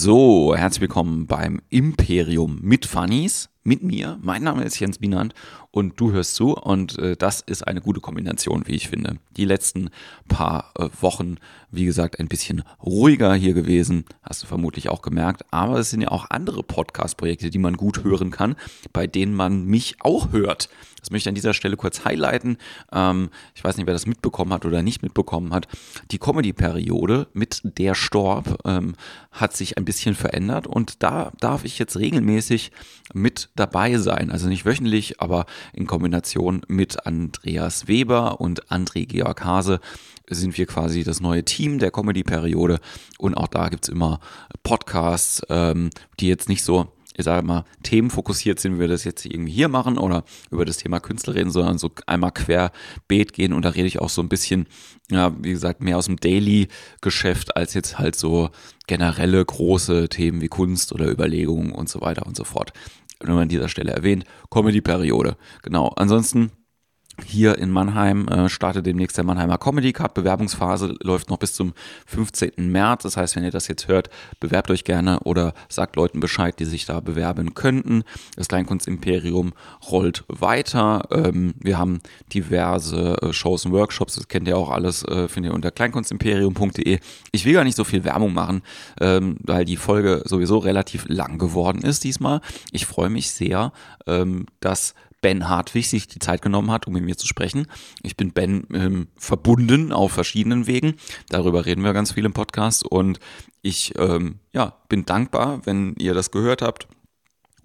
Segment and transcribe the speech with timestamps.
[0.00, 4.18] So, herzlich willkommen beim Imperium mit Funnies, mit mir.
[4.22, 5.34] Mein Name ist Jens Bienand
[5.70, 9.18] und du hörst zu und äh, das ist eine gute Kombination, wie ich finde.
[9.36, 9.90] Die letzten
[10.26, 11.36] paar äh, Wochen,
[11.70, 16.00] wie gesagt, ein bisschen ruhiger hier gewesen, hast du vermutlich auch gemerkt, aber es sind
[16.00, 18.56] ja auch andere Podcast-Projekte, die man gut hören kann,
[18.94, 20.70] bei denen man mich auch hört.
[21.00, 22.56] Das möchte ich an dieser Stelle kurz highlighten.
[22.92, 25.68] Ähm, ich weiß nicht, wer das mitbekommen hat oder nicht mitbekommen hat.
[26.10, 28.94] Die Comedy-Periode mit der Storb ähm,
[29.30, 32.72] hat sich ein bisschen verändert und da darf ich jetzt regelmäßig
[33.14, 34.30] mit dabei sein.
[34.30, 39.80] Also nicht wöchentlich, aber in Kombination mit Andreas Weber und André Georg Hase
[40.30, 42.80] sind wir quasi das neue Team der Comedy-Periode
[43.18, 44.20] und auch da gibt es immer
[44.62, 45.90] Podcasts, ähm,
[46.20, 49.66] die jetzt nicht so ich sage mal, themenfokussiert sind, wie wir das jetzt irgendwie hier
[49.66, 50.22] machen oder
[50.52, 54.08] über das Thema Künstler reden, sondern so einmal querbeet gehen und da rede ich auch
[54.08, 54.68] so ein bisschen,
[55.10, 58.50] ja, wie gesagt, mehr aus dem Daily-Geschäft als jetzt halt so
[58.86, 62.72] generelle große Themen wie Kunst oder Überlegungen und so weiter und so fort.
[63.24, 65.36] Nur an dieser Stelle erwähnt, Comedy-Periode.
[65.62, 65.88] Genau.
[65.96, 66.52] Ansonsten
[67.24, 70.14] hier in Mannheim äh, startet demnächst der Mannheimer Comedy Cup.
[70.14, 71.74] Bewerbungsphase läuft noch bis zum
[72.06, 72.52] 15.
[72.70, 73.02] März.
[73.02, 74.10] Das heißt, wenn ihr das jetzt hört,
[74.40, 78.04] bewerbt euch gerne oder sagt Leuten Bescheid, die sich da bewerben könnten.
[78.36, 79.52] Das Kleinkunstimperium
[79.90, 81.08] rollt weiter.
[81.10, 82.00] Ähm, wir haben
[82.32, 84.14] diverse äh, Shows und Workshops.
[84.14, 86.98] Das kennt ihr auch alles, äh, findet ihr unter kleinkunstimperium.de.
[87.32, 88.62] Ich will gar nicht so viel Werbung machen,
[89.00, 92.40] ähm, weil die Folge sowieso relativ lang geworden ist diesmal.
[92.72, 93.72] Ich freue mich sehr,
[94.06, 97.66] ähm, dass Ben Hartwig sich die Zeit genommen hat, um mit mir zu sprechen.
[98.02, 100.94] Ich bin Ben ähm, verbunden auf verschiedenen Wegen.
[101.28, 103.18] Darüber reden wir ganz viel im Podcast und
[103.62, 106.88] ich ähm, ja, bin dankbar, wenn ihr das gehört habt.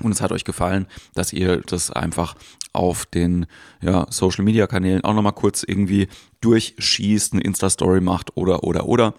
[0.02, 2.36] Und es hat euch gefallen, dass ihr das einfach
[2.74, 3.46] auf den
[3.82, 6.08] ja, Social Media Kanälen auch nochmal kurz irgendwie
[6.42, 9.14] durchschießt, eine Insta-Story macht oder, oder, oder.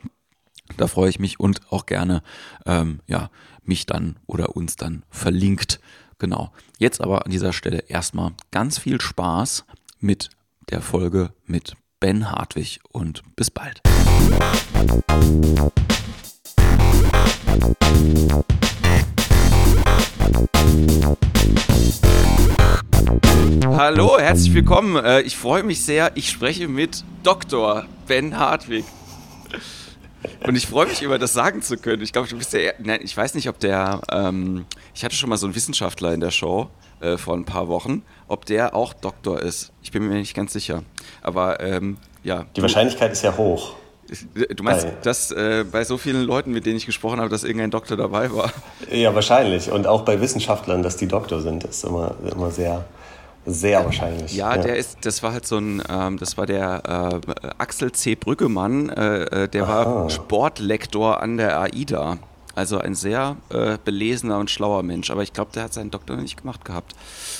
[0.76, 2.22] Da freue ich mich und auch gerne,
[2.66, 3.30] ähm, ja,
[3.62, 5.80] mich dann oder uns dann verlinkt
[6.18, 6.52] Genau.
[6.78, 9.64] Jetzt aber an dieser Stelle erstmal ganz viel Spaß
[10.00, 10.30] mit
[10.70, 13.80] der Folge mit Ben Hartwig und bis bald.
[23.76, 25.02] Hallo, herzlich willkommen.
[25.02, 26.12] Äh, ich freue mich sehr.
[26.14, 27.86] Ich spreche mit Dr.
[28.06, 28.84] Ben Hartwig.
[30.46, 32.02] Und ich freue mich immer, das sagen zu können.
[32.02, 32.74] Ich glaube, du bist der.
[32.78, 34.00] Nein, ich weiß nicht, ob der.
[34.10, 36.68] Ähm, ich hatte schon mal so einen Wissenschaftler in der Show
[37.00, 39.72] äh, vor ein paar Wochen, ob der auch Doktor ist.
[39.82, 40.82] Ich bin mir nicht ganz sicher.
[41.22, 42.46] Aber ähm, ja.
[42.56, 43.74] Die Wahrscheinlichkeit ist ja hoch.
[44.54, 47.42] Du meinst, bei, dass äh, bei so vielen Leuten, mit denen ich gesprochen habe, dass
[47.42, 48.52] irgendein Doktor dabei war?
[48.90, 49.70] Ja, wahrscheinlich.
[49.70, 52.84] Und auch bei Wissenschaftlern, dass die Doktor sind, ist immer, immer sehr
[53.46, 54.34] sehr wahrscheinlich.
[54.34, 57.92] Ja, ja, der ist, das war halt so ein, ähm, das war der äh, Axel
[57.92, 58.14] C.
[58.14, 59.84] Brüggemann, äh, äh der Aha.
[59.84, 62.18] war Sportlektor an der AIDA.
[62.56, 65.10] Also ein sehr äh, belesener und schlauer Mensch.
[65.10, 66.94] Aber ich glaube, der hat seinen Doktor noch nicht gemacht gehabt.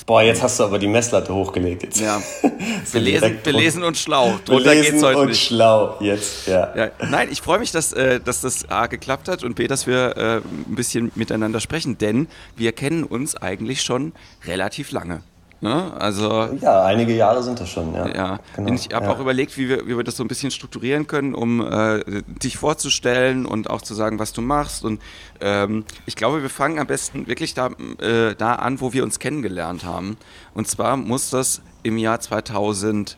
[0.05, 1.83] Boah, jetzt hast du aber die Messlatte hochgelegt.
[1.83, 2.01] Jetzt.
[2.01, 2.21] Ja.
[2.91, 4.37] belesen, belesen und schlau.
[4.43, 5.41] Drunter belesen geht's heute und nicht.
[5.41, 6.75] schlau, jetzt, ja.
[6.75, 9.87] ja nein, ich freue mich, dass, äh, dass das A geklappt hat und B, dass
[9.87, 11.97] wir äh, ein bisschen miteinander sprechen.
[11.97, 12.27] Denn
[12.57, 14.11] wir kennen uns eigentlich schon
[14.45, 15.21] relativ lange.
[15.61, 15.93] Ne?
[15.97, 18.07] Also, ja, einige Jahre sind das schon, ja.
[18.07, 18.39] ja.
[18.55, 18.73] Genau.
[18.73, 19.11] Ich habe ja.
[19.11, 22.03] auch überlegt, wie wir, wie wir das so ein bisschen strukturieren können, um äh,
[22.43, 24.83] dich vorzustellen und auch zu sagen, was du machst.
[24.83, 25.01] Und
[25.39, 29.19] ähm, ich glaube, wir fangen am besten wirklich da, äh, da an, wo wir uns
[29.19, 30.17] kennengelernt haben.
[30.53, 33.17] Und zwar muss das im Jahr 2012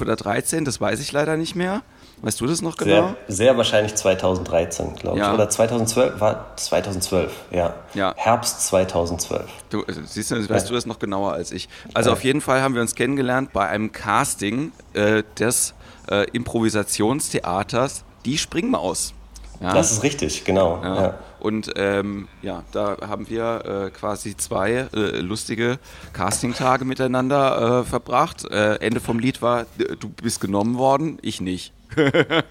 [0.00, 1.82] oder 2013, das weiß ich leider nicht mehr,
[2.24, 3.14] Weißt du das noch genau?
[3.26, 5.24] Sehr, sehr wahrscheinlich 2013, glaube ich.
[5.24, 5.34] Ja.
[5.34, 7.74] Oder 2012, war 2012, ja.
[7.92, 8.14] ja.
[8.16, 9.44] Herbst 2012.
[9.68, 10.68] Du, äh, siehst du, weißt ja.
[10.68, 11.68] du das noch genauer als ich.
[11.92, 15.74] Also auf jeden Fall haben wir uns kennengelernt bei einem Casting äh, des
[16.10, 19.12] äh, Improvisationstheaters Die Springmaus.
[19.60, 19.74] Ja?
[19.74, 20.80] Das ist richtig, genau.
[20.82, 21.18] Ja.
[21.40, 25.78] Und ähm, ja, da haben wir äh, quasi zwei äh, lustige
[26.14, 28.50] Castingtage miteinander äh, verbracht.
[28.50, 31.74] Äh, Ende vom Lied war, du bist genommen worden, ich nicht.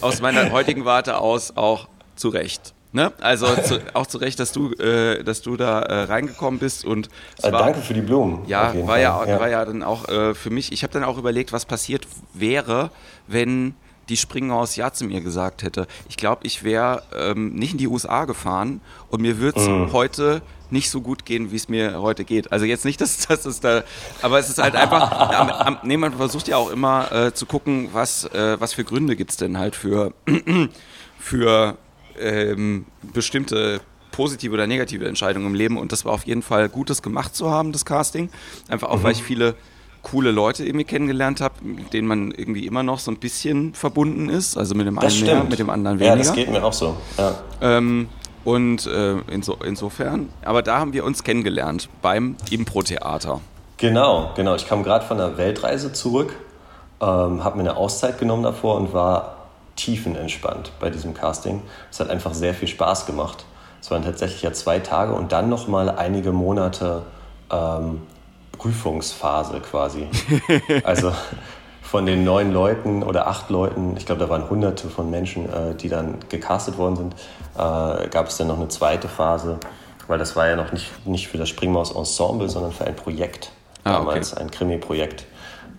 [0.00, 2.74] aus meiner heutigen Warte aus auch zu Recht.
[2.94, 3.12] Ne?
[3.20, 7.08] Also zu, auch zu Recht, dass du, äh, dass du da äh, reingekommen bist und
[7.42, 8.44] äh, war, danke für die Blumen.
[8.46, 10.70] Ja, war ja, ja, war ja dann auch äh, für mich.
[10.70, 12.90] Ich habe dann auch überlegt, was passiert wäre,
[13.26, 13.74] wenn
[14.08, 15.88] die Springhaus Ja zu mir gesagt hätte.
[16.08, 18.80] Ich glaube, ich wäre ähm, nicht in die USA gefahren
[19.10, 19.92] und mir würde es mm.
[19.92, 20.42] heute
[20.74, 22.52] nicht so gut gehen, wie es mir heute geht.
[22.52, 23.84] Also jetzt nicht, dass das ist da,
[24.20, 27.46] aber es ist halt einfach, am, am, nee, man versucht ja auch immer äh, zu
[27.46, 30.12] gucken, was, äh, was für Gründe gibt es denn halt für,
[31.18, 31.78] für
[32.18, 32.84] ähm,
[33.14, 33.80] bestimmte
[34.12, 37.50] positive oder negative Entscheidungen im Leben und das war auf jeden Fall Gutes gemacht zu
[37.50, 38.30] haben, das Casting.
[38.68, 39.02] Einfach auch, mhm.
[39.04, 39.54] weil ich viele
[40.02, 44.28] coole Leute irgendwie kennengelernt habe, mit denen man irgendwie immer noch so ein bisschen verbunden
[44.28, 44.56] ist.
[44.56, 45.32] Also mit dem das einen stimmt.
[45.32, 46.16] mehr, mit dem anderen weniger.
[46.16, 46.96] Ja, das geht mir auch so.
[47.16, 47.38] Ja.
[47.60, 48.08] Ähm,
[48.44, 53.40] und äh, inso, insofern, aber da haben wir uns kennengelernt beim Impro-Theater.
[53.76, 54.54] Genau, genau.
[54.54, 56.34] Ich kam gerade von einer Weltreise zurück,
[57.00, 59.36] ähm, habe mir eine Auszeit genommen davor und war
[59.76, 61.62] tiefenentspannt bei diesem Casting.
[61.90, 63.44] Es hat einfach sehr viel Spaß gemacht.
[63.80, 67.02] Es waren tatsächlich ja zwei Tage und dann noch mal einige Monate
[67.50, 68.02] ähm,
[68.52, 70.06] Prüfungsphase quasi.
[70.84, 71.12] also
[71.94, 75.76] von den neun Leuten oder acht Leuten, ich glaube, da waren hunderte von Menschen, äh,
[75.76, 77.14] die dann gecastet worden sind,
[77.54, 79.60] äh, gab es dann noch eine zweite Phase,
[80.08, 83.52] weil das war ja noch nicht, nicht für das Springmaus-Ensemble, sondern für ein Projekt.
[83.84, 84.42] Ah, damals okay.
[84.42, 85.26] ein Krimi-Projekt.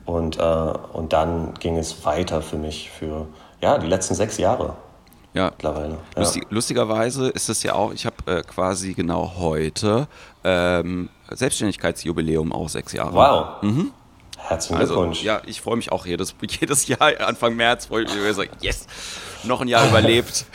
[0.06, 3.28] Und, äh, und dann ging es weiter für mich für
[3.60, 4.78] ja, die letzten sechs Jahre.
[5.34, 5.48] Ja.
[5.48, 5.98] Mittlerweile.
[6.16, 6.22] Ja.
[6.22, 10.08] Lustig, lustigerweise ist es ja auch, ich habe äh, quasi genau heute
[10.46, 13.14] ähm, Selbstständigkeitsjubiläum auch sechs Jahre.
[13.14, 13.64] Wow.
[13.64, 13.92] Mhm.
[14.48, 15.24] Herzlichen also, Glückwunsch.
[15.24, 18.88] Ja, ich freue mich auch jedes, jedes Jahr, Anfang März, freue ich mich so, yes,
[19.44, 20.46] noch ein Jahr überlebt,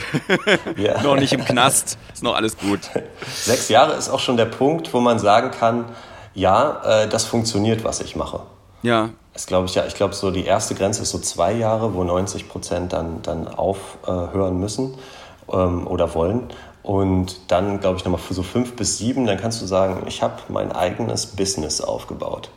[1.03, 2.81] noch nicht im Knast, ist noch alles gut.
[3.35, 5.87] Sechs Jahre ist auch schon der Punkt, wo man sagen kann,
[6.35, 8.41] ja, äh, das funktioniert, was ich mache.
[8.83, 9.11] Ja.
[9.33, 9.85] Das glaube ich ja.
[9.87, 13.49] Ich glaube, so die erste Grenze ist so zwei Jahre, wo 90 Prozent dann, dann
[13.49, 14.95] aufhören müssen
[15.53, 16.49] ähm, oder wollen.
[16.83, 20.23] Und dann, glaube ich, nochmal für so fünf bis sieben, dann kannst du sagen, ich
[20.23, 22.51] habe mein eigenes Business aufgebaut.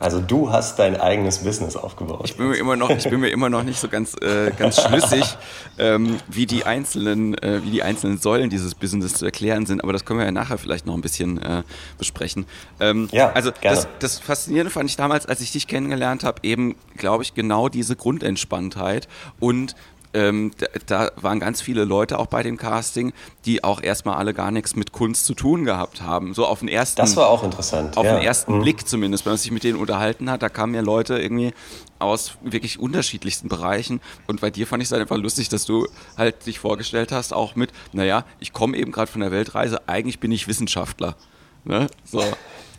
[0.00, 2.22] Also du hast dein eigenes Business aufgebaut.
[2.24, 4.80] Ich bin mir immer noch, ich bin mir immer noch nicht so ganz, äh, ganz
[4.80, 5.36] schlüssig,
[5.76, 9.82] ähm, wie die einzelnen, äh, wie die einzelnen Säulen dieses Business zu erklären sind.
[9.82, 11.64] Aber das können wir ja nachher vielleicht noch ein bisschen äh,
[11.98, 12.46] besprechen.
[12.78, 13.76] Ähm, ja, also gerne.
[13.76, 17.68] Das, das Faszinierende fand ich damals, als ich dich kennengelernt habe, eben, glaube ich, genau
[17.68, 19.08] diese Grundentspanntheit
[19.40, 19.74] und
[20.14, 23.12] ähm, da, da, waren ganz viele Leute auch bei dem Casting,
[23.44, 26.34] die auch erstmal alle gar nichts mit Kunst zu tun gehabt haben.
[26.34, 27.00] So auf den ersten.
[27.00, 27.96] Das war auch interessant.
[27.96, 28.16] Auf ja.
[28.16, 28.62] den ersten mhm.
[28.62, 31.52] Blick zumindest, wenn man sich mit denen unterhalten hat, da kamen ja Leute irgendwie
[31.98, 34.00] aus wirklich unterschiedlichsten Bereichen.
[34.26, 37.32] Und bei dir fand ich es halt einfach lustig, dass du halt dich vorgestellt hast,
[37.32, 41.16] auch mit, naja, ich komme eben gerade von der Weltreise, eigentlich bin ich Wissenschaftler.
[41.64, 41.88] Ne?
[42.04, 42.22] So.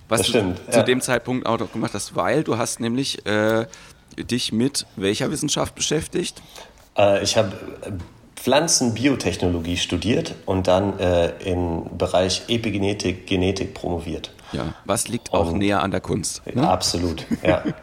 [0.07, 3.67] Was stimmt, du zu dem Zeitpunkt auch gemacht hast, weil du hast nämlich äh,
[4.17, 6.41] dich mit welcher Wissenschaft beschäftigt?
[6.99, 7.91] Äh, ich habe äh,
[8.35, 14.31] Pflanzenbiotechnologie studiert und dann äh, im Bereich Epigenetik, Genetik promoviert.
[14.51, 16.41] Ja, was liegt auch und, näher an der Kunst?
[16.53, 16.67] Ne?
[16.67, 17.63] Absolut, ja.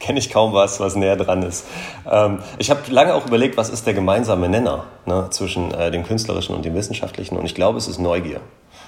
[0.00, 1.66] Kenne ich kaum was, was näher dran ist.
[2.08, 6.04] Ähm, ich habe lange auch überlegt, was ist der gemeinsame Nenner ne, zwischen äh, dem
[6.04, 8.40] künstlerischen und dem wissenschaftlichen und ich glaube, es ist Neugier.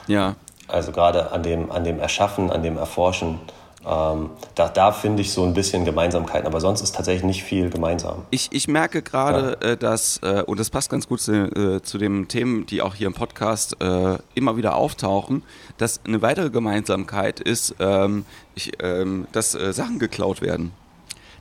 [0.06, 0.36] Ja.
[0.68, 3.40] Also gerade an dem, an dem Erschaffen, an dem Erforschen
[3.88, 7.70] ähm, da, da finde ich so ein bisschen Gemeinsamkeiten, aber sonst ist tatsächlich nicht viel
[7.70, 8.22] gemeinsam.
[8.30, 9.70] Ich, ich merke gerade, ja.
[9.70, 12.94] äh, dass, äh, und das passt ganz gut zu, äh, zu den Themen, die auch
[12.94, 15.42] hier im Podcast äh, immer wieder auftauchen,
[15.78, 18.24] dass eine weitere Gemeinsamkeit ist, ähm,
[18.54, 20.72] ich, ähm, dass äh, Sachen geklaut werden.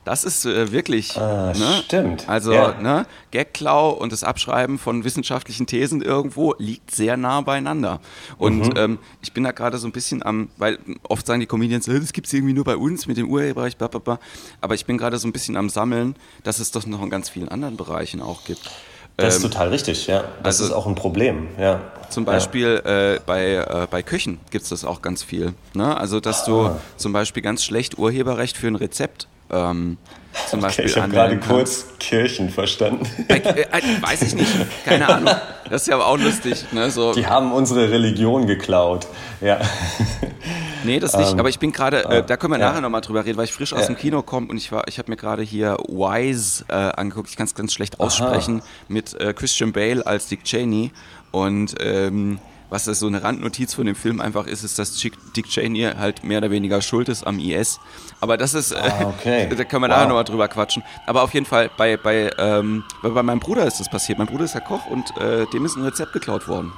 [0.08, 1.18] Das ist äh, wirklich.
[1.18, 1.82] Ah, ne?
[1.84, 2.26] Stimmt.
[2.30, 2.80] Also, ja.
[2.80, 8.00] ne, Gagklau und das Abschreiben von wissenschaftlichen Thesen irgendwo liegt sehr nah beieinander.
[8.38, 8.74] Und mhm.
[8.76, 12.14] ähm, ich bin da gerade so ein bisschen am, weil oft sagen die Comedians, das
[12.14, 14.18] gibt es irgendwie nur bei uns mit dem Urheberrecht, bla, bla, bla.
[14.62, 17.28] Aber ich bin gerade so ein bisschen am Sammeln, dass es doch noch in ganz
[17.28, 18.62] vielen anderen Bereichen auch gibt.
[19.18, 20.20] Das ist ähm, total richtig, ja.
[20.42, 21.82] Das also, ist auch ein Problem, ja.
[22.08, 23.14] Zum Beispiel ja.
[23.16, 25.52] äh, bei, äh, bei Köchen gibt es das auch ganz viel.
[25.74, 25.94] Ne?
[25.94, 26.80] Also, dass du ah.
[26.96, 29.98] zum Beispiel ganz schlecht Urheberrecht für ein Rezept ähm,
[30.48, 33.06] zum Beispiel okay, ich habe gerade kurz Kirchen verstanden.
[33.28, 34.50] Äh, äh, weiß ich nicht,
[34.84, 35.34] keine Ahnung.
[35.68, 36.64] Das ist ja aber auch lustig.
[36.72, 36.90] Ne?
[36.90, 37.12] So.
[37.12, 39.06] Die haben unsere Religion geklaut.
[39.40, 39.60] Ja.
[40.84, 41.32] Nee, das nicht.
[41.32, 42.68] Ähm, aber ich bin gerade, äh, da können wir ja.
[42.68, 44.98] nachher nochmal drüber reden, weil ich frisch aus dem Kino komme und ich war, ich
[44.98, 47.28] habe mir gerade hier Wise äh, angeguckt.
[47.28, 48.68] Ich kann es ganz schlecht aussprechen Aha.
[48.88, 50.92] mit äh, Christian Bale als Dick Cheney
[51.32, 52.38] und ähm,
[52.70, 56.24] was das so eine Randnotiz von dem Film einfach ist, ist, dass Dick Cheney halt
[56.24, 57.80] mehr oder weniger schuld ist am IS.
[58.20, 59.48] Aber das ist, ah, okay.
[59.48, 59.96] da können wir wow.
[59.96, 60.82] nachher nochmal drüber quatschen.
[61.06, 64.18] Aber auf jeden Fall, bei, bei, ähm, bei meinem Bruder ist das passiert.
[64.18, 66.72] Mein Bruder ist ja Koch und äh, dem ist ein Rezept geklaut worden.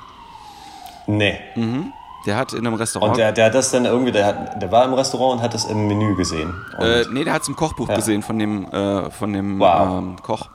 [1.06, 1.38] Nee.
[1.56, 1.92] Mhm.
[2.26, 3.12] Der hat in einem Restaurant.
[3.12, 5.54] Und der, der hat das dann irgendwie, der, hat, der war im Restaurant und hat
[5.54, 6.54] das im Menü gesehen.
[6.78, 7.96] Äh, nee, der hat es im Kochbuch ja.
[7.96, 9.98] gesehen von dem, äh, von dem wow.
[9.98, 10.50] ähm, Koch.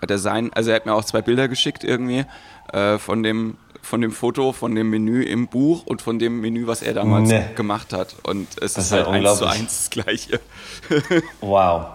[0.00, 2.24] Hat er sein, also er hat mir auch zwei Bilder geschickt irgendwie
[2.72, 6.66] äh, von dem von dem Foto, von dem Menü im Buch und von dem Menü,
[6.66, 7.44] was er damals nee.
[7.56, 8.14] gemacht hat.
[8.22, 10.40] Und es das ist halt eins zu eins das Gleiche.
[11.40, 11.86] wow.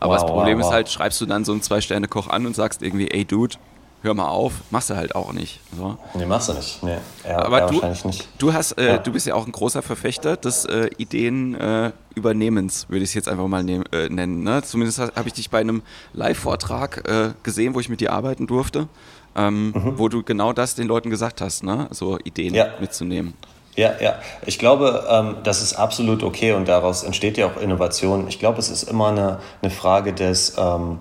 [0.00, 2.56] Aber wow, das Problem wow, ist halt, schreibst du dann so einen Zwei-Sterne-Koch an und
[2.56, 3.56] sagst irgendwie, ey Dude,
[4.02, 5.60] hör mal auf, machst du halt auch nicht.
[5.76, 5.98] So.
[6.14, 6.82] Nee, machst du nicht.
[6.82, 8.28] Nee, er, Aber er du, nicht.
[8.38, 8.98] Du, hast, äh, ja.
[8.98, 13.28] du bist ja auch ein großer Verfechter des äh, Ideenübernehmens, äh, würde ich es jetzt
[13.28, 14.42] einfach mal nehm, äh, nennen.
[14.42, 14.62] Ne?
[14.62, 15.82] Zumindest habe ich dich bei einem
[16.14, 18.88] Live-Vortrag äh, gesehen, wo ich mit dir arbeiten durfte
[19.36, 19.98] ähm, mhm.
[19.98, 21.88] wo du genau das den Leuten gesagt hast, ne?
[21.90, 22.66] so Ideen ja.
[22.80, 23.34] mitzunehmen.
[23.76, 24.14] Ja, ja.
[24.46, 28.28] Ich glaube, ähm, das ist absolut okay und daraus entsteht ja auch Innovation.
[28.28, 30.98] Ich glaube, es ist immer eine, eine Frage des, ähm,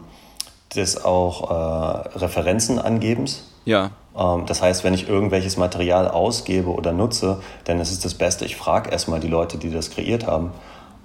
[0.75, 3.43] des auch äh, Referenzenangebens.
[3.65, 3.91] Ja.
[4.17, 8.45] Ähm, das heißt, wenn ich irgendwelches Material ausgebe oder nutze, dann ist es das Beste.
[8.45, 10.51] Ich frage erstmal die Leute, die das kreiert haben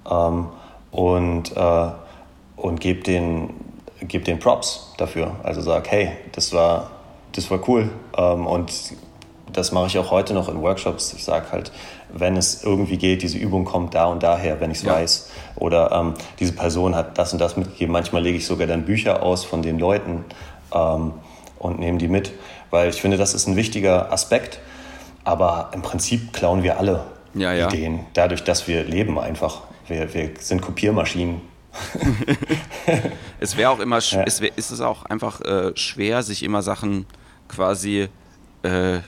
[0.09, 0.47] ähm,
[0.91, 1.87] und, äh,
[2.57, 3.49] und gebe den,
[4.01, 5.35] geb den Props dafür.
[5.43, 6.91] Also sag, hey, das war,
[7.35, 8.71] das war cool ähm, und
[9.51, 11.13] das mache ich auch heute noch in Workshops.
[11.13, 11.71] Ich sage halt,
[12.13, 14.93] wenn es irgendwie geht, diese Übung kommt da und daher, wenn ich es ja.
[14.93, 15.31] weiß.
[15.55, 17.91] Oder ähm, diese Person hat das und das mitgegeben.
[17.91, 20.25] Manchmal lege ich sogar dann Bücher aus von den Leuten
[20.73, 21.13] ähm,
[21.59, 22.31] und nehme die mit,
[22.69, 24.59] weil ich finde, das ist ein wichtiger Aspekt.
[25.23, 27.67] Aber im Prinzip klauen wir alle ja, ja.
[27.67, 29.61] Ideen, dadurch, dass wir leben einfach.
[29.87, 31.41] Wir, wir sind Kopiermaschinen.
[33.39, 37.05] es wäre auch immer, es wär, ist es auch einfach äh, schwer, sich immer Sachen
[37.47, 38.07] quasi
[38.63, 38.99] äh,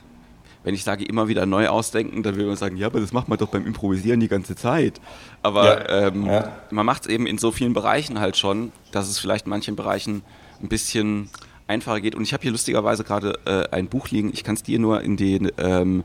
[0.67, 3.29] wenn ich sage, immer wieder neu ausdenken, dann will man sagen, ja, aber das macht
[3.29, 4.99] man doch beim Improvisieren die ganze Zeit.
[5.41, 6.57] Aber ja, ähm, ja.
[6.71, 9.77] man macht es eben in so vielen Bereichen halt schon, dass es vielleicht in manchen
[9.77, 10.23] Bereichen
[10.61, 11.29] ein bisschen
[11.67, 12.15] einfacher geht.
[12.15, 14.99] Und ich habe hier lustigerweise gerade äh, ein Buch liegen, ich kann es dir nur
[15.01, 16.03] in, den, ähm,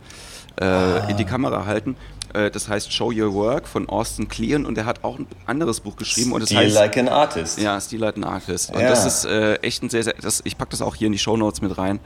[0.61, 1.09] äh, ah.
[1.09, 1.97] in die Kamera halten.
[2.35, 5.81] Äh, das heißt Show Your Work von Austin Kleon und er hat auch ein anderes
[5.81, 6.33] Buch geschrieben.
[6.33, 7.61] Und das heißt, Like an Artist.
[7.61, 8.71] Ja, Style Like an Artist.
[8.73, 8.89] Und ja.
[8.89, 11.19] das ist äh, echt ein sehr, sehr, das, ich packe das auch hier in die
[11.19, 12.01] Show Notes mit rein.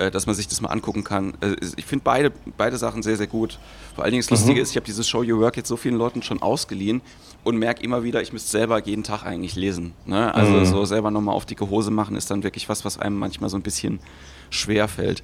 [0.00, 1.34] Äh, dass man sich das mal angucken kann.
[1.42, 3.58] Äh, ich finde beide, beide Sachen sehr, sehr gut.
[3.94, 4.62] Vor allen Dingen das Lustige mhm.
[4.62, 7.02] ist, ich habe dieses Show Your Work jetzt so vielen Leuten schon ausgeliehen
[7.44, 9.92] und merke immer wieder, ich müsste selber jeden Tag eigentlich lesen.
[10.06, 10.34] Ne?
[10.34, 10.64] Also mhm.
[10.64, 13.58] so selber nochmal auf dicke Hose machen ist dann wirklich was, was einem manchmal so
[13.58, 14.00] ein bisschen
[14.48, 15.22] schwer fällt.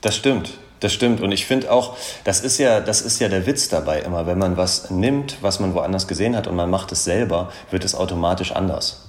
[0.00, 0.54] Das stimmt.
[0.80, 1.20] Das stimmt.
[1.20, 4.26] Und ich finde auch, das ist ja, das ist ja der Witz dabei immer.
[4.26, 7.84] Wenn man was nimmt, was man woanders gesehen hat und man macht es selber, wird
[7.84, 9.08] es automatisch anders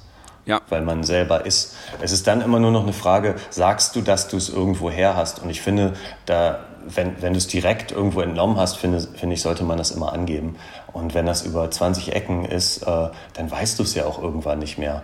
[0.50, 0.62] ja.
[0.68, 1.76] weil man selber ist.
[2.02, 5.16] Es ist dann immer nur noch eine Frage, sagst du, dass du es irgendwo her
[5.16, 5.42] hast?
[5.42, 5.94] Und ich finde,
[6.26, 9.92] da, wenn, wenn du es direkt irgendwo entnommen hast, finde, finde ich, sollte man das
[9.92, 10.56] immer angeben.
[10.92, 14.60] Und wenn das über 20 Ecken ist, äh, dann weißt du es ja auch irgendwann
[14.60, 15.04] nicht mehr.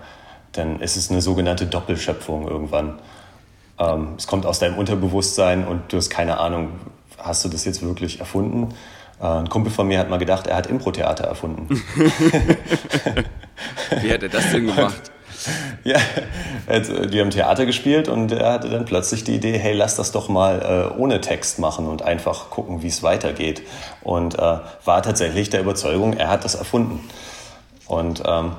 [0.51, 2.99] Dann ist es eine sogenannte Doppelschöpfung irgendwann.
[3.79, 6.69] Ähm, es kommt aus deinem Unterbewusstsein und du hast keine Ahnung,
[7.17, 8.73] hast du das jetzt wirklich erfunden?
[9.21, 11.67] Äh, ein Kumpel von mir hat mal gedacht, er hat Impro-Theater erfunden.
[14.01, 15.11] Wie hat er das denn gemacht?
[15.83, 15.99] Ja,
[17.07, 20.27] die haben Theater gespielt und er hatte dann plötzlich die Idee, hey, lass das doch
[20.27, 23.61] mal äh, ohne Text machen und einfach gucken, wie es weitergeht.
[24.01, 27.07] Und äh, war tatsächlich der Überzeugung, er hat das erfunden.
[27.85, 28.53] Und ähm,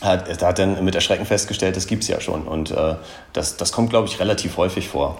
[0.00, 2.46] hat, er hat dann mit Erschrecken festgestellt, das gibt es ja schon.
[2.46, 2.96] Und äh,
[3.32, 5.18] das, das kommt, glaube ich, relativ häufig vor.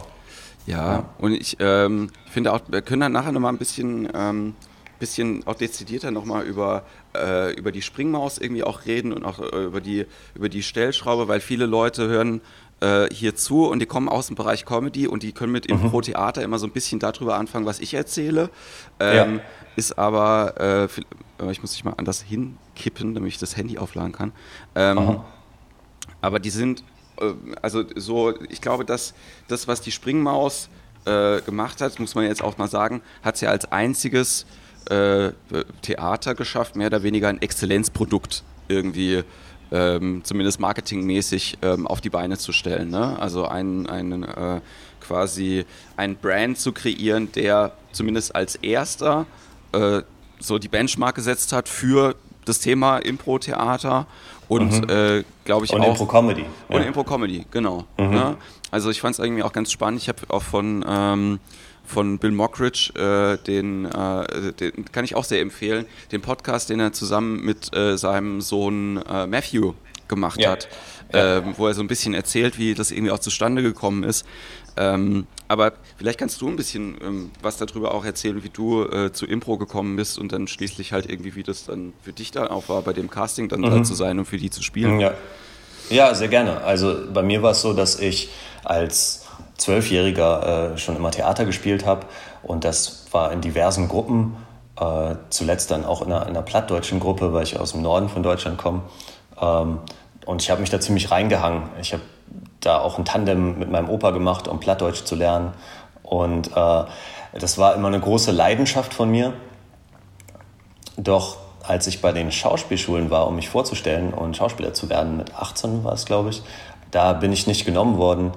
[0.67, 4.55] Ja, und ich ähm, finde auch, wir können dann nachher nochmal ein bisschen ähm,
[5.01, 6.85] bisschen auch dezidierter nochmal über,
[7.17, 11.27] äh, über die Springmaus irgendwie auch reden und auch äh, über, die, über die Stellschraube,
[11.27, 12.41] weil viele Leute hören
[12.81, 15.77] äh, hier zu und die kommen aus dem Bereich Comedy und die können mit mhm.
[15.77, 18.51] Impro-Theater immer so ein bisschen darüber anfangen, was ich erzähle.
[19.01, 19.41] Ähm, ja.
[19.77, 20.89] Ist aber, äh,
[21.49, 24.33] ich muss mich mal anders hinkippen, damit ich das Handy aufladen kann.
[24.75, 25.21] Ähm,
[26.21, 26.85] aber die sind,
[27.21, 27.33] äh,
[27.63, 29.15] also so, ich glaube, dass
[29.49, 30.69] das, was die Springmaus
[31.47, 34.45] gemacht hat, muss man jetzt auch mal sagen, hat sie ja als einziges
[34.91, 35.33] äh,
[35.81, 39.25] Theater geschafft, mehr oder weniger ein Exzellenzprodukt irgendwie
[39.73, 42.91] ähm, zumindest marketingmäßig ähm, auf die Beine zu stellen.
[42.91, 43.19] Ne?
[43.19, 44.61] Also einen, einen äh,
[45.01, 45.65] quasi
[45.97, 49.27] ein Brand zu kreieren, der zumindest als erster
[49.73, 50.03] äh,
[50.41, 54.07] so die Benchmark gesetzt hat für das Thema Impro-Theater
[54.49, 54.91] und mhm.
[54.91, 56.45] äh, glaube ich und auch Impro-Comedy.
[56.69, 56.87] Und ja.
[56.87, 57.85] Impro-Comedy, genau.
[57.99, 58.11] Mhm.
[58.11, 58.37] Ne?
[58.71, 60.01] Also ich fand es irgendwie auch ganz spannend.
[60.01, 61.41] Ich habe auch von ähm,
[61.91, 66.79] von Bill Mockridge, äh, den, äh, den, kann ich auch sehr empfehlen, den Podcast, den
[66.79, 69.75] er zusammen mit äh, seinem Sohn äh, Matthew
[70.07, 70.51] gemacht ja.
[70.51, 70.69] hat,
[71.13, 71.39] ja.
[71.39, 74.25] Ähm, wo er so ein bisschen erzählt, wie das irgendwie auch zustande gekommen ist.
[74.81, 79.13] Ähm, aber vielleicht kannst du ein bisschen ähm, was darüber auch erzählen, wie du äh,
[79.13, 82.47] zu Impro gekommen bist und dann schließlich halt irgendwie, wie das dann für dich da
[82.47, 83.71] auch war, bei dem Casting dann mhm.
[83.71, 84.99] da zu sein und für die zu spielen.
[84.99, 85.13] Ja.
[85.91, 86.63] ja, sehr gerne.
[86.63, 88.31] Also bei mir war es so, dass ich
[88.65, 89.27] als
[89.59, 92.07] Zwölfjähriger äh, schon immer Theater gespielt habe
[92.43, 94.37] und das war in diversen Gruppen,
[94.81, 98.09] äh, zuletzt dann auch in einer, in einer, plattdeutschen Gruppe, weil ich aus dem Norden
[98.09, 98.81] von Deutschland komme.
[99.39, 99.81] Ähm,
[100.25, 101.65] und ich habe mich da ziemlich reingehangen.
[101.83, 102.03] Ich habe
[102.61, 105.53] da auch ein Tandem mit meinem Opa gemacht, um Plattdeutsch zu lernen.
[106.03, 106.85] Und äh,
[107.39, 109.33] das war immer eine große Leidenschaft von mir.
[110.97, 115.35] Doch als ich bei den Schauspielschulen war, um mich vorzustellen und Schauspieler zu werden, mit
[115.35, 116.43] 18 war es, glaube ich,
[116.91, 118.33] da bin ich nicht genommen worden,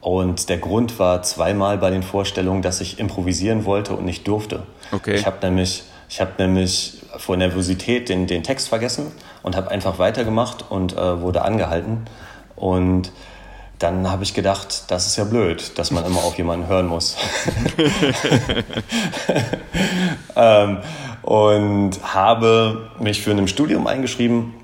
[0.00, 4.62] und der Grund war zweimal bei den Vorstellungen, dass ich improvisieren wollte und nicht durfte.
[4.92, 5.16] Okay.
[5.16, 9.12] Ich habe nämlich, ich hab nämlich vor Nervosität den, den Text vergessen
[9.42, 12.04] und habe einfach weitergemacht und äh, wurde angehalten.
[12.54, 13.12] Und
[13.78, 17.16] dann habe ich gedacht, das ist ja blöd, dass man immer auf jemanden hören muss.
[20.36, 20.78] ähm,
[21.22, 24.54] und habe mich für ein Studium eingeschrieben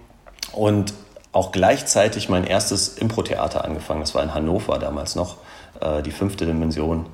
[0.53, 0.95] und
[1.33, 4.01] auch gleichzeitig mein erstes Impro-Theater angefangen.
[4.01, 5.37] Das war in Hannover damals noch,
[5.81, 7.07] äh, die fünfte Dimension.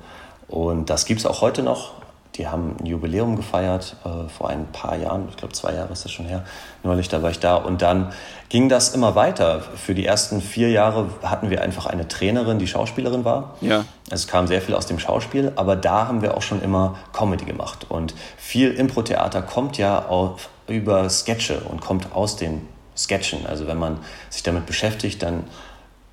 [0.47, 1.93] Und das gibt es auch heute noch.
[2.41, 6.05] Die haben ein Jubiläum gefeiert äh, vor ein paar Jahren, ich glaube zwei Jahre ist
[6.05, 6.43] das schon her.
[6.81, 7.55] Neulich, da war ich da.
[7.55, 8.13] Und dann
[8.49, 9.61] ging das immer weiter.
[9.61, 13.53] Für die ersten vier Jahre hatten wir einfach eine Trainerin, die Schauspielerin war.
[13.61, 13.85] Ja.
[14.09, 17.45] Es kam sehr viel aus dem Schauspiel, aber da haben wir auch schon immer Comedy
[17.45, 17.85] gemacht.
[17.89, 22.67] Und viel Impro-Theater kommt ja auf, über Sketche und kommt aus den
[22.97, 23.45] Sketchen.
[23.45, 23.99] Also wenn man
[24.31, 25.43] sich damit beschäftigt, dann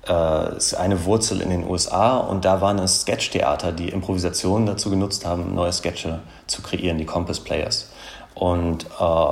[0.07, 4.89] äh, ist eine Wurzel in den USA und da waren es Sketch-Theater, die Improvisationen dazu
[4.89, 7.89] genutzt haben, neue Sketche zu kreieren, die Compass Players.
[8.35, 9.25] Und äh,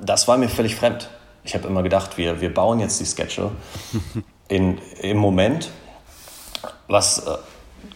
[0.00, 1.10] das war mir völlig fremd.
[1.44, 3.50] Ich habe immer gedacht, wir, wir bauen jetzt die Sketche
[4.48, 5.70] in, im Moment,
[6.88, 7.36] was äh,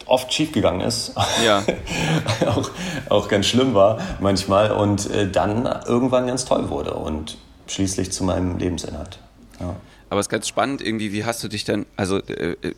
[0.07, 1.63] oft schiefgegangen ist, ja.
[2.47, 2.71] auch,
[3.09, 8.25] auch ganz schlimm war manchmal und äh, dann irgendwann ganz toll wurde und schließlich zu
[8.25, 9.19] meinem Lebensinhalt.
[9.61, 9.77] Ja.
[10.11, 12.75] Aber es ist ganz spannend irgendwie, wie hast du dich denn, also äh, äh,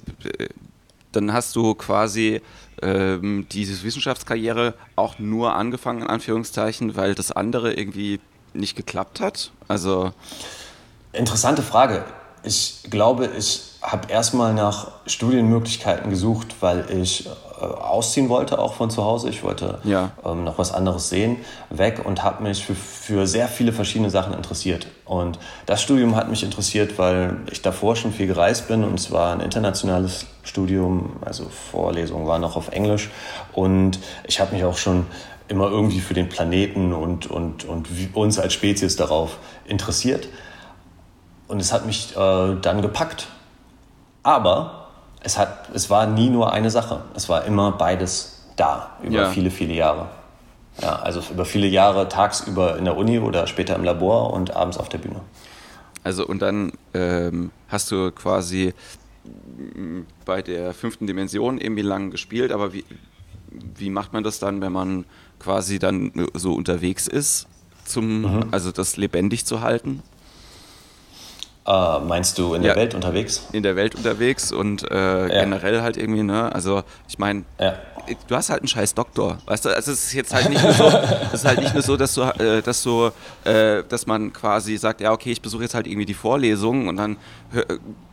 [1.13, 2.43] dann hast du quasi
[2.83, 8.21] ähm, diese Wissenschaftskarriere auch nur angefangen, in Anführungszeichen, weil das andere irgendwie
[8.53, 9.51] nicht geklappt hat?
[9.67, 10.13] Also.
[11.13, 12.05] Interessante Frage.
[12.45, 17.31] Ich glaube, ich habe erstmal nach Studienmöglichkeiten gesucht, weil ich äh,
[17.63, 19.29] ausziehen wollte, auch von zu Hause.
[19.29, 20.11] Ich wollte ja.
[20.25, 21.39] ähm, noch was anderes sehen,
[21.71, 24.87] weg und habe mich für, für sehr viele verschiedene Sachen interessiert.
[25.05, 29.11] Und das Studium hat mich interessiert, weil ich davor schon viel gereist bin und es
[29.11, 33.11] war ein internationales Studium, also Vorlesungen waren noch auf Englisch
[33.53, 35.07] und ich habe mich auch schon
[35.49, 40.29] immer irgendwie für den Planeten und, und, und uns als Spezies darauf interessiert.
[41.47, 43.27] Und es hat mich äh, dann gepackt.
[44.23, 44.82] Aber
[45.23, 47.03] es, hat, es war nie nur eine Sache.
[47.15, 49.31] Es war immer beides da über ja.
[49.31, 50.09] viele, viele Jahre.
[50.81, 54.79] Ja, also über viele Jahre tagsüber in der Uni oder später im Labor und abends
[54.79, 55.21] auf der Bühne.
[56.03, 58.75] Also und dann ähm, hast du quasi
[60.25, 62.85] bei der fünften Dimension irgendwie lang gespielt, aber wie,
[63.77, 65.05] wie macht man das dann, wenn man
[65.39, 67.47] quasi dann so unterwegs ist,
[67.85, 68.49] zum, mhm.
[68.51, 70.03] also das lebendig zu halten?
[71.65, 73.47] Uh, meinst du in der Welt unterwegs?
[73.53, 75.45] In der Welt unterwegs und äh, ja.
[75.45, 76.53] generell halt irgendwie, ne?
[76.53, 77.75] Also ich meine, ja.
[78.27, 79.69] du hast halt einen scheiß Doktor, weißt du?
[79.69, 80.87] Also es ist jetzt halt nicht nur so,
[81.33, 83.11] es ist halt nicht nur so, dass du, äh, dass du,
[83.45, 86.97] äh, dass man quasi sagt, ja okay, ich besuche jetzt halt irgendwie die Vorlesung und
[86.97, 87.17] dann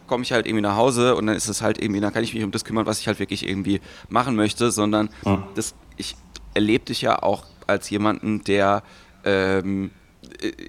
[0.05, 2.33] komme ich halt irgendwie nach Hause und dann ist es halt irgendwie, dann kann ich
[2.33, 5.43] mich um das kümmern, was ich halt wirklich irgendwie machen möchte, sondern mhm.
[5.55, 6.15] das, ich
[6.53, 8.83] erlebe dich ja auch als jemanden, der
[9.23, 9.98] ähm, äh,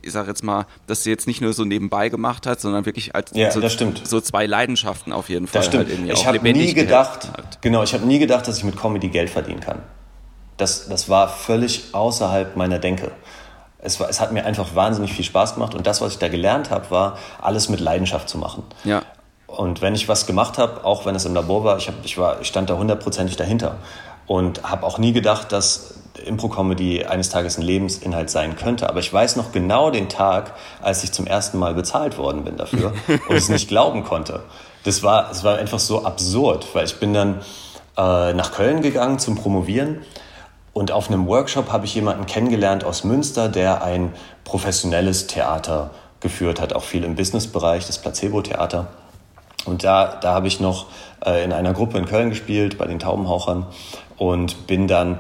[0.03, 3.15] ich sage jetzt mal, dass sie jetzt nicht nur so nebenbei gemacht hat, sondern wirklich
[3.15, 3.61] als ja, so,
[4.05, 5.61] so, zwei Leidenschaften auf jeden Fall.
[5.61, 5.89] Das stimmt.
[5.89, 7.29] Halt ich habe nie gedacht,
[7.61, 9.81] genau, ich habe nie gedacht, dass ich mit Comedy Geld verdienen kann.
[10.57, 13.13] Das, das war völlig außerhalb meiner Denke.
[13.79, 16.29] Es, war, es hat mir einfach wahnsinnig viel Spaß gemacht und das, was ich da
[16.29, 18.63] gelernt habe, war, alles mit Leidenschaft zu machen.
[18.85, 19.03] Ja.
[19.47, 22.19] Und wenn ich was gemacht habe, auch wenn es im Labor war, ich, hab, ich,
[22.19, 23.79] war, ich stand da hundertprozentig dahinter
[24.27, 25.95] und habe auch nie gedacht, dass
[26.27, 28.89] Impro-Comedy eines Tages ein Lebensinhalt sein könnte.
[28.89, 32.57] Aber ich weiß noch genau den Tag, als ich zum ersten Mal bezahlt worden bin
[32.57, 32.93] dafür
[33.29, 34.43] und es nicht glauben konnte.
[34.85, 37.41] Das war, das war einfach so absurd, weil ich bin dann
[37.97, 39.99] äh, nach Köln gegangen zum Promovieren
[40.73, 44.13] und auf einem Workshop habe ich jemanden kennengelernt aus Münster, der ein
[44.45, 48.87] professionelles Theater geführt hat, auch viel im Businessbereich, das Placebo-Theater.
[49.65, 50.87] Und da, da habe ich noch
[51.25, 53.67] äh, in einer Gruppe in Köln gespielt, bei den Taubenhauchern,
[54.17, 55.19] und bin dann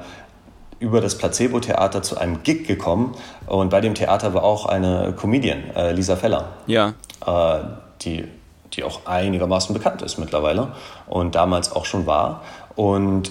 [0.80, 3.14] über das Placebo-Theater zu einem Gig gekommen.
[3.46, 6.48] Und bei dem Theater war auch eine Comedian, äh, Lisa Feller.
[6.66, 6.94] Ja.
[7.24, 7.60] Äh,
[8.02, 8.26] die,
[8.72, 10.72] die auch einigermaßen bekannt ist mittlerweile
[11.06, 12.42] und damals auch schon war.
[12.76, 13.30] Und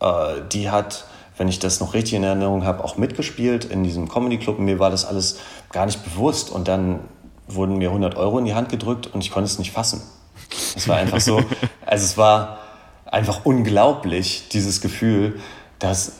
[0.00, 1.06] äh, die hat,
[1.38, 4.58] wenn ich das noch richtig in Erinnerung habe, auch mitgespielt in diesem Comedy-Club.
[4.58, 5.38] Mir war das alles
[5.72, 6.50] gar nicht bewusst.
[6.50, 7.00] Und dann
[7.48, 10.02] wurden mir 100 Euro in die Hand gedrückt und ich konnte es nicht fassen.
[10.76, 11.38] Es war einfach so,
[11.86, 12.58] also es war
[13.06, 15.40] einfach unglaublich, dieses Gefühl,
[15.78, 16.12] dass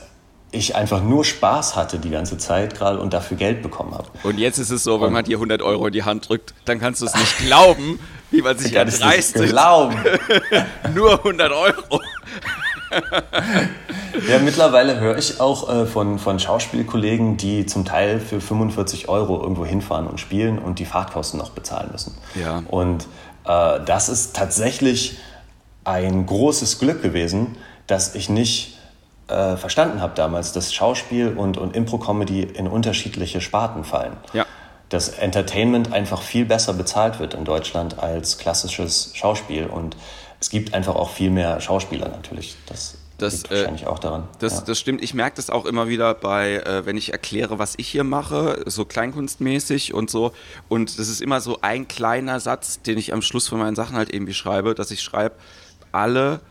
[0.51, 4.07] ich einfach nur Spaß hatte die ganze Zeit gerade und dafür Geld bekommen habe.
[4.23, 6.79] Und jetzt ist es so, wenn man dir 100 Euro in die Hand drückt, dann
[6.79, 7.99] kannst du es nicht glauben,
[8.31, 9.49] wie man sich erdreistet.
[9.49, 9.95] glauben.
[10.93, 12.01] nur 100 Euro.
[14.29, 19.41] ja, mittlerweile höre ich auch äh, von, von Schauspielkollegen, die zum Teil für 45 Euro
[19.41, 22.17] irgendwo hinfahren und spielen und die Fahrtkosten noch bezahlen müssen.
[22.35, 22.63] Ja.
[22.67, 23.07] Und
[23.45, 25.17] äh, das ist tatsächlich
[25.85, 27.55] ein großes Glück gewesen,
[27.87, 28.77] dass ich nicht
[29.31, 34.17] äh, verstanden habe damals, dass Schauspiel und, und Impro-Comedy in unterschiedliche Sparten fallen.
[34.33, 34.45] Ja.
[34.89, 39.65] Dass Entertainment einfach viel besser bezahlt wird in Deutschland als klassisches Schauspiel.
[39.65, 39.95] Und
[40.39, 42.57] es gibt einfach auch viel mehr Schauspieler natürlich.
[42.65, 44.27] Das, das liegt wahrscheinlich äh, auch daran.
[44.39, 44.61] Das, ja.
[44.65, 45.01] das stimmt.
[45.01, 48.63] Ich merke das auch immer wieder bei, äh, wenn ich erkläre, was ich hier mache,
[48.65, 50.33] so kleinkunstmäßig und so.
[50.67, 53.95] Und das ist immer so ein kleiner Satz, den ich am Schluss von meinen Sachen
[53.95, 55.35] halt irgendwie schreibe, dass ich schreibe,
[55.93, 56.41] alle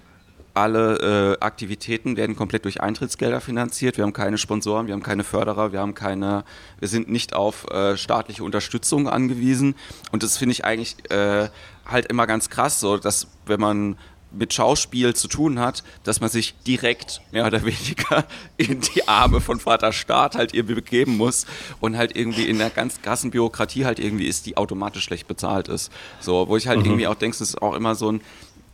[0.54, 3.96] alle äh, Aktivitäten werden komplett durch Eintrittsgelder finanziert.
[3.96, 6.44] Wir haben keine Sponsoren, wir haben keine Förderer, wir haben keine,
[6.78, 9.74] wir sind nicht auf äh, staatliche Unterstützung angewiesen.
[10.12, 11.48] Und das finde ich eigentlich äh,
[11.86, 13.96] halt immer ganz krass, so dass wenn man
[14.32, 18.24] mit Schauspiel zu tun hat, dass man sich direkt mehr oder weniger
[18.56, 21.46] in die Arme von Vater Staat halt irgendwie begeben muss
[21.80, 25.68] und halt irgendwie in der ganz krassen Bürokratie halt irgendwie ist, die automatisch schlecht bezahlt
[25.68, 25.90] ist.
[26.20, 26.86] So, wo ich halt mhm.
[26.86, 28.20] irgendwie auch denke, es ist auch immer so ein,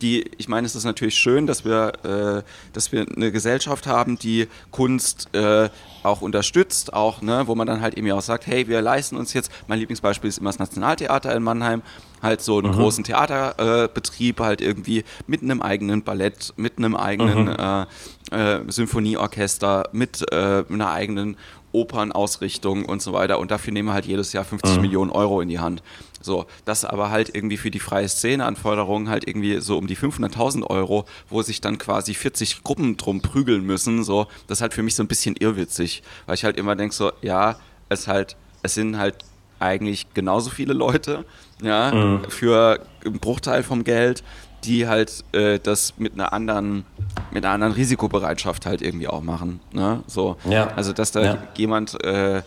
[0.01, 4.17] die, ich meine, es ist natürlich schön, dass wir, äh, dass wir eine Gesellschaft haben,
[4.19, 5.69] die Kunst äh,
[6.03, 9.33] auch unterstützt, auch, ne, wo man dann halt irgendwie auch sagt, hey, wir leisten uns
[9.33, 11.81] jetzt, mein Lieblingsbeispiel ist immer das Nationaltheater in Mannheim,
[12.21, 12.75] halt so einen mhm.
[12.75, 17.55] großen Theaterbetrieb, äh, halt irgendwie mit einem eigenen Ballett, mit einem eigenen mhm.
[17.57, 17.85] Äh,
[18.31, 21.37] äh, Symphonieorchester, mit äh, einer eigenen
[21.71, 23.39] Opernausrichtung und so weiter.
[23.39, 24.81] Und dafür nehmen wir halt jedes Jahr 50 mhm.
[24.81, 25.83] Millionen Euro in die Hand.
[26.27, 29.97] So, das aber halt irgendwie für die freie Szene Anforderungen halt irgendwie so um die
[29.97, 34.03] 500.000 Euro, wo sich dann quasi 40 Gruppen drum prügeln müssen.
[34.03, 36.93] So, das ist halt für mich so ein bisschen irrwitzig, weil ich halt immer denke
[36.93, 37.55] so, ja,
[37.89, 39.15] es halt, es sind halt
[39.59, 41.25] eigentlich genauso viele Leute,
[41.63, 42.29] ja, mhm.
[42.29, 44.23] für einen Bruchteil vom Geld,
[44.63, 46.85] die halt äh, das mit einer anderen
[47.31, 49.59] mit einer anderen Risikobereitschaft halt irgendwie auch machen.
[49.71, 50.03] Ne?
[50.07, 50.67] So, ja.
[50.75, 51.37] Also dass da ja.
[51.55, 52.41] jemand, äh,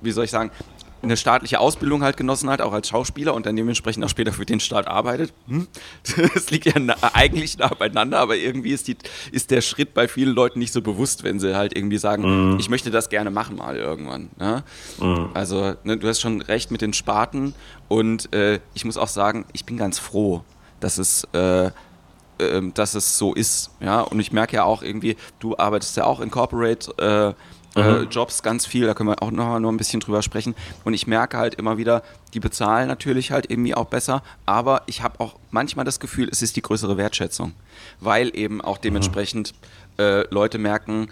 [0.00, 0.50] wie soll ich sagen,
[1.02, 4.46] eine staatliche Ausbildung halt genossen hat, auch als Schauspieler und dann dementsprechend auch später für
[4.46, 5.32] den Staat arbeitet.
[5.48, 5.68] Hm?
[6.34, 8.96] Das liegt ja nah, eigentlich nah beieinander, aber irgendwie ist, die,
[9.32, 12.58] ist der Schritt bei vielen Leuten nicht so bewusst, wenn sie halt irgendwie sagen, mm.
[12.58, 14.30] ich möchte das gerne machen mal irgendwann.
[14.38, 14.64] Ne?
[14.98, 15.26] Mm.
[15.34, 17.54] Also ne, du hast schon recht mit den Sparten
[17.88, 20.42] und äh, ich muss auch sagen, ich bin ganz froh,
[20.80, 21.70] dass es äh,
[22.38, 23.70] ähm, dass es so ist.
[23.80, 27.34] Ja, und ich merke ja auch irgendwie, du arbeitest ja auch in Corporate
[27.74, 28.02] äh.
[28.02, 30.54] Jobs ganz viel, da können wir auch noch, noch ein bisschen drüber sprechen.
[30.84, 32.02] Und ich merke halt immer wieder,
[32.34, 36.42] die bezahlen natürlich halt irgendwie auch besser, aber ich habe auch manchmal das Gefühl, es
[36.42, 37.54] ist die größere Wertschätzung,
[38.00, 39.54] weil eben auch dementsprechend
[39.98, 41.08] äh, Leute merken,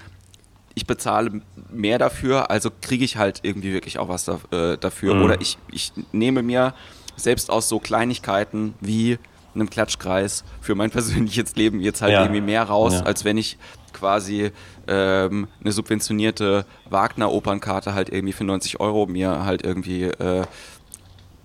[0.74, 5.14] ich bezahle mehr dafür, also kriege ich halt irgendwie wirklich auch was da, äh, dafür.
[5.14, 5.22] Mhm.
[5.22, 6.74] Oder ich, ich nehme mir
[7.16, 9.18] selbst aus so Kleinigkeiten wie
[9.54, 12.22] einem Klatschkreis für mein persönliches Leben jetzt halt ja.
[12.22, 13.02] irgendwie mehr raus, ja.
[13.02, 13.58] als wenn ich
[13.92, 14.50] quasi
[14.86, 20.44] ähm, eine subventionierte Wagner-Opernkarte halt irgendwie für 90 Euro mir halt irgendwie äh,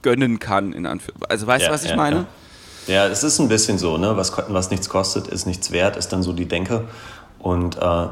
[0.01, 0.73] gönnen kann.
[0.73, 2.25] In Anf also weißt du, ja, was ich meine?
[2.87, 3.07] Ja.
[3.07, 4.15] es ist ein bisschen so, ne?
[4.17, 6.87] Was, was nichts kostet, ist nichts wert, ist dann so die Denke.
[7.39, 8.07] Und äh,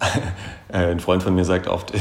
[0.72, 1.92] ein Freund von mir sagt oft,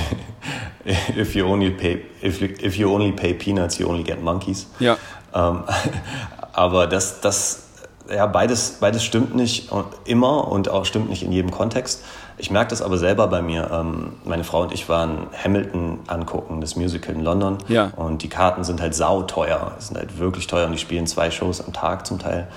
[1.18, 4.68] if you only pay, if you, if you only pay peanuts, you only get monkeys.
[4.80, 4.98] Ja.
[5.34, 5.64] Ähm,
[6.54, 7.67] aber das, das,
[8.10, 9.70] ja, beides, beides stimmt nicht
[10.06, 12.04] immer und auch stimmt nicht in jedem Kontext.
[12.38, 13.70] Ich merke das aber selber bei mir.
[13.72, 17.58] Ähm, meine Frau und ich waren Hamilton angucken, das Musical in London.
[17.68, 17.92] Ja.
[17.96, 19.74] Und die Karten sind halt sauteuer.
[19.80, 22.48] Sind halt wirklich teuer und die spielen zwei Shows am Tag zum Teil.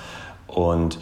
[0.47, 0.99] Und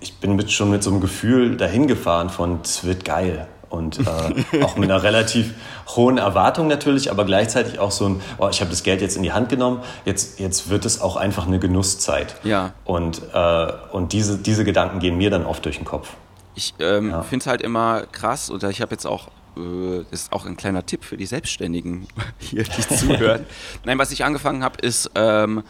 [0.00, 4.00] ich bin mit, schon mit so einem Gefühl dahin gefahren von, es wird geil und
[4.00, 5.54] äh, auch mit einer relativ
[5.88, 9.22] hohen Erwartung natürlich, aber gleichzeitig auch so ein, oh, ich habe das Geld jetzt in
[9.22, 12.36] die Hand genommen, jetzt, jetzt wird es auch einfach eine Genusszeit.
[12.44, 12.74] Ja.
[12.84, 16.10] Und, äh, und diese, diese Gedanken gehen mir dann oft durch den Kopf.
[16.54, 17.22] Ich ähm, ja.
[17.22, 20.56] finde es halt immer krass, oder ich habe jetzt auch äh, das ist auch ein
[20.56, 22.06] kleiner Tipp für die Selbstständigen
[22.38, 23.46] hier, die zuhören.
[23.84, 25.62] Nein, was ich angefangen habe, ist, ähm,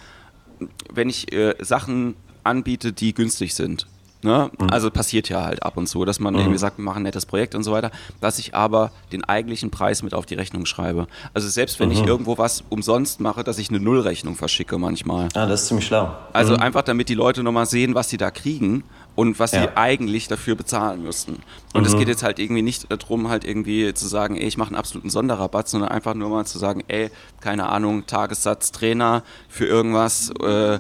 [0.93, 3.87] wenn ich äh, Sachen anbiete, die günstig sind.
[4.25, 4.51] Ne?
[4.59, 4.71] Mhm.
[4.71, 6.41] Also passiert ja halt ab und zu, dass man mhm.
[6.41, 9.71] irgendwie sagt, wir machen ein nettes Projekt und so weiter, dass ich aber den eigentlichen
[9.71, 11.09] Preis mit auf die Rechnung schreibe.
[11.35, 11.95] Also selbst wenn mhm.
[11.97, 15.29] ich irgendwo was umsonst mache, dass ich eine Nullrechnung verschicke manchmal.
[15.35, 16.15] Ah, das ist ziemlich schlau.
[16.33, 16.63] Also mhm.
[16.63, 19.63] einfach damit die Leute nochmal sehen, was sie da kriegen und was ja.
[19.63, 21.41] sie eigentlich dafür bezahlen müssten.
[21.75, 21.99] Und es mhm.
[21.99, 25.11] geht jetzt halt irgendwie nicht darum, halt irgendwie zu sagen, ey, ich mache einen absoluten
[25.11, 30.79] Sonderrabatt, sondern einfach nur mal zu sagen, ey, keine Ahnung, Tagessatz Trainer für irgendwas, äh,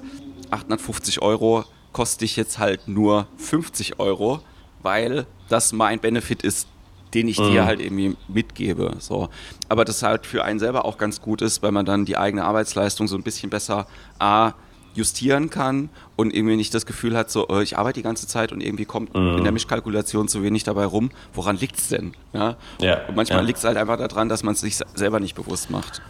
[0.50, 4.40] 850 Euro koste ich jetzt halt nur 50 Euro,
[4.82, 6.66] weil das mein Benefit ist,
[7.14, 7.50] den ich mhm.
[7.50, 8.94] dir halt irgendwie mitgebe.
[8.98, 9.28] So.
[9.68, 12.44] Aber das halt für einen selber auch ganz gut ist, weil man dann die eigene
[12.44, 13.86] Arbeitsleistung so ein bisschen besser
[14.18, 14.54] A,
[14.94, 18.52] justieren kann und irgendwie nicht das Gefühl hat, so, äh, ich arbeite die ganze Zeit
[18.52, 19.38] und irgendwie kommt mhm.
[19.38, 21.10] in der Mischkalkulation zu wenig dabei rum.
[21.32, 22.12] Woran liegt es denn?
[22.32, 22.56] Ja?
[22.80, 23.46] ja und manchmal ja.
[23.46, 26.02] liegt es halt einfach daran, dass man es sich selber nicht bewusst macht.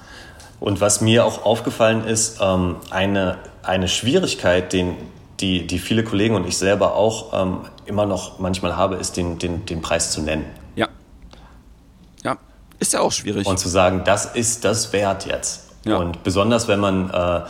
[0.58, 4.96] Und was mir auch aufgefallen ist, ähm, eine, eine Schwierigkeit, den,
[5.42, 9.38] die, die viele Kollegen und ich selber auch ähm, immer noch manchmal habe, ist den,
[9.38, 10.46] den, den Preis zu nennen.
[10.76, 10.88] Ja.
[12.22, 12.38] Ja,
[12.78, 13.46] ist ja auch schwierig.
[13.46, 15.64] Und zu sagen, das ist das wert jetzt.
[15.84, 15.96] Ja.
[15.96, 17.40] Und besonders, wenn man, äh,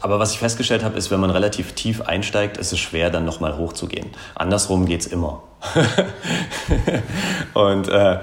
[0.00, 3.24] aber was ich festgestellt habe, ist, wenn man relativ tief einsteigt, ist es schwer, dann
[3.24, 4.06] nochmal hochzugehen.
[4.36, 5.42] Andersrum geht es immer.
[7.54, 8.18] und äh, äh,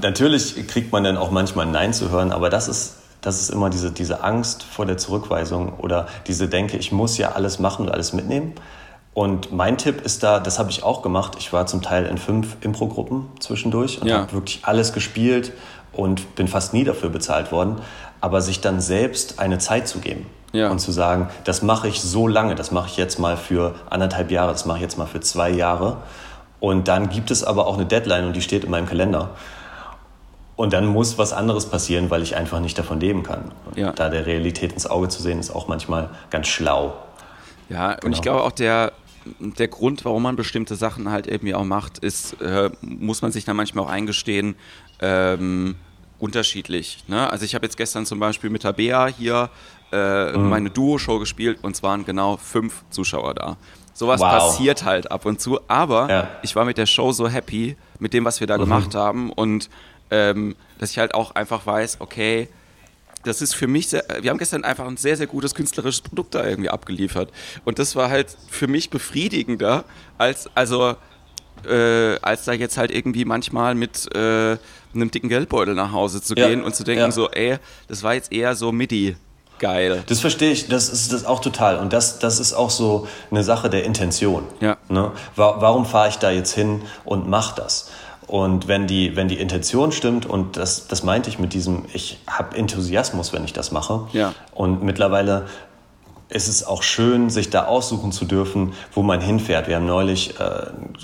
[0.00, 3.70] natürlich kriegt man dann auch manchmal Nein zu hören, aber das ist, das ist immer
[3.70, 7.92] diese, diese Angst vor der Zurückweisung oder diese Denke, ich muss ja alles machen und
[7.92, 8.54] alles mitnehmen.
[9.12, 11.36] Und mein Tipp ist da, das habe ich auch gemacht.
[11.38, 14.20] Ich war zum Teil in fünf Impro-Gruppen zwischendurch und ja.
[14.20, 15.52] habe wirklich alles gespielt
[15.92, 17.76] und bin fast nie dafür bezahlt worden.
[18.20, 20.70] Aber sich dann selbst eine Zeit zu geben ja.
[20.70, 24.30] und zu sagen, das mache ich so lange, das mache ich jetzt mal für anderthalb
[24.30, 25.98] Jahre, das mache ich jetzt mal für zwei Jahre.
[26.60, 29.30] Und dann gibt es aber auch eine Deadline und die steht in meinem Kalender.
[30.60, 33.50] Und dann muss was anderes passieren, weil ich einfach nicht davon leben kann.
[33.76, 33.92] Ja.
[33.92, 36.98] Da der Realität ins Auge zu sehen, ist auch manchmal ganz schlau.
[37.70, 38.04] Ja, genau.
[38.04, 38.92] und ich glaube auch der,
[39.38, 43.46] der Grund, warum man bestimmte Sachen halt irgendwie auch macht, ist, äh, muss man sich
[43.46, 44.54] dann manchmal auch eingestehen,
[45.00, 45.76] ähm,
[46.18, 47.04] unterschiedlich.
[47.08, 47.32] Ne?
[47.32, 49.48] Also ich habe jetzt gestern zum Beispiel mit Tabea hier
[49.92, 50.50] äh, mhm.
[50.50, 53.56] meine Duo-Show gespielt und es waren genau fünf Zuschauer da.
[53.94, 54.30] Sowas wow.
[54.30, 56.28] passiert halt ab und zu, aber ja.
[56.42, 58.62] ich war mit der Show so happy, mit dem, was wir da mhm.
[58.62, 59.70] gemacht haben und
[60.10, 62.48] ähm, dass ich halt auch einfach weiß, okay,
[63.24, 66.34] das ist für mich, sehr, wir haben gestern einfach ein sehr, sehr gutes künstlerisches Produkt
[66.34, 67.30] da irgendwie abgeliefert.
[67.64, 69.84] Und das war halt für mich befriedigender,
[70.16, 70.96] als, also,
[71.68, 74.56] äh, als da jetzt halt irgendwie manchmal mit äh,
[74.94, 77.10] einem dicken Geldbeutel nach Hause zu gehen ja, und zu denken, ja.
[77.10, 79.16] so, ey, das war jetzt eher so MIDI.
[79.58, 80.02] Geil.
[80.06, 81.76] Das verstehe ich, das ist das auch total.
[81.76, 84.44] Und das, das ist auch so eine Sache der Intention.
[84.60, 84.78] Ja.
[84.88, 85.12] Ne?
[85.36, 87.90] Warum fahre ich da jetzt hin und mache das?
[88.30, 92.20] Und wenn die, wenn die Intention stimmt, und das, das meinte ich mit diesem, ich
[92.28, 94.06] habe Enthusiasmus, wenn ich das mache.
[94.12, 94.34] Ja.
[94.54, 95.46] Und mittlerweile
[96.28, 99.66] ist es auch schön, sich da aussuchen zu dürfen, wo man hinfährt.
[99.66, 100.44] Wir haben neulich, äh,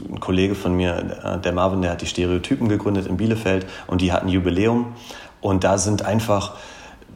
[0.08, 4.02] ein Kollege von mir, äh, der Marvin, der hat die Stereotypen gegründet in Bielefeld und
[4.02, 4.94] die hatten Jubiläum.
[5.40, 6.52] Und da sind einfach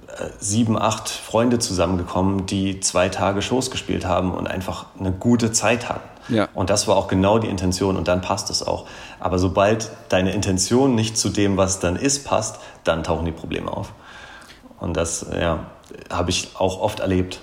[0.08, 5.52] äh, sieben, acht Freunde zusammengekommen, die zwei Tage Shows gespielt haben und einfach eine gute
[5.52, 6.08] Zeit hatten.
[6.28, 6.48] Ja.
[6.54, 8.86] Und das war auch genau die Intention und dann passt es auch.
[9.18, 13.70] Aber sobald deine Intention nicht zu dem, was dann ist, passt, dann tauchen die Probleme
[13.70, 13.92] auf.
[14.78, 15.66] Und das ja,
[16.10, 17.40] habe ich auch oft erlebt.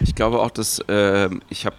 [0.00, 1.76] Ich glaube auch, dass äh, ich habe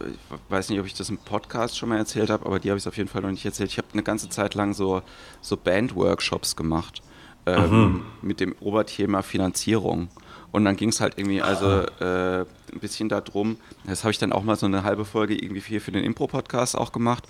[0.00, 2.78] ich weiß nicht, ob ich das im Podcast schon mal erzählt habe, aber die habe
[2.78, 3.70] ich auf jeden Fall noch nicht erzählt.
[3.70, 5.02] Ich habe eine ganze Zeit lang so,
[5.40, 7.02] so Band-Workshops gemacht
[7.46, 8.02] ähm, mhm.
[8.22, 10.08] mit dem Oberthema Finanzierung.
[10.52, 13.56] Und dann ging es halt irgendwie also äh, ein bisschen darum,
[13.86, 16.76] das habe ich dann auch mal so eine halbe Folge irgendwie hier für den Impro-Podcast
[16.76, 17.24] auch gemacht.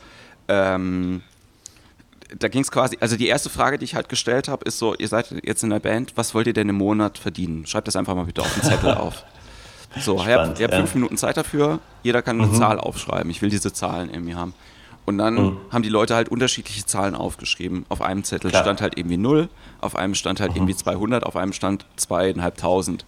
[0.48, 1.22] Ähm,
[2.38, 4.94] da ging es quasi, also die erste Frage, die ich halt gestellt habe, ist so,
[4.94, 7.66] ihr seid jetzt in der Band, was wollt ihr denn im Monat verdienen?
[7.66, 9.24] Schreibt das einfach mal bitte auf den Zettel auf.
[9.98, 10.80] So, Spannend, ihr habt, ihr habt ja.
[10.80, 12.54] fünf Minuten Zeit dafür, jeder kann eine mhm.
[12.54, 13.28] Zahl aufschreiben.
[13.30, 14.54] Ich will diese Zahlen irgendwie haben.
[15.04, 15.56] Und dann mhm.
[15.70, 17.84] haben die Leute halt unterschiedliche Zahlen aufgeschrieben.
[17.88, 18.62] Auf einem Zettel Klar.
[18.62, 19.48] stand halt irgendwie 0,
[19.80, 20.58] auf einem stand halt mhm.
[20.58, 23.00] irgendwie 200, auf einem stand 2.500.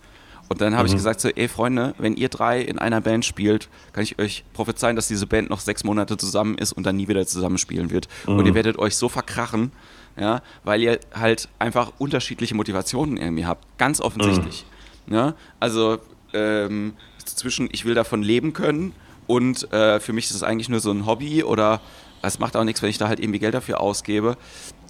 [0.52, 0.88] Und dann habe mhm.
[0.88, 4.44] ich gesagt so, ey Freunde, wenn ihr drei in einer Band spielt, kann ich euch
[4.52, 8.06] prophezeien, dass diese Band noch sechs Monate zusammen ist und dann nie wieder zusammenspielen wird.
[8.26, 8.36] Mhm.
[8.36, 9.72] Und ihr werdet euch so verkrachen,
[10.14, 13.66] ja, weil ihr halt einfach unterschiedliche Motivationen irgendwie habt.
[13.78, 14.66] Ganz offensichtlich.
[15.06, 15.14] Mhm.
[15.14, 16.00] Ja, also
[16.34, 16.92] ähm,
[17.24, 18.92] zwischen ich will davon leben können
[19.26, 21.80] und äh, für mich ist es eigentlich nur so ein Hobby oder
[22.20, 24.36] es macht auch nichts, wenn ich da halt irgendwie Geld dafür ausgebe.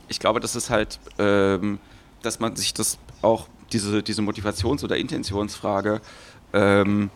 [0.08, 1.78] Ich glaube, das ist halt, ähm,
[2.22, 6.00] dass man sich das auch, diese, diese Motivations- oder Intentionsfrage,
[6.52, 7.10] ähm,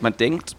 [0.00, 0.56] man denkt,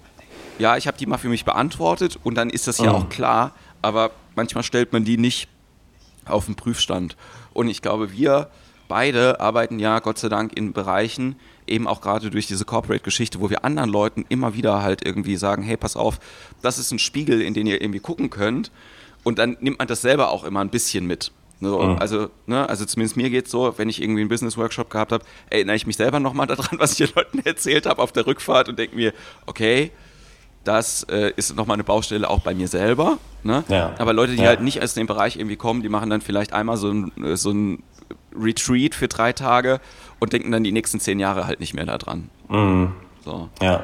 [0.60, 2.98] ja, ich habe die mal für mich beantwortet und dann ist das ja oh.
[2.98, 5.48] auch klar, aber manchmal stellt man die nicht
[6.26, 7.18] auf den Prüfstand.
[7.54, 8.50] Und ich glaube, wir
[8.88, 11.36] beide arbeiten ja Gott sei Dank in Bereichen,
[11.68, 15.64] eben auch gerade durch diese Corporate-Geschichte, wo wir anderen Leuten immer wieder halt irgendwie sagen,
[15.64, 16.20] hey, pass auf,
[16.62, 18.72] das ist ein Spiegel, in den ihr irgendwie gucken könnt.
[19.24, 21.32] Und dann nimmt man das selber auch immer ein bisschen mit.
[21.64, 21.98] So, mhm.
[21.98, 25.24] also, ne, also zumindest mir geht es so, wenn ich irgendwie einen Business-Workshop gehabt habe,
[25.50, 28.70] erinnere ich mich selber nochmal daran, was ich den Leuten erzählt habe auf der Rückfahrt
[28.70, 29.14] und denke mir,
[29.46, 29.92] okay,
[30.64, 33.18] das äh, ist nochmal eine Baustelle auch bei mir selber.
[33.44, 33.64] Ne?
[33.68, 33.94] Ja.
[33.98, 34.48] Aber Leute, die ja.
[34.48, 37.52] halt nicht aus dem Bereich irgendwie kommen, die machen dann vielleicht einmal so ein, so
[37.52, 37.84] ein
[38.34, 39.82] Retreat für drei Tage
[40.20, 42.30] und denken dann die nächsten zehn Jahre halt nicht mehr daran.
[42.48, 42.94] Mhm.
[43.26, 43.50] So.
[43.62, 43.84] Ja,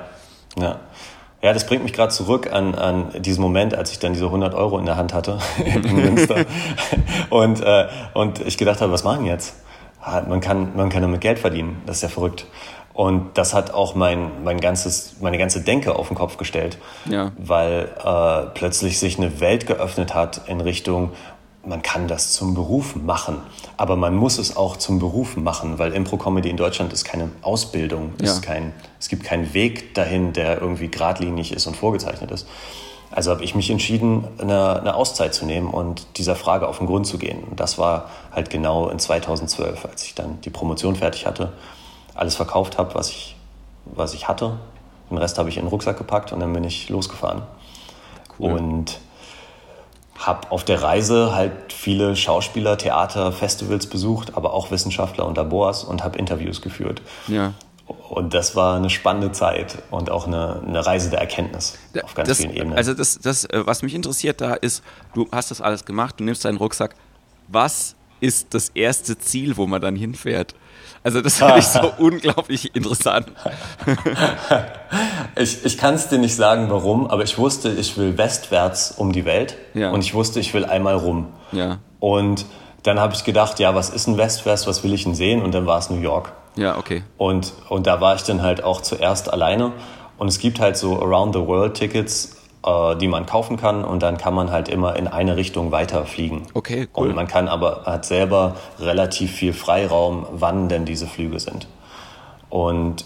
[0.58, 0.80] ja.
[1.42, 4.54] Ja, das bringt mich gerade zurück an, an diesen Moment, als ich dann diese 100
[4.54, 6.46] Euro in der Hand hatte in Münster
[7.30, 9.56] und, äh, und ich gedacht habe, was machen jetzt?
[10.28, 12.46] Man kann, man kann damit Geld verdienen, das ist ja verrückt.
[12.94, 17.32] Und das hat auch mein, mein ganzes, meine ganze Denke auf den Kopf gestellt, ja.
[17.38, 21.12] weil äh, plötzlich sich eine Welt geöffnet hat in Richtung,
[21.66, 23.38] man kann das zum Beruf machen,
[23.78, 28.14] aber man muss es auch zum Beruf machen, weil Impro-Comedy in Deutschland ist keine Ausbildung,
[28.20, 28.28] ja.
[28.28, 32.48] ist kein, es gibt keinen Weg dahin, der irgendwie geradlinig ist und vorgezeichnet ist.
[33.12, 36.86] Also habe ich mich entschieden, eine, eine, Auszeit zu nehmen und dieser Frage auf den
[36.86, 37.44] Grund zu gehen.
[37.44, 41.52] Und das war halt genau in 2012, als ich dann die Promotion fertig hatte,
[42.14, 43.36] alles verkauft habe, was ich
[43.96, 44.58] was ich hatte.
[45.10, 47.42] Den Rest habe ich in den Rucksack gepackt und dann bin ich losgefahren.
[48.38, 48.54] Cool.
[48.54, 49.00] Und
[50.20, 55.84] habe auf der Reise halt viele Schauspieler, Theater, Festivals besucht, aber auch Wissenschaftler und Labors
[55.84, 57.02] und habe Interviews geführt.
[57.28, 57.54] Ja.
[58.10, 62.30] Und das war eine spannende Zeit und auch eine, eine Reise der Erkenntnis auf ganz
[62.30, 62.78] das, vielen Ebenen.
[62.78, 64.84] Also das, das, äh, was mich interessiert da ist,
[65.16, 66.96] du hast das alles gemacht, du nimmst deinen Rucksack.
[67.48, 70.54] Was ist das erste Ziel, wo man dann hinfährt?
[71.10, 73.26] Also das finde ich so unglaublich interessant.
[75.36, 79.12] ich ich kann es dir nicht sagen, warum, aber ich wusste, ich will westwärts um
[79.12, 79.90] die Welt ja.
[79.90, 81.30] und ich wusste, ich will einmal rum.
[81.52, 81.80] Ja.
[82.00, 82.46] Und
[82.84, 85.42] dann habe ich gedacht, ja, was ist ein westwärts, was will ich denn sehen?
[85.42, 86.32] Und dann war es New York.
[86.56, 87.02] Ja, okay.
[87.18, 89.72] Und, und da war ich dann halt auch zuerst alleine.
[90.20, 93.86] Und es gibt halt so Around the World Tickets, die man kaufen kann.
[93.86, 96.44] Und dann kann man halt immer in eine Richtung weiterfliegen.
[96.54, 97.10] Okay, cool.
[97.10, 101.68] Und man kann aber, hat selber relativ viel Freiraum, wann denn diese Flüge sind.
[102.50, 103.06] Und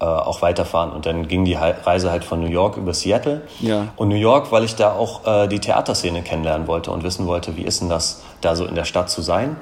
[0.00, 0.92] äh, auch weiterfahren.
[0.92, 3.42] Und dann ging die Reise halt von New York über Seattle.
[3.58, 3.88] Ja.
[3.96, 7.56] Und New York, weil ich da auch äh, die Theaterszene kennenlernen wollte und wissen wollte,
[7.56, 9.56] wie ist denn das, da so in der Stadt zu sein.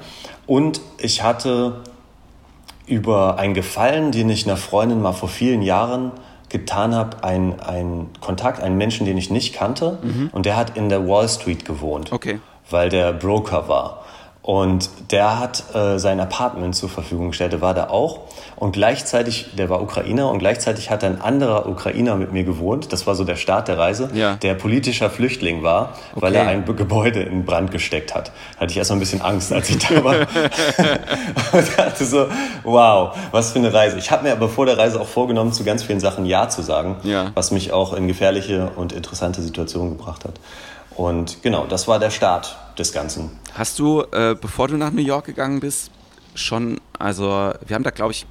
[0.45, 1.81] Und ich hatte
[2.85, 6.11] über einen Gefallen, den ich einer Freundin mal vor vielen Jahren
[6.49, 9.99] getan habe, einen Kontakt, einen Menschen, den ich nicht kannte.
[10.01, 10.29] Mhm.
[10.31, 12.39] Und der hat in der Wall Street gewohnt, okay.
[12.69, 14.05] weil der Broker war.
[14.47, 18.21] Und der hat äh, sein Apartment zur Verfügung gestellt, der war da auch.
[18.55, 22.93] Und gleichzeitig, der war Ukrainer und gleichzeitig hat ein anderer Ukrainer mit mir gewohnt.
[22.93, 24.37] Das war so der Start der Reise, ja.
[24.37, 26.21] der politischer Flüchtling war, okay.
[26.21, 28.31] weil er ein Gebäude in Brand gesteckt hat.
[28.53, 30.15] Da hatte ich erst mal ein bisschen Angst, als ich da war.
[31.51, 32.27] und dachte so,
[32.63, 33.97] wow, was für eine Reise.
[33.97, 36.61] Ich habe mir aber vor der Reise auch vorgenommen, zu ganz vielen Sachen Ja zu
[36.61, 37.31] sagen, ja.
[37.33, 40.35] was mich auch in gefährliche und interessante Situationen gebracht hat.
[40.97, 43.29] Und genau, das war der Start des Ganzen.
[43.53, 45.91] Hast du, äh, bevor du nach New York gegangen bist,
[46.33, 48.25] schon, also wir haben da, glaube ich,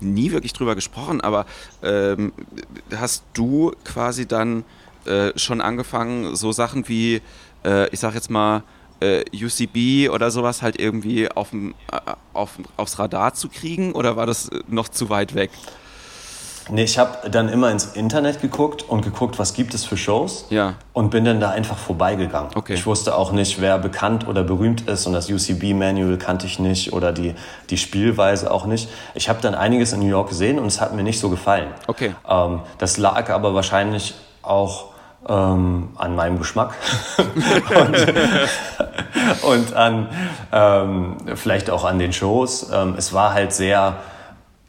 [0.00, 1.44] nie wirklich drüber gesprochen, aber
[1.82, 2.32] ähm,
[2.96, 4.64] hast du quasi dann
[5.04, 7.20] äh, schon angefangen, so Sachen wie,
[7.64, 8.62] äh, ich sag jetzt mal,
[9.00, 11.68] äh, UCB oder sowas halt irgendwie auf, äh,
[12.32, 15.50] auf, aufs Radar zu kriegen oder war das noch zu weit weg?
[16.70, 20.46] Nee, ich habe dann immer ins Internet geguckt und geguckt, was gibt es für Shows.
[20.50, 20.74] Ja.
[20.92, 22.50] Und bin dann da einfach vorbeigegangen.
[22.54, 22.74] Okay.
[22.74, 26.92] Ich wusste auch nicht, wer bekannt oder berühmt ist und das UCB-Manual kannte ich nicht
[26.92, 27.34] oder die,
[27.70, 28.88] die Spielweise auch nicht.
[29.14, 31.68] Ich habe dann einiges in New York gesehen und es hat mir nicht so gefallen.
[31.86, 32.14] Okay.
[32.28, 34.86] Ähm, das lag aber wahrscheinlich auch
[35.28, 36.74] ähm, an meinem Geschmack
[37.18, 38.06] und,
[39.42, 40.08] und, an
[40.52, 42.70] ähm, vielleicht auch an den Shows.
[42.72, 43.96] Ähm, es war halt sehr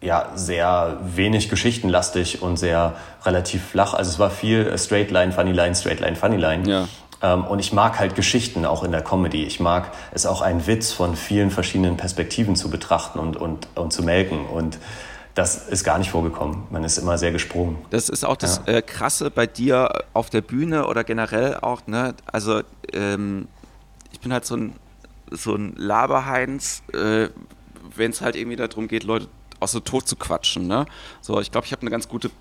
[0.01, 3.93] ja, sehr wenig geschichtenlastig und sehr relativ flach.
[3.93, 6.69] Also es war viel Straight Line, Funny Line, Straight Line, Funny Line.
[6.69, 6.87] Ja.
[7.21, 9.43] Ähm, und ich mag halt Geschichten auch in der Comedy.
[9.43, 13.91] Ich mag es auch einen Witz von vielen verschiedenen Perspektiven zu betrachten und, und, und
[13.91, 14.45] zu melken.
[14.45, 14.79] Und
[15.35, 16.63] das ist gar nicht vorgekommen.
[16.69, 17.77] Man ist immer sehr gesprungen.
[17.89, 18.75] Das ist auch das ja.
[18.75, 21.85] äh, Krasse bei dir auf der Bühne oder generell auch.
[21.87, 22.13] Ne?
[22.25, 22.61] Also
[22.93, 23.49] ähm,
[24.11, 24.73] ich bin halt so ein,
[25.29, 27.27] so ein Laberheinz, äh,
[27.95, 29.27] wenn es halt irgendwie darum geht, Leute
[29.59, 30.67] auch so tot zu quatschen.
[30.67, 30.85] Ne?
[31.21, 32.31] So, ich glaube, ich habe eine ganz gute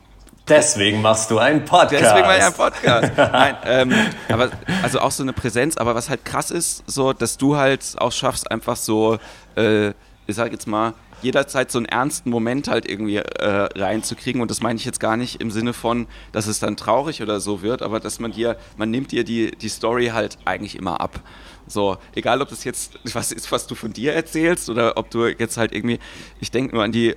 [0.48, 1.92] Deswegen machst du einen Podcast.
[1.92, 3.12] Deswegen mache ich einen Podcast.
[3.16, 3.94] Nein, ähm,
[4.31, 4.50] aber
[4.83, 5.76] also auch so eine Präsenz.
[5.76, 9.18] Aber was halt krass ist, so, dass du halt auch schaffst, einfach so,
[9.57, 9.88] äh,
[10.26, 14.40] ich sag jetzt mal, jederzeit so einen ernsten Moment halt irgendwie äh, reinzukriegen.
[14.40, 17.40] Und das meine ich jetzt gar nicht im Sinne von, dass es dann traurig oder
[17.40, 21.00] so wird, aber dass man dir, man nimmt dir die, die Story halt eigentlich immer
[21.00, 21.20] ab.
[21.66, 25.26] So, egal ob das jetzt was ist, was du von dir erzählst oder ob du
[25.26, 25.98] jetzt halt irgendwie,
[26.40, 27.14] ich denke nur an die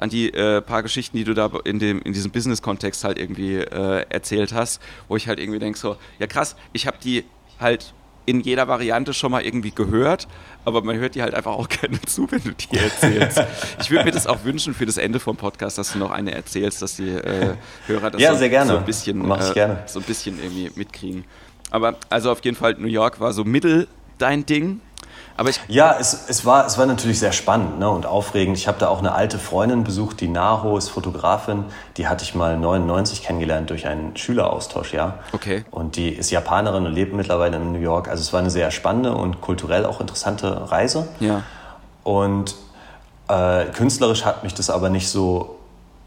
[0.00, 3.56] an die äh, paar Geschichten, die du da in, dem, in diesem Business-Kontext halt irgendwie
[3.56, 7.24] äh, erzählt hast, wo ich halt irgendwie denke so, ja krass, ich habe die
[7.58, 7.92] halt
[8.30, 10.28] in jeder Variante schon mal irgendwie gehört,
[10.64, 13.42] aber man hört die halt einfach auch gerne zu, wenn du die erzählst.
[13.80, 16.32] ich würde mir das auch wünschen für das Ende vom Podcast, dass du noch eine
[16.32, 17.54] erzählst, dass die äh,
[17.86, 18.70] Hörer das ja, so, sehr gerne.
[18.72, 19.82] so ein bisschen, gerne.
[19.86, 21.24] so ein bisschen irgendwie mitkriegen.
[21.70, 23.88] Aber also auf jeden Fall, New York war so mittel
[24.18, 24.80] dein Ding.
[25.36, 28.58] Aber ich ja, es, es, war, es war natürlich sehr spannend ne, und aufregend.
[28.58, 31.64] Ich habe da auch eine alte Freundin besucht, die Naho ist Fotografin.
[31.96, 35.18] Die hatte ich mal 99 kennengelernt durch einen Schüleraustausch, ja.
[35.32, 35.64] Okay.
[35.70, 38.08] Und die ist Japanerin und lebt mittlerweile in New York.
[38.08, 41.08] Also es war eine sehr spannende und kulturell auch interessante Reise.
[41.20, 41.42] Ja.
[42.04, 42.54] Und
[43.28, 45.56] äh, künstlerisch hat mich das aber nicht so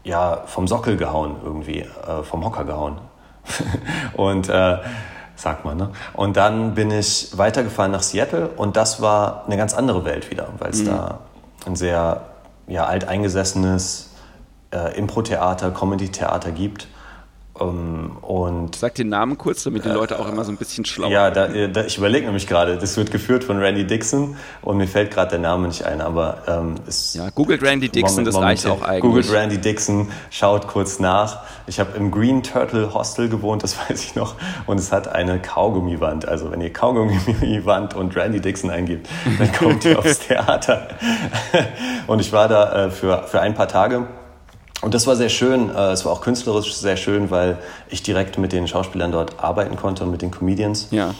[0.04, 2.98] ja, vom Sockel gehauen irgendwie, äh, vom Hocker gehauen.
[4.16, 4.78] und äh,
[5.36, 5.76] sagt man.
[5.76, 5.90] Ne?
[6.12, 10.48] Und dann bin ich weitergefahren nach Seattle und das war eine ganz andere Welt wieder,
[10.58, 10.86] weil es mhm.
[10.86, 11.18] da
[11.66, 12.22] ein sehr
[12.66, 14.10] ja, alteingesessenes
[14.72, 16.88] äh, Impro-Theater, Comedy-Theater gibt,
[17.56, 21.10] Um, und Sag den Namen kurz, damit die Leute auch immer so ein bisschen schlauer
[21.10, 24.88] Ja, da, da, ich überlege nämlich gerade, das wird geführt von Randy Dixon und mir
[24.88, 28.66] fällt gerade der Name nicht ein, aber ähm, es Ja, googelt Randy Dixon, das reicht
[28.66, 29.02] auch eigentlich.
[29.02, 31.44] Googelt Randy Dixon, schaut kurz nach.
[31.68, 34.34] Ich habe im Green Turtle Hostel gewohnt, das weiß ich noch,
[34.66, 36.26] und es hat eine Kaugummiwand.
[36.26, 40.88] Also wenn ihr Kaugummiwand und Randy Dixon eingibt, dann kommt ihr aufs Theater.
[42.08, 44.08] und ich war da äh, für, für ein paar Tage
[44.84, 45.74] und das war sehr schön.
[45.74, 47.58] Äh, es war auch künstlerisch sehr schön, weil
[47.88, 50.88] ich direkt mit den Schauspielern dort arbeiten konnte und mit den Comedians.
[50.90, 51.14] Ja.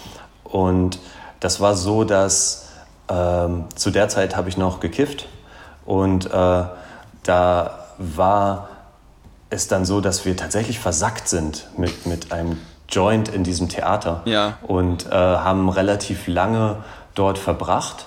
[0.44, 0.98] Und
[1.40, 2.68] das war so, dass
[3.08, 5.28] ähm, zu der Zeit habe ich noch gekifft
[5.86, 8.68] und äh, da war
[9.48, 12.58] es dann so, dass wir tatsächlich versackt sind mit, mit einem
[12.90, 14.58] Joint in diesem Theater ja.
[14.62, 16.84] und äh, haben relativ lange
[17.14, 18.06] dort verbracht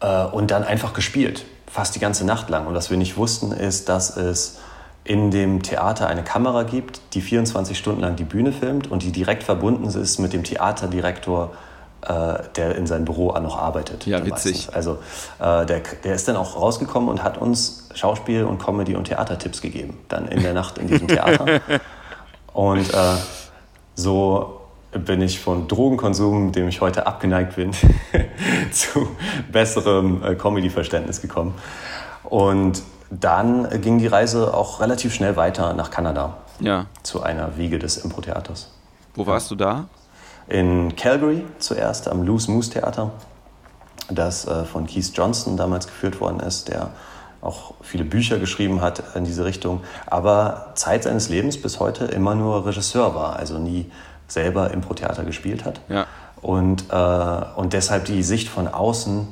[0.00, 2.66] äh, und dann einfach gespielt fast die ganze Nacht lang.
[2.66, 4.58] Und was wir nicht wussten, ist, dass es
[5.04, 9.12] in dem Theater eine Kamera gibt, die 24 Stunden lang die Bühne filmt und die
[9.12, 11.52] direkt verbunden ist mit dem Theaterdirektor,
[12.02, 14.06] äh, der in seinem Büro auch noch arbeitet.
[14.06, 14.68] Ja, witzig.
[14.68, 14.74] Meistens.
[14.74, 14.98] Also
[15.38, 19.62] äh, der, der ist dann auch rausgekommen und hat uns Schauspiel und Comedy und Theatertipps
[19.62, 21.60] gegeben, dann in der Nacht in diesem Theater.
[22.52, 23.16] und äh,
[23.94, 24.57] so
[24.92, 27.72] bin ich von Drogenkonsum, dem ich heute abgeneigt bin,
[28.72, 29.08] zu
[29.52, 31.54] besserem äh, Comedy-Verständnis gekommen.
[32.24, 36.38] Und dann ging die Reise auch relativ schnell weiter nach Kanada.
[36.60, 36.86] Ja.
[37.02, 38.70] Zu einer Wiege des Impro-Theaters.
[39.14, 39.88] Wo warst du da?
[40.48, 43.10] In Calgary zuerst, am Loose Moose Theater,
[44.10, 46.90] das äh, von Keith Johnson damals geführt worden ist, der
[47.40, 52.34] auch viele Bücher geschrieben hat in diese Richtung, aber Zeit seines Lebens bis heute immer
[52.34, 53.90] nur Regisseur war, also nie
[54.28, 55.80] selber Impro-Theater gespielt hat.
[55.88, 56.06] Ja.
[56.40, 59.26] Und, äh, und deshalb die Sicht von außen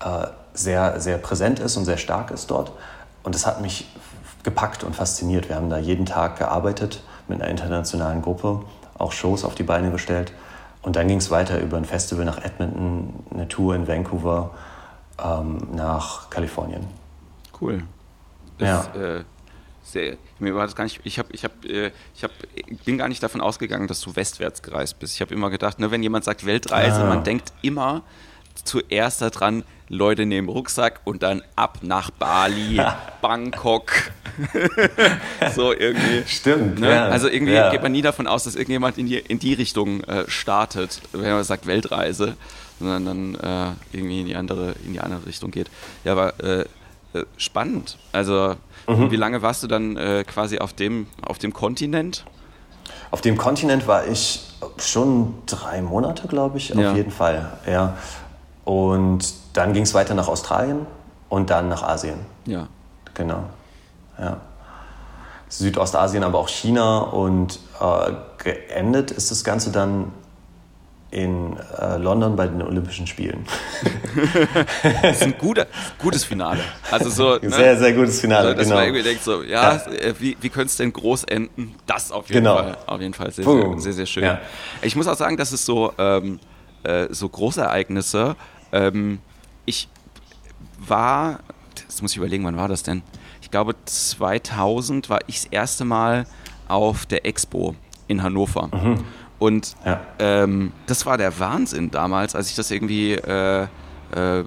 [0.00, 2.72] äh, sehr, sehr präsent ist und sehr stark ist dort.
[3.22, 3.86] Und das hat mich
[4.42, 5.48] gepackt und fasziniert.
[5.48, 8.62] Wir haben da jeden Tag gearbeitet mit einer internationalen Gruppe,
[8.96, 10.32] auch Shows auf die Beine gestellt.
[10.82, 14.50] Und dann ging es weiter über ein Festival nach Edmonton, eine Tour in Vancouver,
[15.22, 16.86] ähm, nach Kalifornien.
[17.60, 17.82] Cool.
[18.58, 19.00] Das, ja.
[19.00, 19.24] Äh,
[19.92, 22.30] sehr, mir war das gar nicht, ich, hab, ich, hab, äh, ich hab,
[22.84, 25.14] bin gar nicht davon ausgegangen, dass du westwärts gereist bist.
[25.14, 27.08] Ich habe immer gedacht, ne, wenn jemand sagt Weltreise, ah.
[27.08, 28.02] man denkt immer
[28.64, 32.80] zuerst daran, Leute nehmen Rucksack und dann ab nach Bali,
[33.22, 33.90] Bangkok.
[35.54, 36.22] so irgendwie.
[36.26, 36.78] Stimmt.
[36.78, 36.90] Ne?
[36.90, 37.70] Ja, also irgendwie ja.
[37.70, 41.32] geht man nie davon aus, dass irgendjemand in die, in die Richtung äh, startet, wenn
[41.32, 42.36] man sagt Weltreise,
[42.78, 45.68] sondern dann äh, irgendwie in die andere, in die andere Richtung geht.
[46.04, 46.60] Ja, aber äh,
[47.12, 47.98] äh spannend.
[48.12, 48.56] Also
[48.86, 49.10] Mhm.
[49.10, 52.24] Wie lange warst du dann äh, quasi auf dem, auf dem Kontinent?
[53.10, 54.46] Auf dem Kontinent war ich
[54.78, 56.94] schon drei Monate, glaube ich, auf ja.
[56.94, 57.58] jeden Fall.
[57.66, 57.96] Ja.
[58.64, 60.86] Und dann ging es weiter nach Australien
[61.28, 62.18] und dann nach Asien.
[62.46, 62.68] Ja.
[63.14, 63.44] Genau.
[64.18, 64.38] Ja.
[65.48, 70.12] Südostasien, aber auch China und äh, geendet ist das Ganze dann
[71.10, 73.44] in äh, London bei den Olympischen Spielen.
[75.02, 75.66] das ist ein guter,
[75.98, 76.60] gutes Finale.
[76.90, 77.50] Also so, ne?
[77.50, 78.76] Sehr, sehr gutes Finale, also, dass genau.
[78.76, 79.92] man irgendwie denkt so, ja, ja.
[79.92, 81.74] Äh, wie, wie könnte es denn groß enden?
[81.86, 82.56] Das auf jeden genau.
[82.56, 82.76] Fall.
[82.86, 84.24] Auf jeden Fall sehr, sehr, sehr, sehr, schön.
[84.24, 84.40] Ja.
[84.82, 86.38] Ich muss auch sagen, dass es so, ähm,
[86.84, 88.36] äh, so Großereignisse,
[88.72, 89.18] ähm,
[89.66, 89.88] ich
[90.78, 91.40] war,
[91.86, 93.02] das muss ich überlegen, wann war das denn?
[93.42, 96.26] Ich glaube 2000 war ich das erste Mal
[96.68, 97.74] auf der Expo
[98.10, 98.68] in Hannover.
[98.72, 99.04] Mhm.
[99.38, 100.00] Und ja.
[100.18, 103.66] ähm, das war der Wahnsinn damals, als ich das irgendwie äh,
[104.14, 104.42] äh,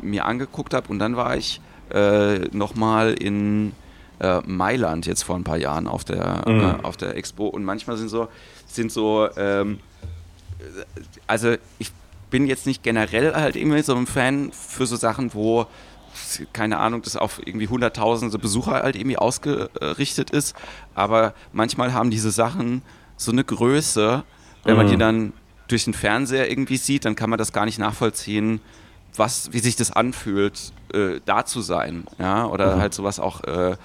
[0.00, 0.88] mir angeguckt habe.
[0.88, 1.60] Und dann war ich
[1.92, 3.72] äh, nochmal in
[4.20, 6.60] äh, Mailand jetzt vor ein paar Jahren auf der, mhm.
[6.60, 7.46] Äh, auf der Expo.
[7.46, 8.28] Und manchmal sind so,
[8.66, 9.78] sind so ähm,
[11.26, 11.92] also ich
[12.30, 15.66] bin jetzt nicht generell halt irgendwie so ein Fan für so Sachen, wo
[16.52, 20.54] keine Ahnung, das auf irgendwie hunderttausende Besucher halt irgendwie ausgerichtet ist.
[20.94, 22.82] Aber manchmal haben diese Sachen
[23.16, 24.24] so eine Größe,
[24.64, 25.00] wenn man die mhm.
[25.00, 25.32] dann
[25.68, 28.60] durch den Fernseher irgendwie sieht, dann kann man das gar nicht nachvollziehen,
[29.16, 32.80] was, wie sich das anfühlt, äh, da zu sein, ja, oder mhm.
[32.80, 33.76] halt sowas auch äh,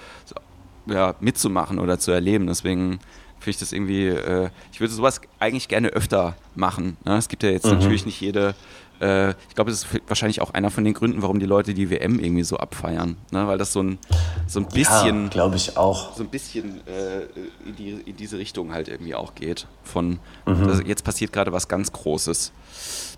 [0.86, 2.46] ja, mitzumachen oder zu erleben.
[2.46, 2.98] Deswegen
[3.38, 6.96] finde ich das irgendwie, äh, ich würde sowas eigentlich gerne öfter machen.
[7.04, 7.16] Ne?
[7.16, 7.72] Es gibt ja jetzt mhm.
[7.72, 8.54] natürlich nicht jede
[9.00, 11.90] äh, ich glaube, das ist wahrscheinlich auch einer von den Gründen, warum die Leute die
[11.90, 13.16] WM irgendwie so abfeiern.
[13.30, 13.46] Ne?
[13.46, 13.98] Weil das so ein,
[14.46, 15.24] so ein bisschen.
[15.24, 16.14] Ja, glaube ich auch.
[16.14, 17.22] So ein bisschen äh,
[17.66, 19.66] in, die, in diese Richtung halt irgendwie auch geht.
[19.82, 20.68] Von mhm.
[20.68, 22.52] also jetzt passiert gerade was ganz Großes.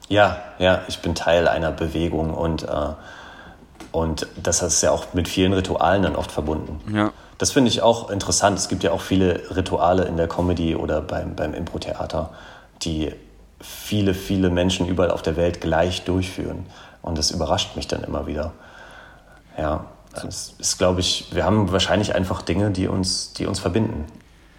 [0.09, 2.69] Ja, ja, ich bin Teil einer Bewegung und, äh,
[3.93, 6.81] und das ist ja auch mit vielen Ritualen dann oft verbunden.
[6.95, 7.13] Ja.
[7.39, 8.59] Das finde ich auch interessant.
[8.59, 12.31] Es gibt ja auch viele Rituale in der Comedy oder beim, beim Impro-Theater,
[12.83, 13.13] die
[13.63, 16.67] viele, viele Menschen überall auf der Welt gleich durchführen.
[17.01, 18.53] Und das überrascht mich dann immer wieder.
[19.57, 19.87] Ja,
[20.27, 24.05] es ist, glaube ich, wir haben wahrscheinlich einfach Dinge, die uns, die uns verbinden.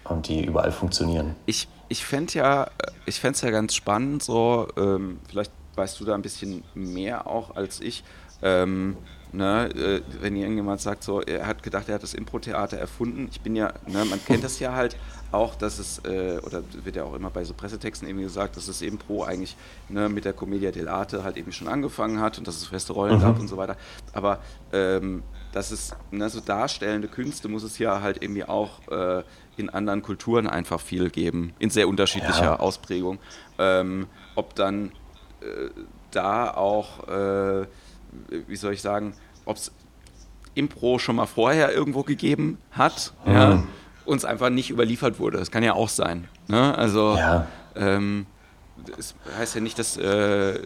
[0.04, 1.34] und die überall funktionieren.
[1.46, 2.68] Ich, ich fände ja,
[3.06, 7.26] ich fände es ja ganz spannend, so, ähm, vielleicht weißt du da ein bisschen mehr
[7.26, 8.04] auch als ich.
[8.42, 8.96] Ähm,
[9.34, 13.26] Ne, äh, wenn irgendjemand sagt, so, er hat gedacht, er hat das Impro-Theater erfunden.
[13.32, 14.96] Ich bin ja, ne, man kennt das ja halt
[15.34, 18.66] auch, dass es, äh, oder wird ja auch immer bei so Pressetexten eben gesagt, dass
[18.66, 19.56] das Impro eigentlich
[19.88, 23.16] ne, mit der Commedia dell'arte halt eben schon angefangen hat und dass es feste Rollen
[23.16, 23.22] mhm.
[23.22, 23.76] gab und so weiter.
[24.12, 24.38] Aber
[24.72, 25.22] ähm,
[25.52, 29.22] dass es ne, so darstellende Künste muss es ja halt irgendwie auch äh,
[29.56, 32.58] in anderen Kulturen einfach viel geben, in sehr unterschiedlicher ja.
[32.58, 33.18] Ausprägung.
[33.58, 34.86] Ähm, ob dann
[35.40, 35.70] äh,
[36.10, 37.66] da auch, äh,
[38.46, 39.14] wie soll ich sagen,
[39.44, 39.72] ob es
[40.54, 43.32] Impro schon mal vorher irgendwo gegeben hat, mhm.
[43.32, 43.62] ja,
[44.04, 45.38] uns einfach nicht überliefert wurde.
[45.38, 46.28] Das kann ja auch sein.
[46.48, 46.76] Ne?
[46.76, 47.46] Also, ja.
[47.76, 48.26] ähm,
[48.96, 50.60] das heißt ja nicht, dass, äh,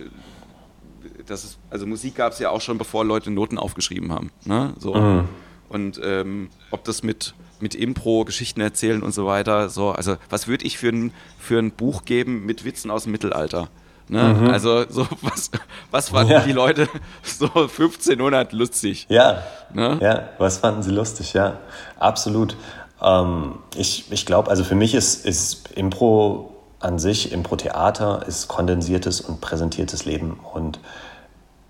[1.27, 4.31] dass es, also Musik gab es ja auch schon, bevor Leute Noten aufgeschrieben haben.
[4.45, 4.75] Ne?
[4.79, 4.95] So.
[4.95, 5.29] Mhm.
[5.69, 10.49] Und ähm, ob das mit, mit Impro, Geschichten erzählen und so weiter, so, also was
[10.49, 13.69] würde ich für ein, für ein Buch geben mit Witzen aus dem Mittelalter?
[14.09, 14.23] Ne?
[14.23, 14.51] Mhm.
[14.51, 15.51] Also so was,
[15.91, 16.41] was fanden ja.
[16.41, 16.89] die Leute
[17.23, 19.07] so 1500 lustig?
[19.11, 19.99] Ja, ne?
[20.01, 21.35] ja, was fanden sie lustig?
[21.35, 21.59] Ja,
[21.99, 22.57] absolut.
[23.03, 29.21] Ähm, ich ich glaube, also für mich ist, ist Impro an sich, Impro-Theater ist kondensiertes
[29.21, 30.79] und präsentiertes Leben und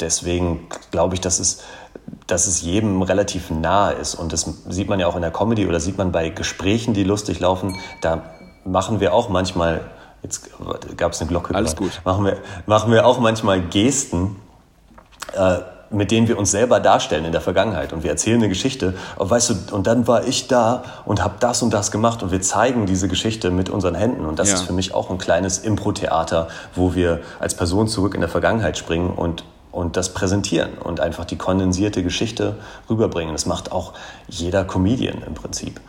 [0.01, 1.62] deswegen glaube ich, dass es,
[2.26, 5.66] dass es jedem relativ nahe ist und das sieht man ja auch in der Comedy
[5.66, 8.22] oder sieht man bei Gesprächen, die lustig laufen, da
[8.64, 9.81] machen wir auch manchmal
[10.22, 10.51] Jetzt
[10.97, 11.55] gab es eine Glocke.
[11.55, 12.01] Alles gut.
[12.05, 14.37] Machen wir, machen wir auch manchmal Gesten,
[15.33, 15.59] äh,
[15.91, 17.93] mit denen wir uns selber darstellen in der Vergangenheit.
[17.93, 18.95] Und wir erzählen eine Geschichte.
[19.16, 22.22] Und weißt du, und dann war ich da und habe das und das gemacht.
[22.22, 24.26] Und wir zeigen diese Geschichte mit unseren Händen.
[24.26, 24.55] Und das ja.
[24.55, 28.78] ist für mich auch ein kleines Impro-Theater, wo wir als Person zurück in der Vergangenheit
[28.78, 32.57] springen und und das präsentieren und einfach die kondensierte Geschichte
[32.89, 33.34] rüberbringen.
[33.34, 33.93] Das macht auch
[34.26, 35.80] jeder Comedian im Prinzip.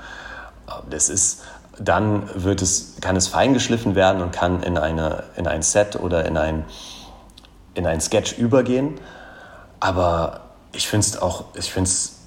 [0.90, 1.42] Das ist
[1.80, 6.26] dann wird es, kann es feingeschliffen werden und kann in, eine, in ein Set oder
[6.26, 6.66] in ein,
[7.74, 9.00] in ein Sketch übergehen.
[9.80, 12.20] Aber ich finde es auch, ich finde es,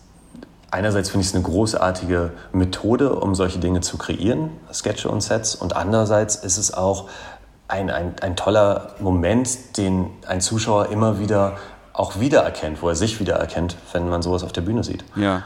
[0.71, 5.55] einerseits finde ich es eine großartige Methode, um solche Dinge zu kreieren, Sketche und Sets.
[5.55, 7.09] Und andererseits ist es auch
[7.69, 11.57] ein, ein, ein toller Moment, den ein Zuschauer immer wieder
[11.93, 15.05] auch wiedererkennt, wo er sich wiedererkennt, wenn man sowas auf der Bühne sieht.
[15.17, 15.45] Ja.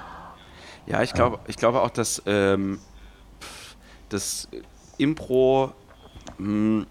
[0.87, 2.79] Ja, ich glaube, ich glaube auch, dass ähm,
[4.09, 4.49] das
[4.99, 5.73] Impro,
[6.39, 6.87] mh, hm,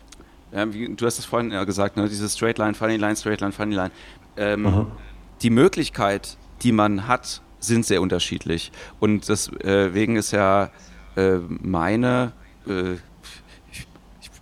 [0.51, 3.41] ja, wie, du hast es vorhin ja gesagt, ne, dieses Straight Line, Funny Line, Straight
[3.41, 3.91] Line, Funny Line.
[4.37, 4.91] Ähm, mhm.
[5.41, 8.71] Die Möglichkeit, die man hat, sind sehr unterschiedlich.
[8.99, 10.69] Und deswegen ist ja
[11.15, 12.33] äh, meine,
[12.67, 12.93] äh,
[13.71, 13.87] ich,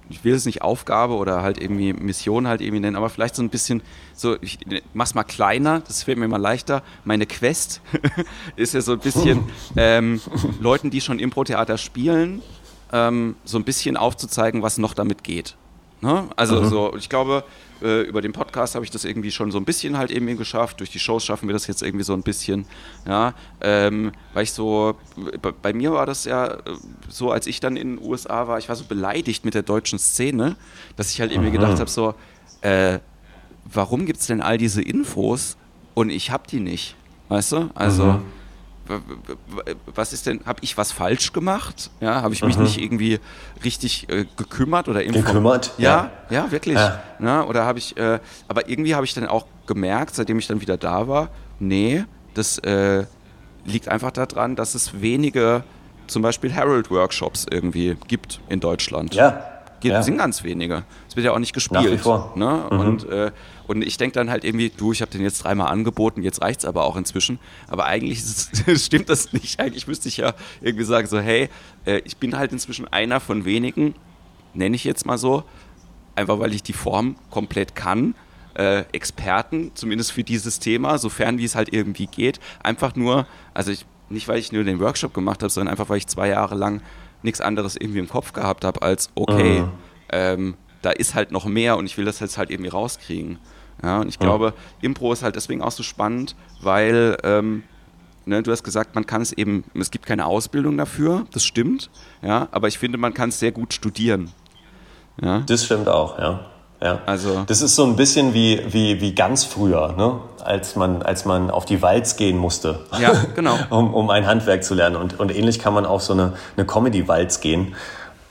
[0.09, 3.43] ich, will es nicht Aufgabe oder halt irgendwie Mission halt irgendwie nennen, aber vielleicht so
[3.43, 3.81] ein bisschen
[4.15, 4.59] so, ich
[4.93, 6.83] mach's mal kleiner, das fällt mir mal leichter.
[7.03, 7.81] Meine Quest
[8.55, 9.43] ist ja so ein bisschen
[9.75, 10.21] ähm,
[10.59, 12.41] Leuten, die schon Impro-Theater spielen,
[12.91, 15.55] ähm, so ein bisschen aufzuzeigen, was noch damit geht.
[16.01, 16.27] Ne?
[16.35, 16.69] Also mhm.
[16.69, 17.43] so, ich glaube,
[17.83, 20.79] äh, über den Podcast habe ich das irgendwie schon so ein bisschen halt irgendwie geschafft.
[20.79, 22.65] Durch die Shows schaffen wir das jetzt irgendwie so ein bisschen.
[23.05, 24.95] Ja, ähm, weil ich so,
[25.61, 26.59] bei, mir war das ja äh,
[27.09, 29.99] so, als ich dann in den USA war, ich war so beleidigt mit der deutschen
[29.99, 30.55] Szene,
[30.95, 31.55] dass ich halt irgendwie mhm.
[31.55, 32.15] gedacht habe, so,
[32.61, 32.99] äh,
[33.65, 35.57] warum gibt es denn all diese Infos
[35.93, 36.95] und ich habe die nicht?
[37.29, 37.69] Weißt du?
[37.75, 38.05] Also.
[38.05, 38.42] Mhm
[39.93, 41.89] was ist denn, habe ich was falsch gemacht?
[42.01, 42.63] Ja, habe ich mich mhm.
[42.63, 43.19] nicht irgendwie
[43.63, 45.73] richtig äh, gekümmert oder Gekümmert?
[45.77, 46.75] Ja, ja, ja wirklich.
[46.75, 47.01] Ja.
[47.19, 50.59] Ja, oder habe ich, äh, aber irgendwie habe ich dann auch gemerkt, seitdem ich dann
[50.59, 51.29] wieder da war,
[51.59, 52.03] nee,
[52.33, 53.05] das äh,
[53.65, 55.63] liegt einfach daran, dass es wenige,
[56.07, 59.15] zum Beispiel Herald-Workshops irgendwie gibt in Deutschland.
[59.15, 59.52] Ja.
[59.83, 60.01] Geht, ja.
[60.01, 60.83] sind ganz wenige.
[61.09, 62.05] Es wird ja auch nicht gespielt.
[62.35, 62.65] Ne?
[62.71, 62.79] Mhm.
[62.79, 63.31] Und, äh,
[63.67, 66.61] und ich denke dann halt irgendwie, du, ich habe den jetzt dreimal angeboten, jetzt reicht
[66.61, 67.37] es aber auch inzwischen.
[67.67, 68.49] Aber eigentlich es,
[68.85, 69.59] stimmt das nicht.
[69.59, 71.49] Eigentlich müsste ich ja irgendwie sagen, so, hey,
[71.85, 73.93] äh, ich bin halt inzwischen einer von wenigen,
[74.53, 75.43] nenne ich jetzt mal so,
[76.15, 78.15] einfach weil ich die Form komplett kann.
[78.53, 82.39] Äh, Experten, zumindest für dieses Thema, sofern wie es halt irgendwie geht.
[82.63, 85.97] Einfach nur, also ich, nicht weil ich nur den Workshop gemacht habe, sondern einfach weil
[85.97, 86.81] ich zwei Jahre lang
[87.23, 89.71] nichts anderes irgendwie im Kopf gehabt habe, als okay, mhm.
[90.11, 93.39] ähm, da ist halt noch mehr und ich will das jetzt halt irgendwie rauskriegen.
[93.81, 94.25] Ja, und ich mhm.
[94.25, 97.63] glaube, Impro ist halt deswegen auch so spannend, weil ähm,
[98.25, 101.89] ne, du hast gesagt, man kann es eben, es gibt keine Ausbildung dafür, das stimmt,
[102.21, 104.31] ja, aber ich finde, man kann es sehr gut studieren.
[105.21, 105.39] Ja?
[105.45, 106.52] Das stimmt auch, ja.
[106.83, 106.99] Ja.
[107.05, 110.19] Also das ist so ein bisschen wie, wie, wie ganz früher, ne?
[110.43, 113.57] als, man, als man auf die Walz gehen musste, ja, genau.
[113.69, 114.97] um, um ein Handwerk zu lernen.
[114.97, 117.75] Und, und ähnlich kann man auf so eine, eine Comedy-Walz gehen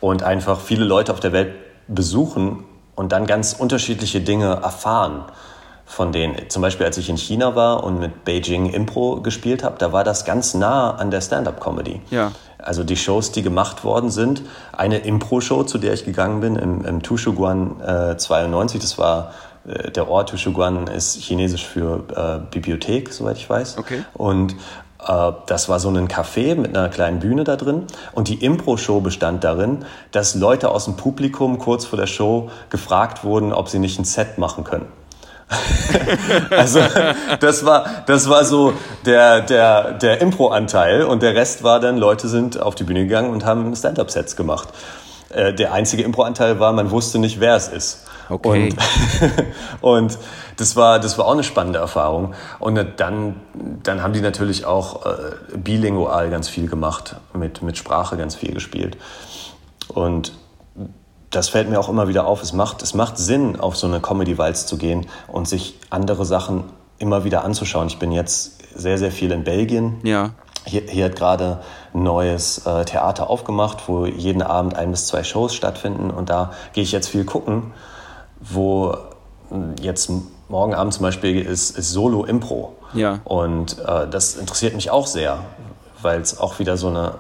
[0.00, 1.54] und einfach viele Leute auf der Welt
[1.88, 5.24] besuchen und dann ganz unterschiedliche Dinge erfahren
[5.86, 6.48] von denen.
[6.48, 10.04] Zum Beispiel, als ich in China war und mit Beijing Impro gespielt habe, da war
[10.04, 12.00] das ganz nah an der Stand-up-Comedy.
[12.10, 12.32] Ja.
[12.62, 14.42] Also die Shows, die gemacht worden sind,
[14.72, 19.32] eine Impro-Show, zu der ich guan bin, im, im Tushuguan äh, 92, das war
[19.66, 23.78] äh, der Ort Tushuguan ist chinesisch für äh, Bibliothek, soweit ich weiß.
[23.78, 24.04] Okay.
[24.14, 24.54] Und
[25.06, 27.86] äh, das war so ein Café mit einer kleinen Bühne da drin.
[28.12, 33.24] Und die Impro-Show bestand darin, dass Leute aus dem Publikum kurz vor der Show gefragt
[33.24, 34.86] wurden, ob sie nicht ein Set machen können.
[36.50, 36.80] also
[37.40, 38.72] das war, das war so
[39.04, 43.30] der, der, der Impro-Anteil und der Rest war dann, Leute sind auf die Bühne gegangen
[43.30, 44.68] und haben Stand-up-Sets gemacht.
[45.30, 48.04] Äh, der einzige Impro-Anteil war, man wusste nicht, wer es ist.
[48.28, 48.74] Okay.
[49.80, 50.18] Und, und
[50.56, 52.34] das, war, das war auch eine spannende Erfahrung.
[52.58, 53.36] Und dann,
[53.82, 58.52] dann haben die natürlich auch äh, bilingual ganz viel gemacht, mit, mit Sprache ganz viel
[58.52, 58.96] gespielt.
[59.88, 60.32] Und
[61.32, 62.42] das fällt mir auch immer wieder auf.
[62.42, 66.64] Es macht, es macht Sinn, auf so eine Comedy-Walz zu gehen und sich andere Sachen
[66.98, 67.88] immer wieder anzuschauen.
[67.88, 69.98] Ich bin jetzt sehr, sehr viel in Belgien.
[70.04, 70.30] Ja.
[70.64, 71.60] Hier, hier hat gerade
[71.92, 76.10] ein neues äh, Theater aufgemacht, wo jeden Abend ein bis zwei Shows stattfinden.
[76.10, 77.72] Und da gehe ich jetzt viel gucken,
[78.38, 78.96] wo
[79.48, 80.10] hm, jetzt
[80.48, 82.76] morgen Abend zum Beispiel ist, ist Solo-Impro.
[82.92, 83.20] Ja.
[83.24, 85.38] Und äh, das interessiert mich auch sehr,
[86.02, 87.14] weil es auch wieder so eine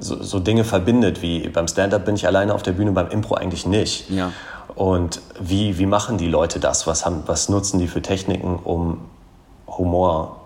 [0.00, 3.34] so, so Dinge verbindet, wie beim Stand-up bin ich alleine auf der Bühne, beim Impro
[3.34, 4.08] eigentlich nicht.
[4.10, 4.32] Ja.
[4.74, 6.86] Und wie, wie machen die Leute das?
[6.86, 9.00] Was, haben, was nutzen die für Techniken, um
[9.66, 10.36] Humor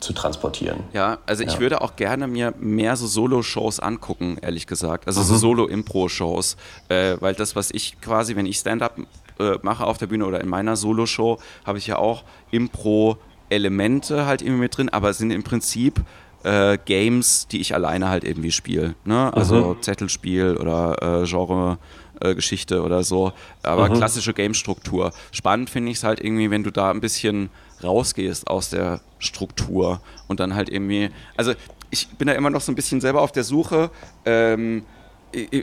[0.00, 0.80] zu transportieren?
[0.92, 1.60] Ja, also ich Ja.
[1.60, 5.06] würde auch gerne mir mehr so Solo-Shows angucken, ehrlich gesagt.
[5.06, 5.24] Also Mhm.
[5.26, 6.56] so Solo-Impro-Shows.
[6.88, 8.96] Äh, weil das, was ich quasi, wenn ich Stand-up
[9.38, 14.42] äh, mache auf der Bühne oder in meiner Solo-Show, habe ich ja auch Impro-Elemente halt
[14.42, 16.00] irgendwie mit drin, aber sind im Prinzip
[16.44, 18.94] äh, Games, die ich alleine halt irgendwie spiele.
[19.04, 19.32] Ne?
[19.34, 21.78] Also Zettelspiel oder äh, Genre.
[22.20, 23.32] äh, Geschichte oder so,
[23.62, 25.12] aber klassische Game-Struktur.
[25.32, 27.50] Spannend finde ich es halt irgendwie, wenn du da ein bisschen
[27.82, 31.52] rausgehst aus der Struktur und dann halt irgendwie, also
[31.90, 33.90] ich bin da immer noch so ein bisschen selber auf der Suche,
[34.24, 34.84] ähm,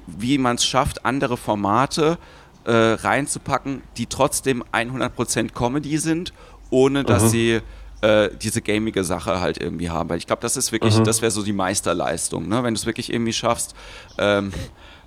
[0.07, 2.17] wie man es schafft, andere Formate
[2.65, 6.33] äh, reinzupacken, die trotzdem 100% Comedy sind,
[6.71, 7.61] ohne dass sie
[8.01, 10.09] äh, diese gamige Sache halt irgendwie haben.
[10.09, 12.63] Weil ich glaube, das ist wirklich, das wäre so die Meisterleistung, ne?
[12.63, 13.75] wenn du es wirklich irgendwie schaffst,
[14.17, 14.51] ähm,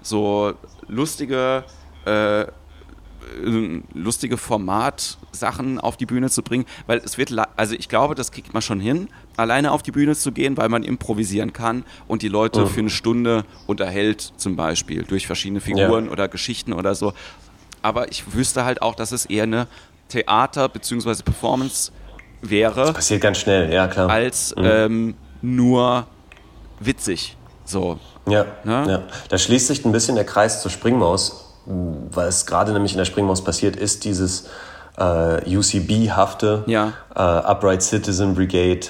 [0.02, 0.52] so
[0.88, 1.64] lustige
[2.04, 2.46] äh,
[3.94, 8.52] lustige Formatsachen auf die Bühne zu bringen, weil es wird, also ich glaube, das kriegt
[8.52, 12.28] man schon hin, alleine auf die Bühne zu gehen, weil man improvisieren kann und die
[12.28, 17.14] Leute für eine Stunde unterhält, zum Beispiel durch verschiedene Figuren oder Geschichten oder so.
[17.80, 19.66] Aber ich wüsste halt auch, dass es eher eine
[20.08, 21.22] Theater- bzw.
[21.22, 21.90] Performance
[22.42, 24.10] wäre, Passiert ganz schnell, ja klar.
[24.10, 26.06] als ähm, nur
[26.80, 27.36] witzig.
[27.64, 27.98] So.
[28.28, 28.84] Ja, Ne?
[28.88, 29.02] ja.
[29.28, 31.54] Da schließt sich ein bisschen der Kreis zur Springmaus,
[32.28, 34.48] es gerade nämlich in der Springmaus passiert ist, dieses
[34.98, 36.92] äh, UCB-hafte Ja.
[37.14, 38.88] äh, Upright Citizen Brigade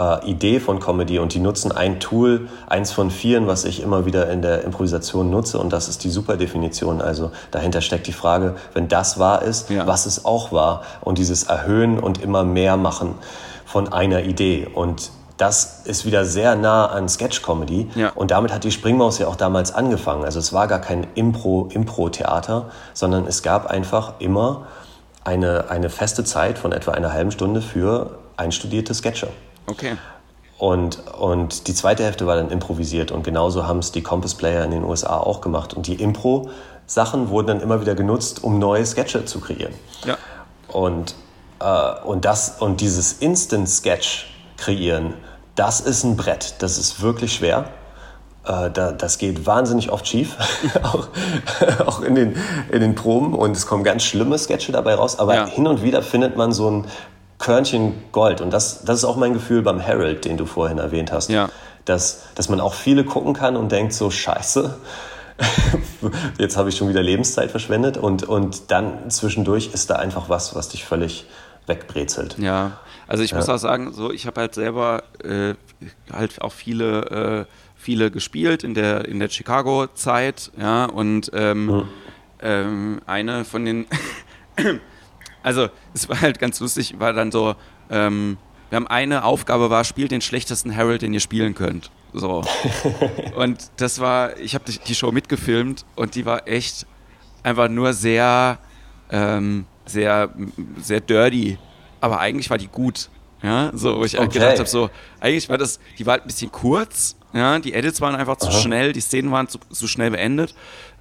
[0.00, 4.06] äh, Idee von Comedy und die nutzen ein Tool, eins von vieren, was ich immer
[4.06, 7.02] wieder in der Improvisation nutze und das ist die Superdefinition.
[7.02, 9.86] Also dahinter steckt die Frage, wenn das wahr ist, Ja.
[9.86, 13.14] was ist auch wahr und dieses Erhöhen und immer mehr machen
[13.66, 17.88] von einer Idee und das ist wieder sehr nah an Sketch-Comedy.
[17.94, 18.10] Ja.
[18.14, 20.22] Und damit hat die Springmaus ja auch damals angefangen.
[20.22, 24.66] Also es war gar kein Impro, Impro-Theater, sondern es gab einfach immer
[25.24, 29.28] eine, eine feste Zeit von etwa einer halben Stunde für einstudierte Sketche.
[29.66, 29.96] Okay.
[30.58, 33.10] Und, und die zweite Hälfte war dann improvisiert.
[33.12, 35.72] Und genauso haben es die Compass Player in den USA auch gemacht.
[35.72, 39.72] Und die Impro-Sachen wurden dann immer wieder genutzt, um neue Sketche zu kreieren.
[40.04, 40.18] Ja.
[40.68, 41.14] Und,
[41.60, 44.26] äh, und, das, und dieses Instant-Sketch
[44.58, 45.14] kreieren,
[45.54, 46.56] das ist ein Brett.
[46.58, 47.70] Das ist wirklich schwer.
[48.44, 50.36] Äh, da, das geht wahnsinnig oft schief,
[50.82, 51.08] auch,
[51.86, 52.36] auch in, den,
[52.70, 53.34] in den Proben.
[53.34, 55.18] Und es kommen ganz schlimme Sketche dabei raus.
[55.18, 55.46] Aber Ja.
[55.46, 56.84] hin und wieder findet man so ein
[57.40, 58.40] Körnchen Gold.
[58.40, 61.30] Und das, das ist auch mein Gefühl beim Harold, den du vorhin erwähnt hast.
[61.30, 61.48] Ja.
[61.86, 64.76] Dass, dass man auch viele gucken kann und denkt so, scheiße,
[66.38, 67.96] jetzt habe ich schon wieder Lebenszeit verschwendet.
[67.96, 71.26] Und, und dann zwischendurch ist da einfach was, was dich völlig
[71.66, 72.36] wegbrezelt.
[72.38, 75.54] Ja, also ich muss auch sagen, so ich habe halt selber äh,
[76.12, 81.88] halt auch viele, äh, viele gespielt in der in der Chicago-Zeit, ja und ähm,
[82.40, 83.86] ähm, eine von den,
[85.42, 87.54] also es war halt ganz lustig, war dann so,
[87.90, 88.36] ähm,
[88.68, 91.90] wir haben eine Aufgabe war, spielt den schlechtesten Harold, den ihr spielen könnt.
[92.12, 92.44] So.
[93.36, 96.86] und das war, ich habe die, Show mitgefilmt und die war echt
[97.42, 98.58] einfach nur sehr,
[99.10, 100.30] ähm, sehr,
[100.80, 101.58] sehr dirty.
[102.00, 103.10] Aber eigentlich war die gut.
[103.42, 104.38] Ja, so, wo ich halt Okay.
[104.38, 108.00] gedacht habe, so, eigentlich war das, die war halt ein bisschen kurz, ja, die Edits
[108.00, 110.54] waren einfach zu schnell, die Szenen waren zu, zu schnell beendet.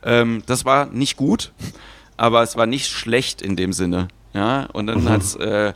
[0.04, 1.52] Ähm, das war nicht gut,
[2.16, 4.08] aber es war nicht schlecht in dem Sinne.
[4.34, 5.10] Ja, und dann mhm.
[5.10, 5.74] hat es äh,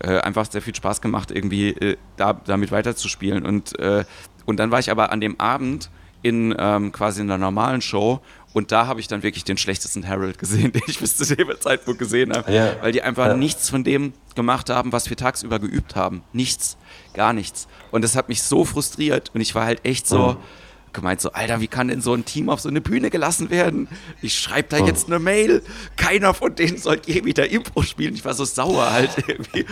[0.00, 3.46] äh, einfach sehr viel Spaß gemacht, irgendwie äh, da, damit weiterzuspielen.
[3.46, 4.04] Und, äh,
[4.46, 5.90] und dann war ich aber an dem Abend
[6.22, 8.20] in ähm, quasi in einer normalen Show
[8.54, 11.48] und da habe ich dann wirklich den schlechtesten Harold gesehen, den ich bis zu dem
[11.60, 12.50] Zeitpunkt gesehen habe.
[12.52, 12.76] Ja.
[12.80, 13.36] Weil die einfach ja.
[13.36, 16.22] nichts von dem gemacht haben, was wir tagsüber geübt haben.
[16.32, 16.78] Nichts,
[17.12, 17.68] gar nichts.
[17.90, 20.32] Und das hat mich so frustriert und ich war halt echt so.
[20.32, 20.36] Mhm
[20.94, 23.88] gemeint so, Alter, wie kann denn so ein Team auf so eine Bühne gelassen werden?
[24.22, 24.86] Ich schreibe da oh.
[24.86, 25.62] jetzt eine Mail.
[25.96, 28.14] Keiner von denen soll je wieder Impro spielen.
[28.14, 29.66] Ich war so sauer halt irgendwie.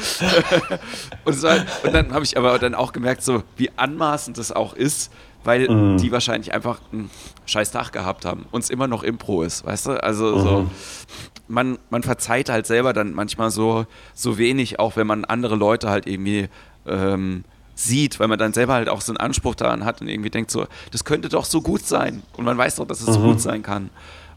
[1.24, 4.74] und, so, und, dann habe ich aber dann auch gemerkt, so wie anmaßend das auch
[4.74, 5.10] ist,
[5.44, 5.98] weil mm.
[5.98, 7.10] die wahrscheinlich einfach einen
[7.46, 10.02] scheiß Tag gehabt haben und es immer noch Impro ist, weißt du?
[10.02, 10.40] Also mhm.
[10.40, 10.70] so,
[11.48, 15.90] man, man verzeiht halt selber dann manchmal so, so wenig, auch wenn man andere Leute
[15.90, 16.48] halt irgendwie
[16.86, 17.44] ähm,
[17.82, 20.50] sieht, weil man dann selber halt auch so einen Anspruch daran hat und irgendwie denkt
[20.50, 23.12] so, das könnte doch so gut sein und man weiß doch, dass es mhm.
[23.12, 23.90] so gut sein kann.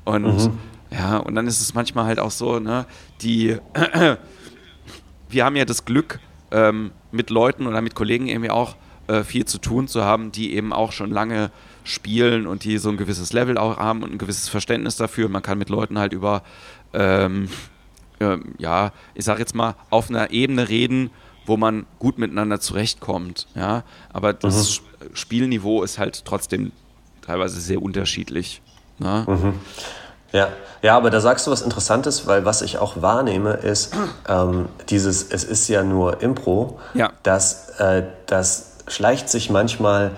[0.03, 0.57] Und mhm.
[0.91, 2.85] ja, und dann ist es manchmal halt auch so, ne,
[3.21, 3.57] die,
[5.29, 6.19] wir haben ja das Glück,
[6.51, 8.75] ähm, mit Leuten oder mit Kollegen irgendwie auch
[9.07, 11.51] äh, viel zu tun zu haben, die eben auch schon lange
[11.83, 15.29] spielen und die so ein gewisses Level auch haben und ein gewisses Verständnis dafür.
[15.29, 16.43] Man kann mit Leuten halt über,
[16.93, 17.49] ähm,
[18.19, 21.11] äh, ja, ich sag jetzt mal, auf einer Ebene reden,
[21.45, 23.47] wo man gut miteinander zurechtkommt.
[23.55, 25.15] Ja, aber das mhm.
[25.15, 26.71] Spielniveau ist halt trotzdem
[27.25, 28.61] teilweise sehr unterschiedlich.
[28.99, 29.25] Ne?
[29.27, 29.53] Mhm.
[30.31, 30.49] Ja.
[30.81, 33.93] ja, aber da sagst du was Interessantes, weil was ich auch wahrnehme, ist
[34.27, 37.11] ähm, dieses, es ist ja nur Impro, ja.
[37.23, 40.11] dass äh, das schleicht sich manchmal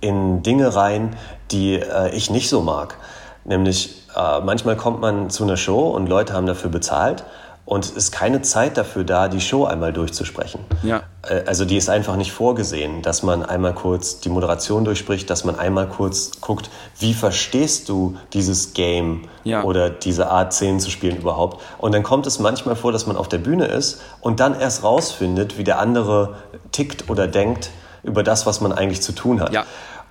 [0.00, 1.16] in Dinge rein,
[1.50, 2.96] die äh, ich nicht so mag.
[3.44, 7.24] Nämlich äh, manchmal kommt man zu einer Show und Leute haben dafür bezahlt
[7.66, 10.60] und es ist keine Zeit dafür da, die Show einmal durchzusprechen.
[10.82, 11.02] Ja.
[11.22, 15.44] Äh, also die ist einfach nicht vorgesehen, dass man einmal kurz die Moderation durchspricht, dass
[15.44, 19.62] man einmal kurz guckt, wie verstehst du dieses Game ja.
[19.62, 21.62] oder diese Art Szenen zu spielen überhaupt.
[21.78, 24.82] Und dann kommt es manchmal vor, dass man auf der Bühne ist und dann erst
[24.82, 26.36] rausfindet, wie der andere
[26.72, 27.70] tickt oder denkt
[28.02, 29.54] über das, was man eigentlich zu tun hat.
[29.54, 29.64] Ja.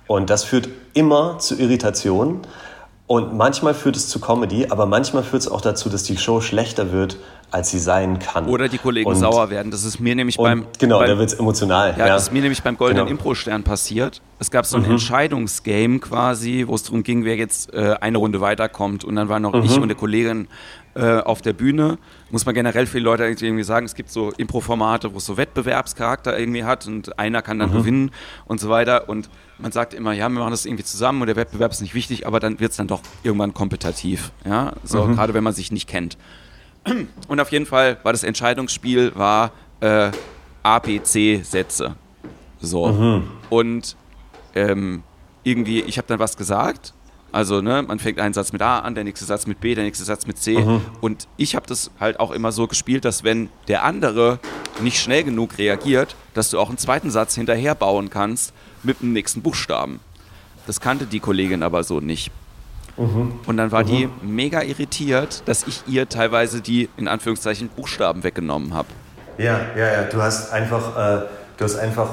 [0.06, 2.42] Und das führt immer zu Irritationen.
[3.06, 6.40] Und manchmal führt es zu Comedy, aber manchmal führt es auch dazu, dass die Show
[6.40, 7.18] schlechter wird,
[7.50, 8.46] als sie sein kann.
[8.46, 9.70] Oder die Kollegen und, sauer werden.
[9.70, 10.66] Das ist mir nämlich beim.
[10.78, 11.94] Genau, beim, da wird es emotional.
[11.98, 13.18] Ja, ja, das ist mir nämlich beim Goldenen genau.
[13.18, 14.22] Impro-Stern passiert.
[14.38, 14.92] Es gab so ein mhm.
[14.92, 19.04] Entscheidungsgame quasi, wo es darum ging, wer jetzt äh, eine Runde weiterkommt.
[19.04, 19.64] Und dann waren noch mhm.
[19.64, 20.48] ich und eine Kollegin
[20.94, 21.98] äh, auf der Bühne.
[22.30, 26.38] Muss man generell die Leute irgendwie sagen, es gibt so Impro-Formate, wo es so Wettbewerbscharakter
[26.38, 27.78] irgendwie hat und einer kann dann mhm.
[27.78, 28.10] gewinnen
[28.46, 29.08] und so weiter.
[29.08, 29.28] Und
[29.58, 32.26] man sagt immer, ja, wir machen das irgendwie zusammen und der Wettbewerb ist nicht wichtig,
[32.26, 34.32] aber dann wird es dann doch irgendwann kompetitiv.
[34.44, 35.14] Ja, so mhm.
[35.14, 36.16] gerade wenn man sich nicht kennt.
[37.28, 40.10] Und auf jeden Fall war das Entscheidungsspiel war äh,
[40.62, 41.96] ABC-Sätze.
[42.60, 42.86] So.
[42.88, 43.24] Mhm.
[43.50, 43.96] Und
[44.54, 45.02] ähm,
[45.42, 46.94] irgendwie, ich habe dann was gesagt.
[47.34, 49.82] Also, ne, man fängt einen Satz mit A an, der nächste Satz mit B, der
[49.82, 50.56] nächste Satz mit C.
[50.56, 50.82] Mhm.
[51.00, 54.38] Und ich habe das halt auch immer so gespielt, dass wenn der andere
[54.80, 58.52] nicht schnell genug reagiert, dass du auch einen zweiten Satz hinterher bauen kannst
[58.84, 59.98] mit dem nächsten Buchstaben.
[60.68, 62.30] Das kannte die Kollegin aber so nicht.
[62.96, 63.32] Mhm.
[63.46, 63.88] Und dann war mhm.
[63.88, 68.88] die mega irritiert, dass ich ihr teilweise die in Anführungszeichen Buchstaben weggenommen habe.
[69.38, 70.02] Ja, ja, ja.
[70.04, 71.26] Du hast einfach, äh,
[71.56, 72.10] du hast einfach,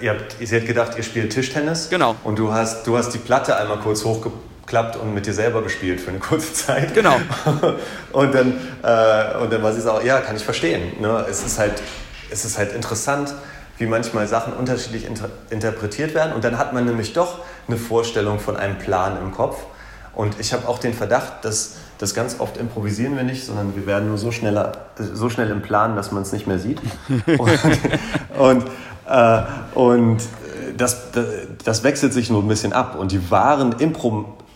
[0.00, 1.90] äh, ihr habt, sie hat gedacht, ihr spielt Tischtennis.
[1.90, 2.14] Genau.
[2.22, 4.04] Und du hast, du hast die Platte einmal kurz
[4.70, 6.94] hochgeklappt und mit dir selber gespielt für eine kurze Zeit.
[6.94, 7.16] Genau.
[8.12, 8.52] und dann,
[8.82, 11.00] äh, und dann war sie so, ja, kann ich verstehen.
[11.00, 11.26] Ne?
[11.28, 11.82] Es ist halt,
[12.30, 13.34] es ist halt interessant
[13.78, 16.34] wie manchmal Sachen unterschiedlich inter interpretiert werden.
[16.34, 19.56] Und dann hat man nämlich doch eine Vorstellung von einem Plan im Kopf.
[20.14, 23.86] Und ich habe auch den Verdacht, dass das ganz oft improvisieren wir nicht, sondern wir
[23.86, 26.78] werden nur so, schneller, so schnell im Plan, dass man es nicht mehr sieht.
[27.38, 27.58] und,
[28.38, 28.64] und,
[29.08, 29.42] äh,
[29.74, 30.18] und
[30.76, 31.08] das,
[31.64, 32.96] das wechselt sich nur ein bisschen ab.
[32.98, 33.76] Und die wahren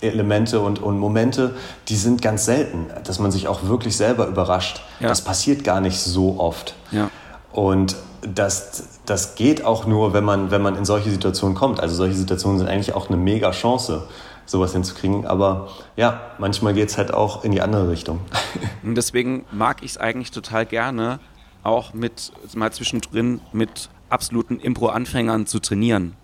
[0.05, 1.55] Impro-Elemente und, und Momente,
[1.89, 4.83] die sind ganz selten, dass man sich auch wirklich selber überrascht.
[5.01, 5.09] Ja.
[5.09, 6.75] Das passiert gar nicht so oft.
[6.91, 7.11] Ja.
[7.53, 11.81] Und das, das geht auch nur, wenn man, wenn man in solche Situationen kommt.
[11.81, 14.07] Also solche Situationen sind eigentlich auch eine mega Chance
[14.47, 15.27] sowas hinzukriegen.
[15.27, 18.21] Aber ja, manchmal geht es halt auch in die andere Richtung.
[18.83, 21.21] Und deswegen mag ich es eigentlich total gerne,
[21.63, 26.15] auch mit mal zwischendrin mit absoluten Impro-Anfängern zu trainieren.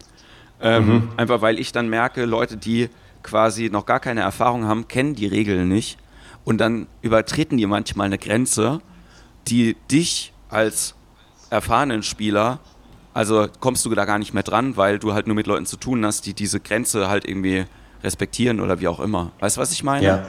[0.62, 1.08] Ähm, mhm.
[1.16, 2.90] Einfach weil ich dann merke, Leute, die
[3.22, 5.98] quasi noch gar keine Erfahrung haben, kennen die Regeln nicht.
[6.44, 8.80] Und dann übertreten die manchmal eine Grenze,
[9.46, 10.94] die dich als
[11.50, 12.58] erfahrenen Spieler,
[13.12, 15.76] also kommst du da gar nicht mehr dran, weil du halt nur mit Leuten zu
[15.76, 17.64] tun hast, die diese Grenze halt irgendwie
[18.02, 19.32] respektieren oder wie auch immer.
[19.40, 20.06] Weißt du, was ich meine?
[20.06, 20.22] Ja.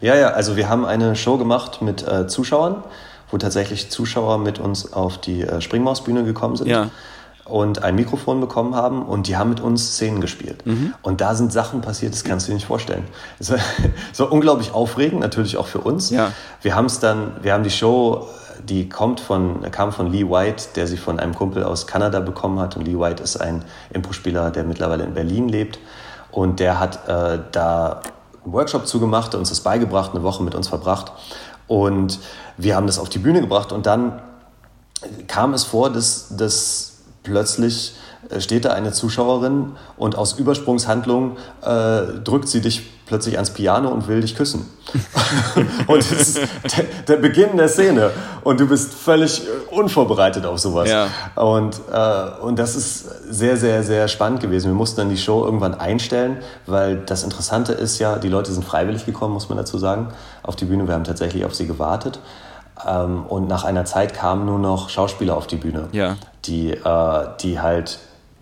[0.00, 2.82] Ja, ja, also wir haben eine Show gemacht mit äh, Zuschauern,
[3.30, 6.68] wo tatsächlich Zuschauer mit uns auf die äh, Springmausbühne gekommen sind.
[6.68, 6.88] Ja.
[7.50, 10.64] Und ein Mikrofon bekommen haben und die haben mit uns Szenen gespielt.
[10.64, 10.94] Mhm.
[11.02, 13.04] Und da sind Sachen passiert, das kannst du dir nicht vorstellen.
[13.38, 13.58] Es war,
[14.12, 16.10] es war unglaublich aufregend, natürlich auch für uns.
[16.10, 16.32] Ja.
[16.62, 18.28] Wir haben es dann, wir haben die Show
[18.68, 22.58] die kommt von, kam von Lee White, der sie von einem Kumpel aus Kanada bekommen
[22.58, 22.76] hat.
[22.76, 25.78] Und Lee White ist ein Impro-Spieler, der mittlerweile in Berlin lebt.
[26.30, 28.00] Und der hat äh, da
[28.44, 31.12] einen Workshop zugemacht, uns das beigebracht, eine Woche mit uns verbracht.
[31.66, 32.18] Und
[32.56, 33.72] wir haben das auf die Bühne gebracht.
[33.72, 34.20] Und dann
[35.26, 36.89] kam es vor, dass, dass
[37.22, 37.94] plötzlich
[38.28, 43.88] äh, steht da eine Zuschauerin und aus Übersprungshandlung äh, drückt sie dich plötzlich ans Piano
[43.88, 44.70] und will dich küssen.
[45.88, 48.10] und das ist der, der, Beginn der Szene
[48.44, 50.88] und du bist völlig äh, unvorbereitet auf sowas.
[50.88, 51.08] Ja.
[51.34, 54.68] Und, äh, und das ist sehr, sehr, sehr spannend gewesen.
[54.68, 58.64] Wir mussten dann die Show irgendwann einstellen, weil das Interessante ist ja, die Leute sind
[58.64, 60.08] freiwillig gekommen, muss man dazu sagen,
[60.44, 60.86] auf die Bühne.
[60.86, 62.20] Wir haben tatsächlich auf sie gewartet.
[62.86, 66.16] Ähm, und nach einer Zeit kamen nur noch Schauspieler auf die Bühne, ja.
[66.44, 67.98] Die, äh, die halt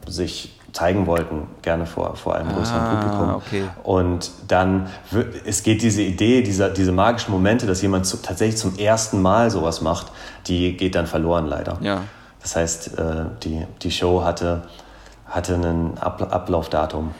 [0.06, 3.34] sich zeigen wollten, gerne vor, vor einem größeren ah, Publikum.
[3.34, 3.64] Okay.
[3.84, 4.88] Und dann,
[5.44, 9.50] es geht diese Idee, dieser, diese magischen Momente, dass jemand zu, tatsächlich zum ersten Mal
[9.50, 10.12] sowas macht,
[10.46, 11.78] die geht dann verloren leider.
[11.80, 12.02] Ja.
[12.42, 14.62] Das heißt, äh, die, die Show hatte,
[15.26, 17.14] hatte ein Ablaufdatum.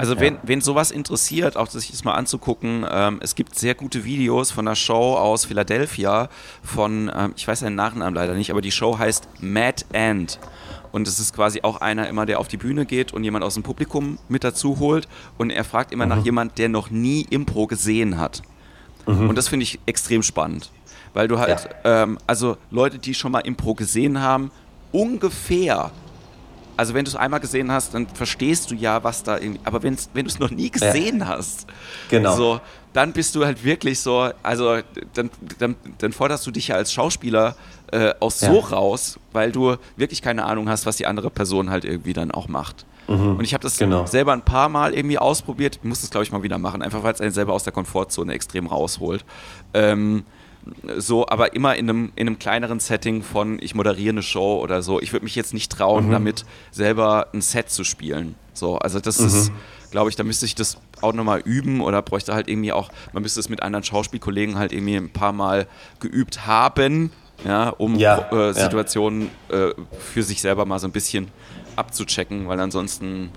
[0.00, 0.20] Also ja.
[0.20, 4.50] wen, wen sowas interessiert, auch sich das mal anzugucken, ähm, es gibt sehr gute Videos
[4.50, 6.30] von einer Show aus Philadelphia
[6.62, 10.38] von, ähm, ich weiß seinen Nachnamen leider nicht, aber die Show heißt Mad End.
[10.90, 13.54] Und es ist quasi auch einer immer, der auf die Bühne geht und jemand aus
[13.54, 15.06] dem Publikum mit dazu holt.
[15.36, 16.10] Und er fragt immer mhm.
[16.10, 18.42] nach jemand, der noch nie Impro gesehen hat.
[19.06, 19.28] Mhm.
[19.28, 20.70] Und das finde ich extrem spannend.
[21.12, 22.04] Weil du halt, ja.
[22.04, 24.50] ähm, also Leute, die schon mal Impro gesehen haben,
[24.92, 25.90] ungefähr
[26.80, 29.82] also wenn du es einmal gesehen hast, dann verstehst du ja, was da irgendwie, aber
[29.82, 31.26] wenn du es noch nie gesehen ja.
[31.26, 31.66] hast,
[32.08, 32.34] genau.
[32.34, 32.60] so,
[32.94, 34.78] dann bist du halt wirklich so, also
[35.12, 35.28] dann,
[35.58, 37.54] dann, dann forderst du dich ja als Schauspieler
[37.92, 38.60] äh, auch so ja.
[38.60, 42.48] raus, weil du wirklich keine Ahnung hast, was die andere Person halt irgendwie dann auch
[42.48, 42.86] macht.
[43.08, 43.36] Mhm.
[43.36, 44.06] Und ich habe das genau.
[44.06, 47.02] selber ein paar Mal irgendwie ausprobiert, ich muss das glaube ich mal wieder machen, einfach
[47.02, 49.22] weil es einen selber aus der Komfortzone extrem rausholt.
[49.74, 50.24] Ähm,
[50.96, 54.82] so, aber immer in einem, in einem kleineren Setting von, ich moderiere eine Show oder
[54.82, 55.00] so.
[55.00, 56.12] Ich würde mich jetzt nicht trauen, mhm.
[56.12, 58.34] damit selber ein Set zu spielen.
[58.52, 59.26] So, also das mhm.
[59.26, 59.52] ist,
[59.90, 63.22] glaube ich, da müsste ich das auch nochmal üben oder bräuchte halt irgendwie auch, man
[63.22, 65.66] müsste es mit anderen Schauspielkollegen halt irgendwie ein paar Mal
[65.98, 67.10] geübt haben,
[67.44, 69.68] ja, um ja, äh, Situationen ja.
[69.68, 69.74] äh,
[70.12, 71.28] für sich selber mal so ein bisschen
[71.76, 73.30] abzuchecken, weil ansonsten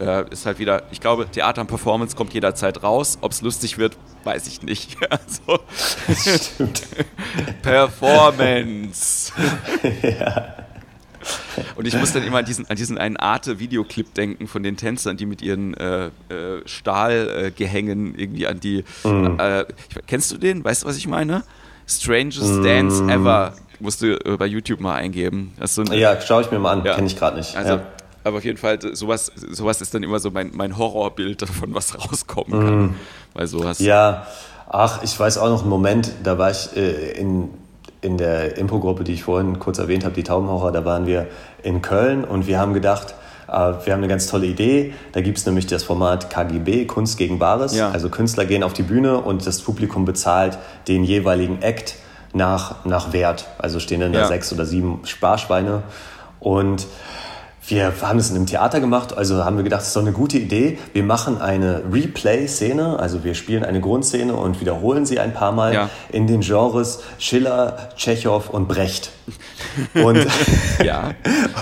[0.00, 3.18] äh, ist halt wieder, ich glaube, Theater und Performance kommt jederzeit raus.
[3.20, 4.96] Ob es lustig wird, weiß ich nicht.
[5.08, 5.60] Also,
[6.14, 6.82] Stimmt.
[7.62, 9.32] Performance.
[10.02, 10.54] ja.
[11.76, 15.16] Und ich muss dann immer an diesen, an diesen einen Arte-Videoclip denken von den Tänzern,
[15.16, 16.10] die mit ihren äh, äh,
[16.66, 18.84] Stahlgehängen irgendwie an die.
[19.04, 19.38] Mm.
[19.38, 19.64] Äh,
[20.06, 20.64] kennst du den?
[20.64, 21.42] Weißt du, was ich meine?
[21.86, 22.62] Strangest mm.
[22.62, 23.54] Dance Ever.
[23.80, 25.52] Musst du äh, bei YouTube mal eingeben.
[25.64, 26.84] So ja, schaue ich mir mal an.
[26.84, 26.94] Ja.
[26.94, 27.56] Kenne ich gerade nicht.
[27.56, 27.86] Also, ja.
[28.26, 31.96] Aber auf jeden Fall, sowas, sowas ist dann immer so mein, mein Horrorbild davon, was
[31.96, 32.82] rauskommen kann.
[32.86, 32.94] Mm.
[33.34, 33.78] Weil sowas.
[33.78, 34.26] Ja,
[34.68, 37.50] ach, ich weiß auch noch einen Moment, da war ich äh, in,
[38.00, 41.28] in der Impro-Gruppe, die ich vorhin kurz erwähnt habe, die Taubenhorror, da waren wir
[41.62, 43.14] in Köln und wir haben gedacht,
[43.46, 44.92] äh, wir haben eine ganz tolle Idee.
[45.12, 47.76] Da gibt es nämlich das Format KGB, Kunst gegen Bares.
[47.76, 47.90] Ja.
[47.90, 50.58] Also Künstler gehen auf die Bühne und das Publikum bezahlt
[50.88, 51.94] den jeweiligen Act
[52.32, 53.46] nach, nach Wert.
[53.58, 54.22] Also stehen dann ja.
[54.22, 55.84] da sechs oder sieben Sparschweine.
[56.40, 56.88] Und
[57.68, 60.12] wir haben es in einem Theater gemacht, also haben wir gedacht, das ist doch eine
[60.12, 60.78] gute Idee.
[60.92, 65.74] Wir machen eine Replay-Szene, also wir spielen eine Grundszene und wiederholen sie ein paar Mal
[65.74, 65.90] ja.
[66.10, 69.10] in den Genres Schiller, Tschechow und Brecht.
[69.94, 70.24] Und,
[70.84, 71.10] ja.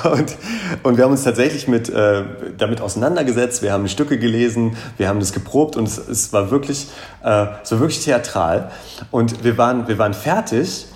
[0.04, 0.36] und,
[0.82, 2.24] und wir haben uns tatsächlich mit, äh,
[2.58, 6.88] damit auseinandergesetzt, wir haben Stücke gelesen, wir haben das geprobt und es, es war wirklich,
[7.22, 8.70] äh, so wirklich theatral.
[9.10, 10.86] Und wir waren, wir waren fertig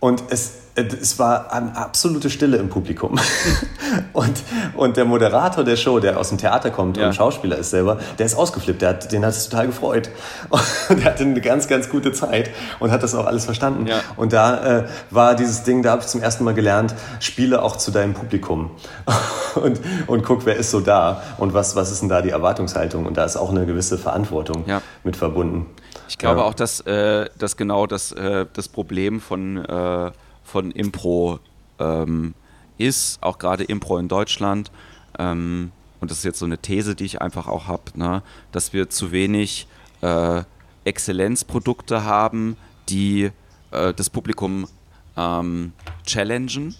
[0.00, 3.18] und es es war eine absolute Stille im Publikum.
[4.12, 4.42] und,
[4.74, 7.06] und der Moderator der Show, der aus dem Theater kommt ja.
[7.06, 8.82] und Schauspieler ist selber, der ist ausgeflippt.
[8.82, 10.10] Der hat, den hat es total gefreut.
[10.88, 12.50] Und der hatte eine ganz, ganz gute Zeit
[12.80, 13.86] und hat das auch alles verstanden.
[13.86, 14.00] Ja.
[14.16, 17.76] Und da äh, war dieses Ding, da habe ich zum ersten Mal gelernt, spiele auch
[17.76, 18.70] zu deinem Publikum.
[19.56, 23.06] und, und guck, wer ist so da und was, was ist denn da die Erwartungshaltung.
[23.06, 24.80] Und da ist auch eine gewisse Verantwortung ja.
[25.04, 25.66] mit verbunden.
[26.08, 30.10] Ich glaube auch, dass, äh, dass genau das, äh, das Problem von äh,
[30.48, 31.38] von Impro
[31.78, 32.34] ähm,
[32.78, 34.70] ist, auch gerade Impro in Deutschland.
[35.18, 38.22] Ähm, und das ist jetzt so eine These, die ich einfach auch habe, ne,
[38.52, 39.66] dass wir zu wenig
[40.00, 40.42] äh,
[40.84, 42.56] Exzellenzprodukte haben,
[42.88, 43.30] die
[43.72, 44.68] äh, das Publikum
[45.16, 45.72] ähm,
[46.06, 46.74] challengen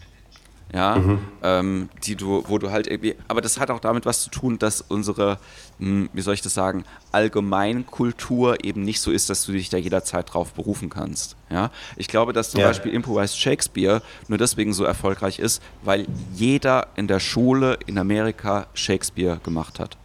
[0.73, 1.19] ja, mhm.
[1.43, 4.59] ähm, die du, wo du halt irgendwie, aber das hat auch damit was zu tun,
[4.59, 5.39] dass unsere,
[5.79, 9.71] mh, hm, wie soll ich das sagen, Allgemeinkultur eben nicht so ist, dass du dich
[9.71, 11.37] da jederzeit drauf berufen kannst.
[11.51, 12.67] Ja, ich glaube, dass zum ja.
[12.67, 18.67] Beispiel Improvised Shakespeare nur deswegen so erfolgreich ist, weil jeder in der Schule in Amerika
[18.75, 19.97] Shakespeare gemacht hat.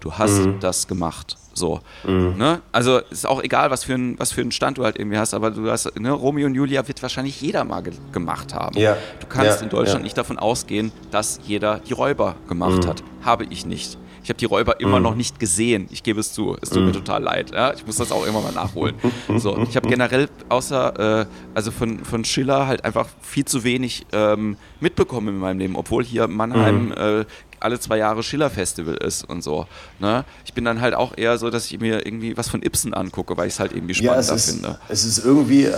[0.00, 0.60] Du hast mhm.
[0.60, 1.36] das gemacht.
[1.54, 1.80] So.
[2.06, 2.34] Mhm.
[2.36, 2.60] Ne?
[2.70, 5.32] Also ist auch egal, was für, ein, was für einen Stand du halt irgendwie hast,
[5.32, 8.78] aber du hast, ne, Romeo und Julia wird wahrscheinlich jeder mal ge gemacht haben.
[8.78, 8.96] Ja.
[9.20, 9.64] Du kannst ja.
[9.64, 10.04] in Deutschland ja.
[10.04, 12.88] nicht davon ausgehen, dass jeder die Räuber gemacht mhm.
[12.88, 13.02] hat.
[13.22, 13.98] Habe ich nicht.
[14.26, 15.02] Ich habe die Räuber immer mm.
[15.04, 15.86] noch nicht gesehen.
[15.92, 16.56] Ich gebe es zu.
[16.60, 17.52] Es tut mir total leid.
[17.76, 18.96] Ich muss das auch immer mal nachholen.
[19.36, 24.04] so, ich habe generell außer, äh, also von, von Schiller halt einfach viel zu wenig
[24.12, 26.92] ähm, mitbekommen in meinem Leben, obwohl hier Mannheim mm.
[26.92, 27.24] äh,
[27.60, 29.66] alle zwei Jahre Schiller-Festival ist und so.
[29.98, 30.24] Ne?
[30.44, 33.36] Ich bin dann halt auch eher so, dass ich mir irgendwie was von Ibsen angucke,
[33.36, 34.78] weil ich es halt irgendwie spannender ja, es ist, finde.
[34.88, 35.74] Es ist irgendwie äh,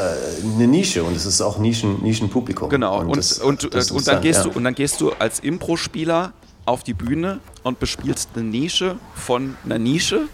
[0.54, 2.68] eine Nische und es ist auch Nischen, Nischenpublikum.
[2.68, 4.50] Genau, und, und, das, und, das und, dann gehst ja.
[4.50, 6.32] du, und dann gehst du als Impro-Spieler
[6.64, 10.28] auf die Bühne und bespielst eine Nische von einer Nische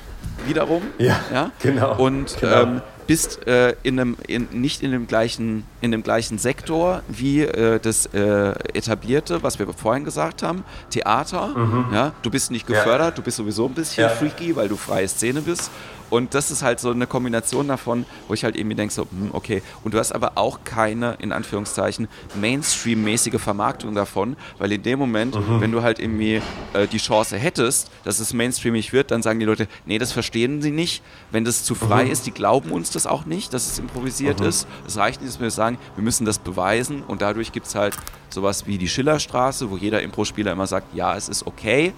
[0.47, 0.82] wiederum.
[0.99, 1.51] Ja, ja?
[1.61, 1.97] genau.
[1.97, 2.62] Und genau.
[2.62, 7.43] Ähm, bist äh, in einem, in, nicht in dem, gleichen, in dem gleichen Sektor wie
[7.43, 11.49] äh, das äh, etablierte, was wir vorhin gesagt haben, Theater.
[11.49, 11.87] Mhm.
[11.93, 12.13] Ja?
[12.23, 13.11] Du bist nicht gefördert, ja.
[13.11, 14.09] du bist sowieso ein bisschen ja.
[14.11, 15.71] freaky, weil du freie Szene bist.
[16.11, 19.31] Und das ist halt so eine Kombination davon, wo ich halt irgendwie denke, so, hm,
[19.33, 19.63] okay.
[19.83, 22.09] Und du hast aber auch keine, in Anführungszeichen,
[22.41, 25.61] Mainstream-mäßige Vermarktung davon, weil in dem Moment, mhm.
[25.61, 26.41] wenn du halt irgendwie
[26.73, 30.63] äh, die Chance hättest, dass es mainstreamig wird, dann sagen die Leute, nee, das verstehen
[30.63, 31.03] sie nicht.
[31.31, 32.11] Wenn das zu frei mhm.
[32.11, 34.47] ist, die glauben uns das auch nicht, dass es improvisiert mhm.
[34.47, 34.67] ist.
[34.87, 37.97] Es reicht nicht, dass wir sagen, wir müssen das beweisen und dadurch gibt es halt
[38.31, 41.93] sowas wie die Schillerstraße, wo jeder Impro-Spieler immer sagt, ja, es ist okay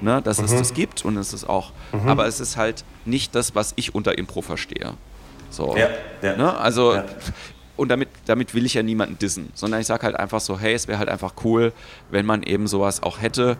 [0.00, 0.44] ne, dass mhm.
[0.46, 2.08] es das gibt und es ist auch, mhm.
[2.08, 4.94] aber es ist halt nicht das, was ich unter Impro verstehe.
[5.50, 5.88] So, ja,
[6.22, 6.36] ja.
[6.36, 6.56] Ne?
[6.56, 7.04] Also ja.
[7.76, 10.74] und damit, damit will ich ja niemanden dissen, sondern ich sage halt einfach so, hey,
[10.74, 11.72] es wäre halt einfach cool,
[12.10, 13.56] wenn man eben sowas auch hätte,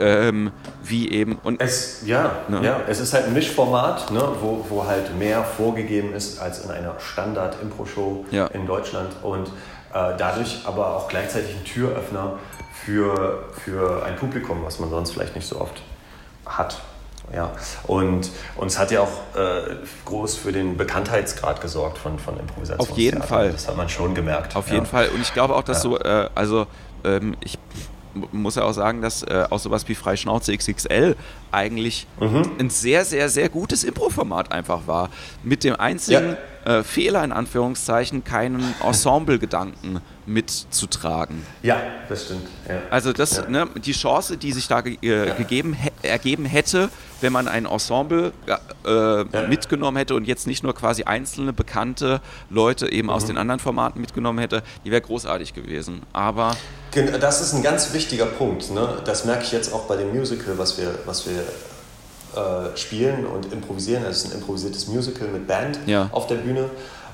[0.00, 0.52] ähm,
[0.82, 2.64] wie eben und es, ja, ne?
[2.64, 6.70] ja, es ist halt ein Mischformat, ne, wo, wo halt mehr vorgegeben ist als in
[6.70, 8.46] einer Standard-Impro-Show ja.
[8.48, 12.38] in Deutschland und äh, dadurch aber auch gleichzeitig ein Türöffner
[12.84, 15.82] für, für ein Publikum, was man sonst vielleicht nicht so oft
[16.46, 16.80] hat.
[17.32, 17.50] Ja,
[17.86, 22.90] und, und es hat ja auch äh, groß für den Bekanntheitsgrad gesorgt von, von Improvisation.
[22.90, 23.52] Auf jeden Fall.
[23.52, 24.54] Das hat man schon gemerkt.
[24.54, 24.74] Auf ja.
[24.74, 25.08] jeden Fall.
[25.08, 25.90] Und ich glaube auch, dass ja.
[25.90, 26.66] so, äh, also
[27.04, 27.58] ähm, ich
[28.32, 31.16] muss ja auch sagen, dass äh, auch sowas wie Freischnauze XXL
[31.50, 32.50] eigentlich mhm.
[32.58, 35.08] ein sehr, sehr, sehr gutes Impro-Format einfach war.
[35.42, 36.80] Mit dem einzigen ja.
[36.80, 41.44] äh, Fehler, in Anführungszeichen, keinen Ensemble-Gedanken mitzutragen.
[41.62, 42.46] Ja, das stimmt.
[42.68, 42.82] Ja.
[42.90, 43.48] Also das, ja.
[43.48, 48.32] ne, die Chance, die sich da ge äh, gegeben, ergeben hätte, wenn man ein Ensemble
[48.84, 52.20] äh, mitgenommen hätte und jetzt nicht nur quasi einzelne bekannte
[52.50, 53.14] Leute eben mhm.
[53.14, 56.02] aus den anderen Formaten mitgenommen hätte, die wäre großartig gewesen.
[56.12, 56.56] Aber
[57.20, 58.70] das ist ein ganz wichtiger Punkt.
[58.70, 58.98] Ne?
[59.04, 61.42] Das merke ich jetzt auch bei dem Musical, was wir, was wir
[62.34, 64.04] äh, spielen und improvisieren.
[64.04, 66.08] Also es ist ein improvisiertes Musical mit Band ja.
[66.12, 66.70] auf der Bühne.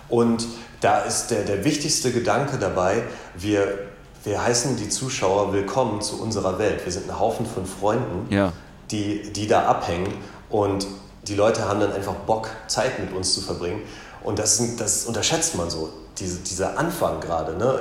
[0.08, 0.46] Und
[0.80, 3.02] da ist der, der wichtigste Gedanke dabei,
[3.36, 3.78] wir,
[4.24, 6.84] wir heißen die Zuschauer willkommen zu unserer Welt.
[6.84, 8.52] Wir sind ein Haufen von Freunden, ja.
[8.90, 10.12] die, die da abhängen
[10.50, 10.86] und
[11.26, 13.82] die Leute haben dann einfach Bock, Zeit mit uns zu verbringen.
[14.24, 17.56] Und das, das unterschätzt man so, diese, dieser Anfang gerade.
[17.56, 17.78] Ne?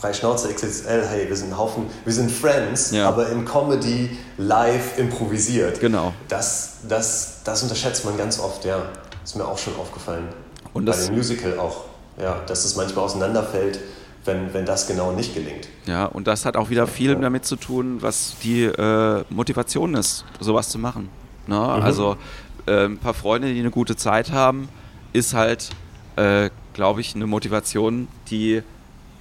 [0.00, 3.08] Freischnauze XXL, hey, wir sind ein Haufen, wir sind Friends, ja.
[3.08, 5.80] aber in Comedy live improvisiert.
[5.80, 6.12] Genau.
[6.28, 8.82] Das, das, das unterschätzt man ganz oft, ja.
[9.24, 10.28] Ist mir auch schon aufgefallen.
[10.76, 11.84] Und das, Bei dem Musical auch,
[12.20, 13.80] ja, dass es manchmal auseinanderfällt,
[14.26, 15.68] wenn, wenn das genau nicht gelingt.
[15.86, 17.18] Ja, und das hat auch wieder viel ja.
[17.18, 21.08] damit zu tun, was die äh, Motivation ist, sowas zu machen.
[21.46, 21.54] Ne?
[21.54, 21.82] Mhm.
[21.82, 22.18] Also
[22.66, 24.68] äh, ein paar Freunde, die eine gute Zeit haben,
[25.14, 25.70] ist halt,
[26.16, 28.62] äh, glaube ich, eine Motivation, die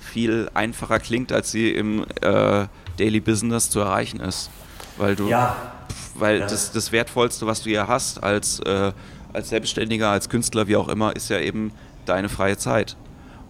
[0.01, 2.65] viel einfacher klingt, als sie im äh,
[2.97, 4.49] Daily Business zu erreichen ist.
[4.97, 5.55] Weil du, ja.
[6.15, 6.47] weil ja.
[6.47, 8.91] Das, das Wertvollste, was du ja hast als, äh,
[9.36, 11.71] als Selbstständiger, als Künstler, wie auch immer, ist ja eben
[12.05, 12.97] deine freie Zeit.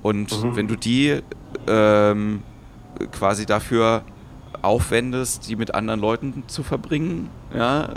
[0.01, 0.55] Und mhm.
[0.55, 1.21] wenn du die
[1.67, 2.43] ähm,
[3.11, 4.03] quasi dafür
[4.61, 7.93] aufwendest, die mit anderen Leuten zu verbringen, ja,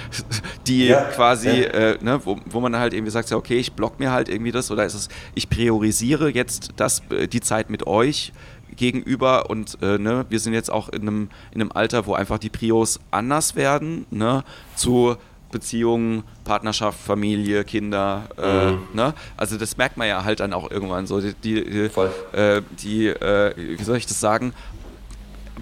[0.66, 1.54] die ja, quasi, ja.
[1.66, 4.52] Äh, ne, wo, wo man halt irgendwie sagt, ja, okay, ich block mir halt irgendwie
[4.52, 8.32] das oder ist es, ich priorisiere jetzt das, äh, die Zeit mit euch
[8.76, 12.38] gegenüber und äh, ne, wir sind jetzt auch in einem, in einem Alter, wo einfach
[12.38, 14.44] die Prios anders werden, ne,
[14.76, 15.16] zu
[15.54, 18.24] Beziehungen, Partnerschaft, Familie, Kinder.
[18.36, 18.82] Äh, mhm.
[18.92, 19.14] ne?
[19.38, 21.20] Also das merkt man ja halt dann auch irgendwann so.
[21.20, 24.52] Die, die, äh, die äh, wie soll ich das sagen?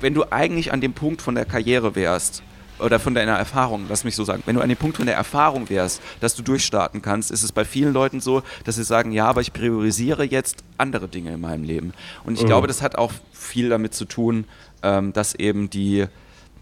[0.00, 2.42] wenn du eigentlich an dem Punkt von der Karriere wärst,
[2.78, 5.14] oder von deiner Erfahrung, lass mich so sagen, wenn du an dem Punkt von der
[5.14, 9.12] Erfahrung wärst, dass du durchstarten kannst, ist es bei vielen Leuten so, dass sie sagen,
[9.12, 11.92] ja, aber ich priorisiere jetzt andere Dinge in meinem Leben.
[12.24, 12.46] Und ich mhm.
[12.48, 14.46] glaube, das hat auch viel damit zu tun,
[14.82, 16.06] ähm, dass eben die,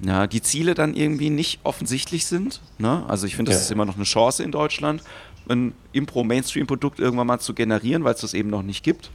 [0.02, 2.60] ja, die Ziele dann irgendwie nicht offensichtlich sind.
[2.78, 3.04] Ne?
[3.08, 3.64] Also ich finde, das ja.
[3.64, 5.02] ist immer noch eine Chance in Deutschland,
[5.48, 9.10] ein Impro-Mainstream-Produkt irgendwann mal zu generieren, weil es das eben noch nicht gibt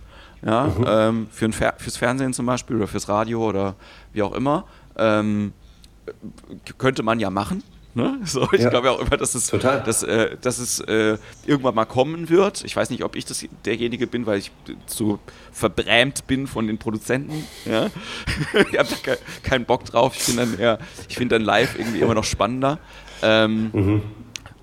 [0.46, 0.86] ja, mhm.
[0.88, 3.76] ähm, für ein Fer fürs Fernsehen zum Beispiel oder fürs Radio oder
[4.14, 4.66] wie auch immer.
[4.98, 5.54] Ähm,
[6.78, 7.64] könnte man ja machen.
[7.96, 8.20] Ne?
[8.26, 8.70] So, ich ja.
[8.70, 9.82] glaube auch immer, dass es, Total.
[9.82, 12.66] Dass, äh, dass es äh, irgendwann mal kommen wird.
[12.66, 14.52] Ich weiß nicht, ob ich das derjenige bin, weil ich
[14.86, 15.18] so
[15.54, 17.46] verbrämt bin von den Produzenten.
[17.64, 17.88] Ja?
[18.72, 20.14] ich habe da keinen Bock drauf.
[20.14, 20.78] Ich finde dann,
[21.08, 22.80] find dann live irgendwie immer noch spannender.
[23.22, 24.02] Ähm, mhm.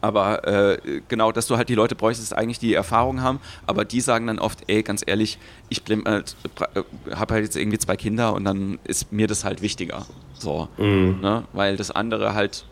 [0.02, 4.00] Aber äh, genau, dass du halt die Leute bräuchtest, eigentlich die Erfahrung haben, aber die
[4.00, 6.36] sagen dann oft, ey, ganz ehrlich, ich halt,
[6.74, 6.82] äh,
[7.14, 10.04] habe halt jetzt irgendwie zwei Kinder und dann ist mir das halt wichtiger.
[10.34, 10.68] So.
[10.76, 11.20] Mhm.
[11.22, 11.44] Ne?
[11.52, 12.66] Weil das andere halt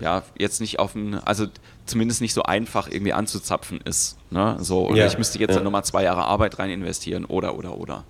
[0.00, 1.46] ja jetzt nicht auf dem, also
[1.86, 4.16] zumindest nicht so einfach irgendwie anzuzapfen ist.
[4.30, 4.56] Ne?
[4.60, 5.06] So, oder ja.
[5.06, 5.62] ich müsste jetzt ja.
[5.62, 8.04] nochmal zwei Jahre Arbeit rein investieren oder oder oder.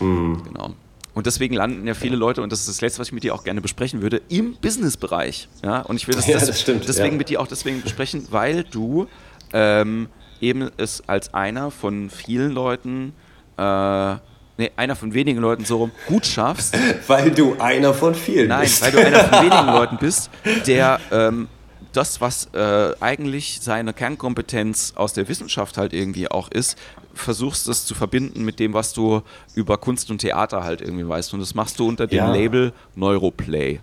[0.00, 0.42] Mhm.
[0.44, 0.74] Genau.
[1.14, 3.34] Und deswegen landen ja viele Leute, und das ist das Letzte, was ich mit dir
[3.34, 5.48] auch gerne besprechen würde, im Businessbereich.
[5.62, 7.18] Ja, und ich will das, ja, das stimmt, deswegen ja.
[7.18, 9.06] mit dir auch deswegen besprechen, weil du
[9.52, 10.08] ähm,
[10.40, 13.12] eben es als einer von vielen Leuten,
[13.56, 14.16] äh,
[14.56, 16.76] nee, einer von wenigen Leuten so rum, gut schaffst.
[17.06, 18.82] weil du einer von vielen Nein, bist.
[18.82, 20.30] weil du einer von wenigen Leuten bist,
[20.66, 21.48] der ähm,
[21.92, 26.76] das, was äh, eigentlich seine Kernkompetenz aus der Wissenschaft halt irgendwie auch ist,
[27.14, 29.22] versuchst es zu verbinden mit dem, was du
[29.54, 31.32] über Kunst und Theater halt irgendwie weißt.
[31.34, 32.32] Und das machst du unter dem ja.
[32.32, 33.80] Label Neuroplay.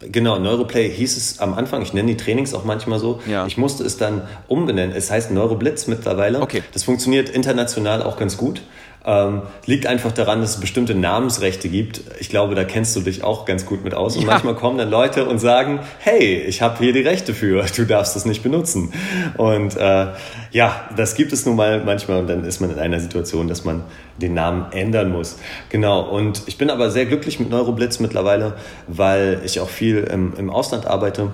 [0.00, 1.82] Genau, Neuroplay hieß es am Anfang.
[1.82, 3.20] Ich nenne die Trainings auch manchmal so.
[3.26, 3.46] Ja.
[3.46, 4.94] Ich musste es dann umbenennen.
[4.94, 6.40] Es heißt Neuroblitz mittlerweile.
[6.40, 6.62] Okay.
[6.72, 8.62] Das funktioniert international auch ganz gut.
[9.06, 12.00] Ähm, liegt einfach daran, dass es bestimmte Namensrechte gibt.
[12.20, 14.16] Ich glaube, da kennst du dich auch ganz gut mit aus.
[14.16, 14.28] Und ja.
[14.28, 18.16] manchmal kommen dann Leute und sagen, hey, ich habe hier die Rechte für, du darfst
[18.16, 18.92] das nicht benutzen.
[19.36, 20.06] Und äh,
[20.52, 23.64] ja, das gibt es nun mal manchmal und dann ist man in einer Situation, dass
[23.64, 23.82] man
[24.16, 25.38] den Namen ändern muss.
[25.68, 28.54] Genau, und ich bin aber sehr glücklich mit Neuroblitz mittlerweile,
[28.86, 31.30] weil ich auch viel im, im Ausland arbeite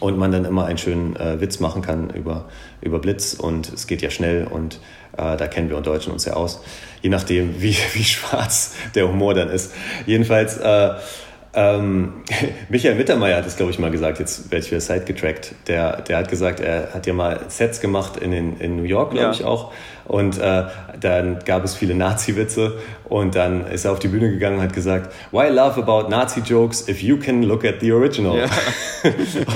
[0.00, 2.46] und man dann immer einen schönen äh, Witz machen kann über,
[2.82, 4.80] über Blitz und es geht ja schnell und
[5.16, 6.62] äh, da kennen wir und Deutschen uns ja aus,
[7.02, 9.72] je nachdem, wie, wie schwarz der Humor dann ist.
[10.06, 10.94] Jedenfalls, äh,
[11.56, 12.12] ähm,
[12.68, 15.54] Michael Mittermeier hat es, glaube ich, mal gesagt, jetzt werde ich wieder Side getrackt.
[15.66, 19.12] Der, der hat gesagt, er hat ja mal Sets gemacht in, den, in New York,
[19.12, 19.32] glaube ja.
[19.32, 19.72] ich auch.
[20.04, 20.64] Und äh,
[21.00, 24.74] dann gab es viele Nazi-Witze und dann ist er auf die Bühne gegangen und hat
[24.74, 28.36] gesagt, Why laugh about Nazi-Jokes if you can look at the original?
[28.36, 28.44] Ja.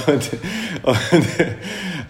[0.06, 0.30] und,
[0.82, 1.26] und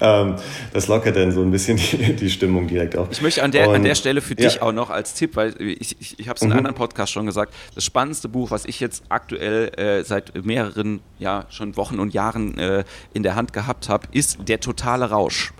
[0.00, 3.08] das lockert dann so ein bisschen die, die Stimmung direkt auf.
[3.10, 5.54] Ich möchte an der, und, an der Stelle für dich auch noch als Tipp, weil
[5.60, 6.58] ich, ich, ich habe es in einem mhm.
[6.58, 11.44] anderen Podcast schon gesagt, das spannendste Buch, was ich jetzt aktuell äh, seit mehreren, ja,
[11.50, 15.52] schon Wochen und Jahren äh, in der Hand gehabt habe, ist Der totale Rausch.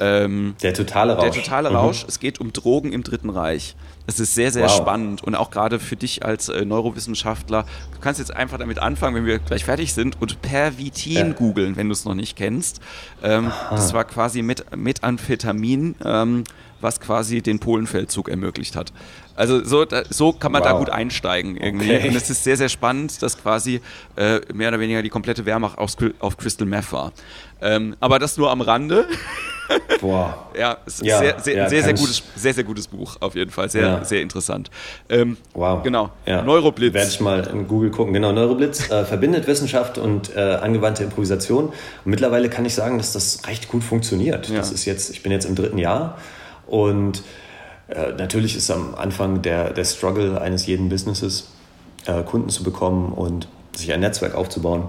[0.00, 1.34] Ähm, der totale Rausch.
[1.34, 2.02] Der totale Rausch.
[2.02, 2.08] Mhm.
[2.08, 3.76] Es geht um Drogen im Dritten Reich.
[4.06, 4.76] Es ist sehr, sehr wow.
[4.76, 7.64] spannend und auch gerade für dich als äh, Neurowissenschaftler.
[7.94, 11.32] Du kannst jetzt einfach damit anfangen, wenn wir gleich fertig sind und Pervitin ja.
[11.32, 12.80] googeln, wenn du es noch nicht kennst.
[13.22, 16.44] Ähm, das war quasi mit Methamphetamin, ähm,
[16.80, 18.92] was quasi den Polenfeldzug ermöglicht hat.
[19.34, 20.72] Also so, da, so kann man wow.
[20.72, 21.94] da gut einsteigen irgendwie.
[21.94, 22.08] Okay.
[22.08, 23.80] Und es ist sehr, sehr spannend, dass quasi
[24.16, 27.12] äh, mehr oder weniger die komplette Wehrmacht auf, auf Crystal Meth war.
[27.62, 29.06] Ähm, aber das nur am Rande.
[30.00, 30.46] Boah.
[30.58, 33.34] ja, es ist ja, sehr, sehr, ja, sehr, sehr, gutes, sehr, sehr gutes Buch auf
[33.34, 33.70] jeden Fall.
[33.70, 34.04] Sehr, ja.
[34.04, 34.70] sehr interessant.
[35.08, 35.82] Ähm, wow.
[35.82, 36.10] Genau.
[36.26, 36.42] Ja.
[36.42, 36.94] Neuroblitz.
[36.94, 38.12] Werde ich mal in Google gucken.
[38.12, 41.66] Genau, Neuroblitz äh, verbindet Wissenschaft und äh, angewandte Improvisation.
[41.66, 44.50] Und mittlerweile kann ich sagen, dass das recht gut funktioniert.
[44.50, 46.18] Das ist jetzt, ich bin jetzt im dritten Jahr
[46.66, 47.22] und
[47.88, 51.48] äh, natürlich ist am Anfang der, der Struggle eines jeden Businesses,
[52.06, 54.88] äh, Kunden zu bekommen und sich ein Netzwerk aufzubauen.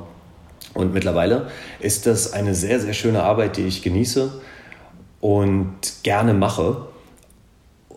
[0.74, 1.48] Und mittlerweile
[1.80, 4.32] ist das eine sehr, sehr schöne Arbeit, die ich genieße
[5.22, 6.88] und gerne mache.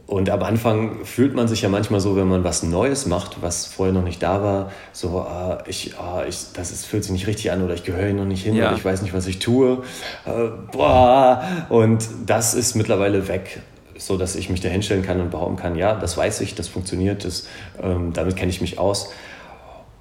[0.07, 3.66] Und am Anfang fühlt man sich ja manchmal so, wenn man was Neues macht, was
[3.66, 7.27] vorher noch nicht da war, so, ah, ich, ah, ich, das ist, fühlt sich nicht
[7.27, 8.68] richtig an oder ich gehöre hier noch nicht hin ja.
[8.68, 9.83] oder ich weiß nicht, was ich tue.
[10.24, 11.43] Äh, boah.
[11.70, 13.61] Und das ist mittlerweile weg,
[13.99, 16.68] so dass ich mich da hinstellen kann und behaupten kann, ja, das weiß ich, das
[16.68, 17.49] funktioniert, das,
[17.83, 19.11] ähm, damit kenne ich mich aus.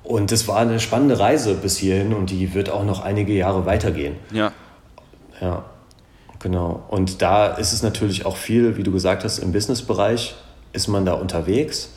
[0.05, 3.65] Und es war eine spannende Reise bis hierhin und die wird auch noch einige Jahre
[3.65, 4.15] weitergehen.
[4.31, 4.51] Ja.
[5.41, 5.65] Ja.
[6.39, 6.83] Genau.
[6.89, 10.35] Und da ist es natürlich auch viel, wie du gesagt hast, im Businessbereich
[10.73, 11.89] ist man da unterwegs.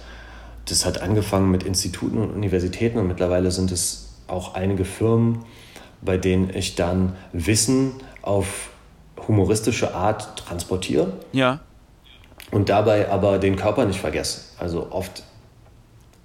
[0.65, 5.45] Das hat angefangen mit Instituten und Universitäten und mittlerweile sind es auch einige Firmen,
[6.01, 8.71] bei denen ich dann Wissen auf
[9.27, 11.13] humoristische Art transportiere.
[11.33, 11.61] Ja.
[12.51, 14.41] Und dabei aber den Körper nicht vergesse.
[14.59, 15.23] Also oft,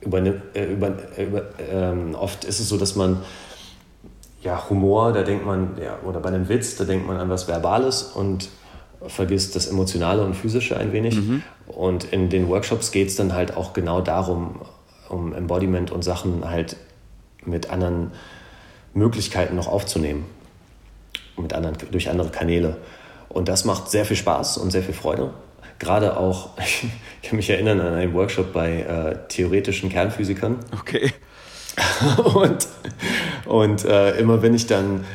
[0.04, 3.24] über, äh, über, äh, über ähm, oft ist es so, dass man
[4.42, 7.48] ja, Humor, da denkt man, ja, oder bei einem Witz, da denkt man an was
[7.48, 8.50] Verbales und
[9.08, 11.16] vergisst das Emotionale und Physische ein wenig.
[11.16, 11.44] Mhm.
[11.68, 14.62] Und in den Workshops geht es dann halt auch genau darum,
[15.10, 16.76] um Embodiment und Sachen halt
[17.46, 18.12] mit anderen
[18.94, 20.26] Möglichkeiten noch aufzunehmen.
[21.38, 22.78] Mit anderen, durch andere Kanäle.
[23.30, 25.32] Und das macht sehr viel Spaß und sehr viel Freude.
[25.84, 30.58] Gerade auch, ich kann mich erinnern an einen Workshop bei äh, theoretischen Kernphysikern.
[30.80, 31.12] Okay.
[32.36, 32.68] und
[33.46, 35.06] und äh, immer wenn ich dann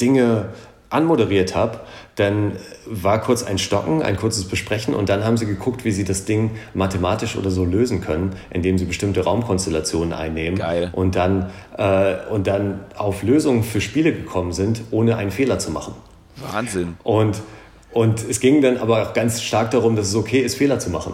[0.00, 0.46] Dinge
[0.92, 1.80] anmoderiert habe,
[2.16, 2.52] dann
[2.86, 6.26] war kurz ein Stocken, ein kurzes Besprechen und dann haben sie geguckt, wie sie das
[6.26, 10.90] Ding mathematisch oder so lösen können, indem sie bestimmte Raumkonstellationen einnehmen Geil.
[10.92, 15.70] und dann äh, und dann auf Lösungen für Spiele gekommen sind, ohne einen Fehler zu
[15.70, 15.94] machen.
[16.36, 16.96] Wahnsinn.
[17.02, 17.40] Und
[17.92, 20.90] und es ging dann aber auch ganz stark darum, dass es okay ist, Fehler zu
[20.90, 21.12] machen.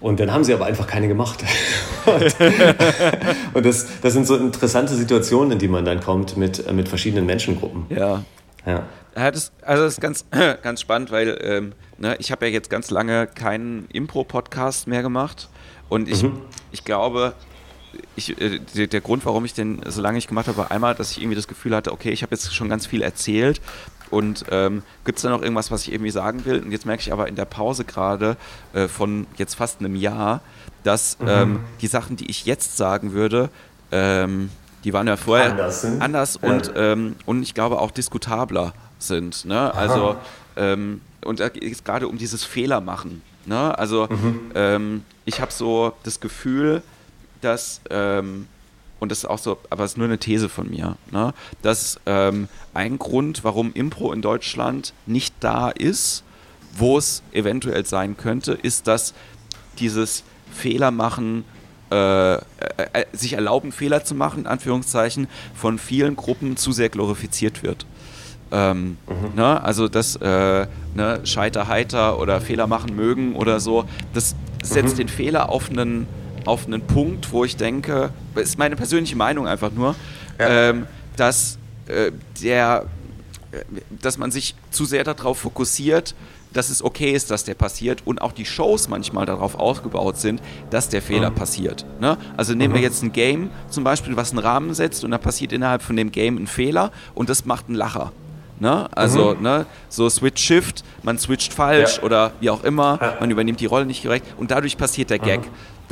[0.00, 1.44] Und dann haben sie aber einfach keine gemacht.
[2.06, 2.36] und,
[3.54, 7.26] und das, das sind so interessante Situationen, in die man dann kommt mit, mit verschiedenen
[7.26, 7.86] Menschengruppen.
[7.88, 8.24] Ja.
[8.66, 8.86] Ja.
[9.14, 10.24] Das, also das ist ganz,
[10.62, 15.48] ganz spannend, weil ähm, ne, ich habe ja jetzt ganz lange keinen Impro-Podcast mehr gemacht.
[15.88, 16.38] Und ich, mhm.
[16.70, 17.34] ich glaube,
[18.16, 21.10] ich, äh, der Grund, warum ich den so lange nicht gemacht habe, war einmal, dass
[21.12, 23.60] ich irgendwie das Gefühl hatte, okay, ich habe jetzt schon ganz viel erzählt
[24.12, 26.62] und ähm, gibt es da noch irgendwas, was ich irgendwie sagen will?
[26.62, 28.36] Und jetzt merke ich aber in der Pause gerade
[28.74, 30.42] äh, von jetzt fast einem Jahr,
[30.84, 31.28] dass mhm.
[31.28, 33.48] ähm, die Sachen, die ich jetzt sagen würde,
[33.90, 34.50] ähm,
[34.84, 36.50] die waren ja vorher anders, anders ja.
[36.50, 39.46] und, ähm, und ich glaube auch diskutabler sind.
[39.46, 39.74] Ne?
[39.74, 40.16] Also,
[40.56, 43.22] ähm, und da geht es gerade um dieses Fehlermachen.
[43.46, 43.78] Ne?
[43.78, 44.52] Also, mhm.
[44.54, 46.82] Ähm, ich habe so das Gefühl,
[47.40, 47.80] dass
[49.02, 51.34] und das ist auch so, aber es ist nur eine These von mir, ne?
[51.60, 56.22] dass ähm, ein Grund, warum Impro in Deutschland nicht da ist,
[56.76, 59.12] wo es eventuell sein könnte, ist, dass
[59.80, 60.22] dieses
[60.52, 61.44] Fehler machen,
[61.90, 62.40] äh, äh,
[62.92, 67.86] äh, sich erlauben, Fehler zu machen, in Anführungszeichen, von vielen Gruppen zu sehr glorifiziert wird.
[68.52, 69.34] Ähm, mhm.
[69.34, 69.64] ne?
[69.64, 71.20] Also das äh, ne?
[71.24, 73.84] Scheiter heiter oder Fehler machen mögen oder so,
[74.14, 74.98] das setzt mhm.
[74.98, 76.06] den Fehler auf einen
[76.44, 79.94] auf einen Punkt, wo ich denke, das ist meine persönliche Meinung einfach nur,
[80.38, 80.70] ja.
[80.70, 80.86] ähm,
[81.16, 82.12] dass äh,
[82.42, 82.86] der,
[83.52, 83.58] äh,
[84.00, 86.14] dass man sich zu sehr darauf fokussiert,
[86.52, 90.42] dass es okay ist, dass der passiert und auch die Shows manchmal darauf aufgebaut sind,
[90.70, 91.34] dass der Fehler mhm.
[91.34, 91.86] passiert.
[92.00, 92.16] Ne?
[92.36, 92.76] Also nehmen mhm.
[92.76, 95.96] wir jetzt ein Game zum Beispiel, was einen Rahmen setzt und da passiert innerhalb von
[95.96, 98.12] dem Game ein Fehler und das macht einen Lacher.
[98.60, 98.88] Ne?
[98.92, 99.42] Also mhm.
[99.42, 102.02] ne, so Switch-Shift, man switcht falsch ja.
[102.04, 103.16] oder wie auch immer, ja.
[103.18, 105.40] man übernimmt die Rolle nicht gerecht und dadurch passiert der Gag.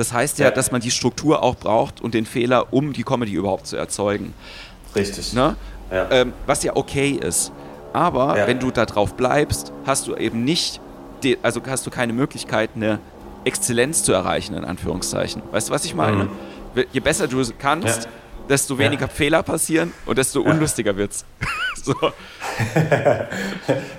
[0.01, 3.35] Das heißt ja, dass man die Struktur auch braucht und den Fehler, um die Comedy
[3.35, 4.32] überhaupt zu erzeugen.
[4.97, 5.35] Richtig.
[5.35, 5.56] Ne?
[5.93, 6.10] Ja.
[6.10, 7.52] Ähm, was ja okay ist.
[7.93, 8.47] Aber ja.
[8.47, 10.81] wenn du da drauf bleibst, hast du eben nicht,
[11.22, 12.98] die, also hast du keine Möglichkeit, eine
[13.44, 15.43] Exzellenz zu erreichen, in Anführungszeichen.
[15.51, 16.24] Weißt du, was ich meine?
[16.24, 16.85] Mhm.
[16.94, 18.10] Je besser du kannst, ja
[18.51, 19.09] desto weniger ja.
[19.09, 20.51] Fehler passieren und desto ja.
[20.51, 21.24] unlustiger wird's.
[21.82, 21.94] so.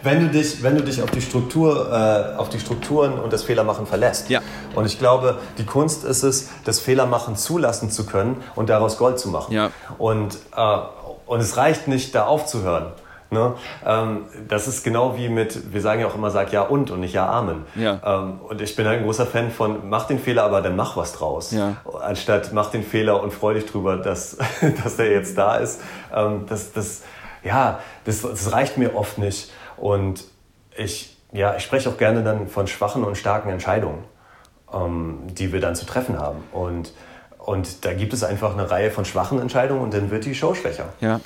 [0.04, 3.44] wenn, du dich, wenn du dich auf die Struktur, äh, auf die Strukturen und das
[3.44, 4.30] Fehlermachen verlässt.
[4.30, 4.42] Ja.
[4.76, 9.20] Und ich glaube, die Kunst ist es, das Fehlermachen zulassen zu können und daraus Gold
[9.20, 9.54] zu machen.
[9.54, 9.72] Ja.
[9.98, 10.78] Und, äh,
[11.26, 12.92] und es reicht nicht, da aufzuhören.
[13.34, 13.56] Ne?
[13.86, 17.00] Ähm, das ist genau wie mit, wir sagen ja auch immer, sag ja und und
[17.00, 17.66] nicht ja Amen.
[17.76, 18.02] Ja.
[18.04, 21.14] Ähm, und ich bin ein großer Fan von, mach den Fehler, aber dann mach was
[21.14, 21.52] draus.
[21.52, 21.78] Ja.
[22.02, 24.38] Anstatt mach den Fehler und freu dich drüber, dass,
[24.84, 25.80] dass der jetzt da ist.
[26.14, 27.04] Ähm, das, das,
[27.42, 29.50] ja, das, das reicht mir oft nicht.
[29.78, 30.26] Und
[30.76, 34.04] ich, ja, ich spreche auch gerne dann von schwachen und starken Entscheidungen,
[34.74, 36.44] ähm, die wir dann zu treffen haben.
[36.52, 36.94] Und,
[37.38, 40.54] und da gibt es einfach eine Reihe von schwachen Entscheidungen und dann wird die Show
[40.54, 40.90] schwächer.
[41.00, 41.22] Ja.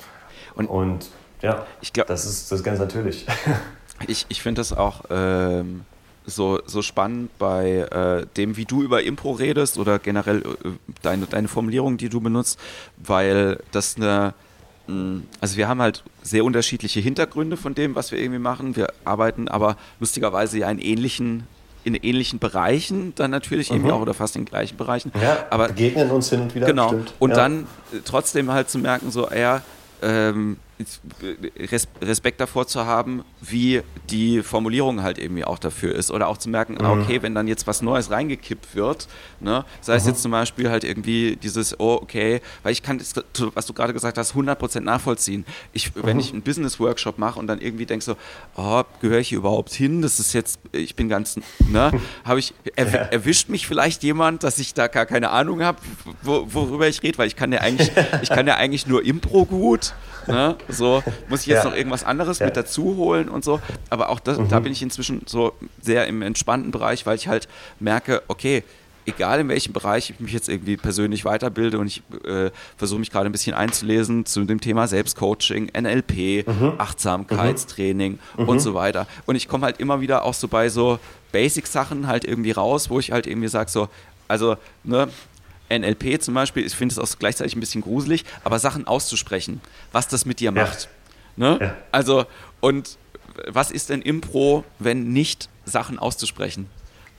[0.54, 1.10] Und, und
[1.42, 3.26] ja, ich glaube, das ist, das ist ganz natürlich.
[4.06, 5.82] ich ich finde das auch ähm,
[6.26, 10.70] so, so spannend bei äh, dem, wie du über Impro redest oder generell äh,
[11.02, 12.58] deine, deine Formulierung, die du benutzt,
[12.96, 14.34] weil das eine
[14.88, 18.76] mm, also wir haben halt sehr unterschiedliche Hintergründe von dem, was wir irgendwie machen.
[18.76, 21.46] Wir arbeiten aber lustigerweise ja in ähnlichen
[21.84, 23.76] in ähnlichen Bereichen dann natürlich mhm.
[23.76, 25.12] irgendwie auch oder fast in gleichen Bereichen.
[25.22, 26.66] Ja, aber begegnen uns hin und wieder.
[26.66, 26.88] Genau.
[26.88, 27.14] Stimmt.
[27.20, 27.36] Und ja.
[27.36, 29.62] dann äh, trotzdem halt zu merken, so, ja,
[30.02, 30.56] ähm,
[32.02, 36.10] Respekt davor zu haben, wie die Formulierung halt irgendwie auch dafür ist.
[36.10, 37.00] Oder auch zu merken, mhm.
[37.00, 39.08] okay, wenn dann jetzt was Neues reingekippt wird,
[39.40, 40.10] ne, sei es mhm.
[40.10, 43.14] jetzt zum Beispiel halt irgendwie dieses, oh, okay, weil ich kann das,
[43.54, 45.46] was du gerade gesagt hast, 100% nachvollziehen.
[45.72, 46.04] Ich, mhm.
[46.04, 48.16] Wenn ich einen Business-Workshop mache und dann irgendwie denke so,
[48.56, 50.02] oh, gehöre ich hier überhaupt hin?
[50.02, 51.40] Das ist jetzt, ich bin ganz,
[51.70, 51.90] ne,
[52.24, 52.92] habe ich, er, ja.
[52.92, 55.78] erwischt mich vielleicht jemand, dass ich da gar keine Ahnung habe,
[56.22, 57.90] wo, worüber ich rede, weil ich kann ja eigentlich,
[58.22, 59.94] ich kann ja eigentlich nur Impro gut,
[60.26, 61.70] ne, so, muss ich jetzt ja.
[61.70, 62.46] noch irgendwas anderes ja.
[62.46, 63.60] mit dazu holen und so.
[63.90, 64.48] Aber auch das, mhm.
[64.48, 67.48] da bin ich inzwischen so sehr im entspannten Bereich, weil ich halt
[67.80, 68.62] merke, okay,
[69.06, 73.10] egal in welchem Bereich ich mich jetzt irgendwie persönlich weiterbilde und ich äh, versuche mich
[73.10, 76.72] gerade ein bisschen einzulesen zu dem Thema Selbstcoaching, NLP, mhm.
[76.78, 78.48] Achtsamkeitstraining mhm.
[78.48, 79.06] und so weiter.
[79.26, 80.98] Und ich komme halt immer wieder auch so bei so
[81.32, 83.88] Basic-Sachen halt irgendwie raus, wo ich halt irgendwie sage so,
[84.28, 85.08] also, ne,
[85.70, 89.60] NLP zum Beispiel, ich finde es auch gleichzeitig ein bisschen gruselig, aber Sachen auszusprechen,
[89.92, 90.88] was das mit dir macht.
[91.36, 91.50] Ja.
[91.50, 91.58] Ne?
[91.60, 91.74] Ja.
[91.92, 92.26] Also,
[92.60, 92.98] und
[93.46, 96.68] was ist denn Impro, wenn nicht Sachen auszusprechen?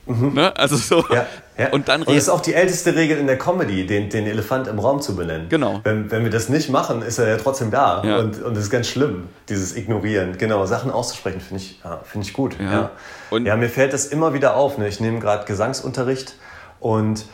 [0.07, 0.33] Mhm.
[0.33, 0.55] Ne?
[0.57, 1.25] Also so, ja.
[1.57, 1.69] Ja.
[1.71, 4.67] Und dann und das ist auch die älteste Regel in der Comedy, den, den Elefant
[4.67, 5.49] im Raum zu benennen.
[5.49, 5.81] Genau.
[5.83, 8.03] Wenn, wenn wir das nicht machen, ist er ja trotzdem da.
[8.03, 8.19] Ja.
[8.19, 10.37] Und, und das ist ganz schlimm, dieses Ignorieren.
[10.37, 12.57] Genau, Sachen auszusprechen, finde ich, ja, find ich gut.
[12.59, 12.71] Ja.
[12.71, 12.91] Ja.
[13.31, 14.77] Und ja, mir fällt das immer wieder auf.
[14.77, 14.87] Ne?
[14.87, 16.35] Ich nehme gerade Gesangsunterricht
[16.79, 17.25] und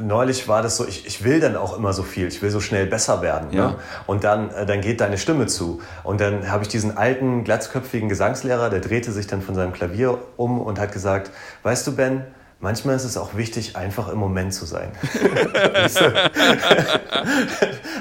[0.00, 2.60] neulich war das so, ich, ich will dann auch immer so viel, ich will so
[2.60, 3.50] schnell besser werden.
[3.50, 3.56] Ne?
[3.56, 3.68] Ja.
[3.68, 3.76] Ne?
[4.06, 5.80] Und dann, äh, dann geht deine Stimme zu.
[6.04, 10.18] Und dann habe ich diesen alten, glatzköpfigen Gesangslehrer, der drehte sich dann von seinem Klavier
[10.36, 11.30] um und hat gesagt,
[11.62, 12.24] weißt du Ben,
[12.66, 14.90] manchmal ist es auch wichtig, einfach im Moment zu sein.
[15.86, 16.04] ich, so,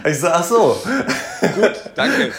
[0.03, 0.81] ich so, ach so.
[1.53, 2.31] Gut, danke.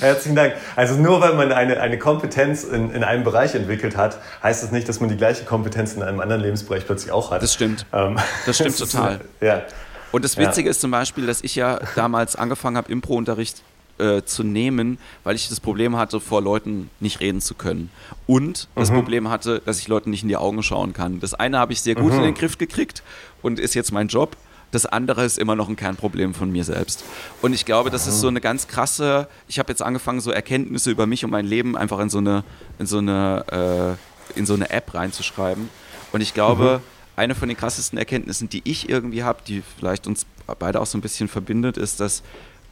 [0.00, 0.54] Herzlichen Dank.
[0.74, 4.72] Also nur weil man eine, eine Kompetenz in, in einem Bereich entwickelt hat, heißt das
[4.72, 7.40] nicht, dass man die gleiche Kompetenz in einem anderen Lebensbereich plötzlich auch hat.
[7.40, 7.86] Das stimmt.
[7.92, 9.20] Ähm, das stimmt total.
[9.40, 9.62] ja.
[10.10, 10.72] Und das Witzige ja.
[10.72, 13.62] ist zum Beispiel, dass ich ja damals angefangen habe, Impro-Unterricht
[13.98, 17.90] äh, zu nehmen, weil ich das Problem hatte, vor Leuten nicht reden zu können.
[18.26, 18.96] Und das mhm.
[18.96, 21.20] Problem hatte, dass ich Leuten nicht in die Augen schauen kann.
[21.20, 22.18] Das eine habe ich sehr gut mhm.
[22.18, 23.02] in den Griff gekriegt
[23.42, 24.36] und ist jetzt mein Job.
[24.72, 27.04] Das andere ist immer noch ein Kernproblem von mir selbst.
[27.42, 29.28] Und ich glaube, das ist so eine ganz krasse.
[29.46, 32.42] Ich habe jetzt angefangen, so Erkenntnisse über mich und mein Leben einfach in so eine,
[32.78, 33.98] in so eine,
[34.34, 35.68] äh, in so eine App reinzuschreiben.
[36.12, 37.16] Und ich glaube, mhm.
[37.16, 40.24] eine von den krassesten Erkenntnissen, die ich irgendwie habe, die vielleicht uns
[40.58, 42.22] beide auch so ein bisschen verbindet, ist, dass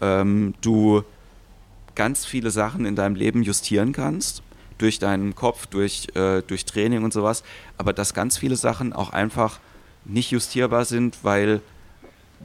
[0.01, 1.03] ähm, du
[1.95, 4.43] ganz viele Sachen in deinem Leben justieren kannst,
[4.79, 7.43] durch deinen Kopf, durch, äh, durch Training und sowas,
[7.77, 9.61] aber dass ganz viele Sachen auch einfach
[10.05, 11.61] nicht justierbar sind, weil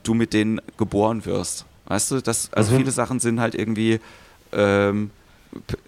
[0.04, 1.66] du mit denen geboren wirst.
[1.86, 2.78] Weißt du, das, also mhm.
[2.78, 4.00] viele Sachen sind halt irgendwie,
[4.52, 5.12] ähm,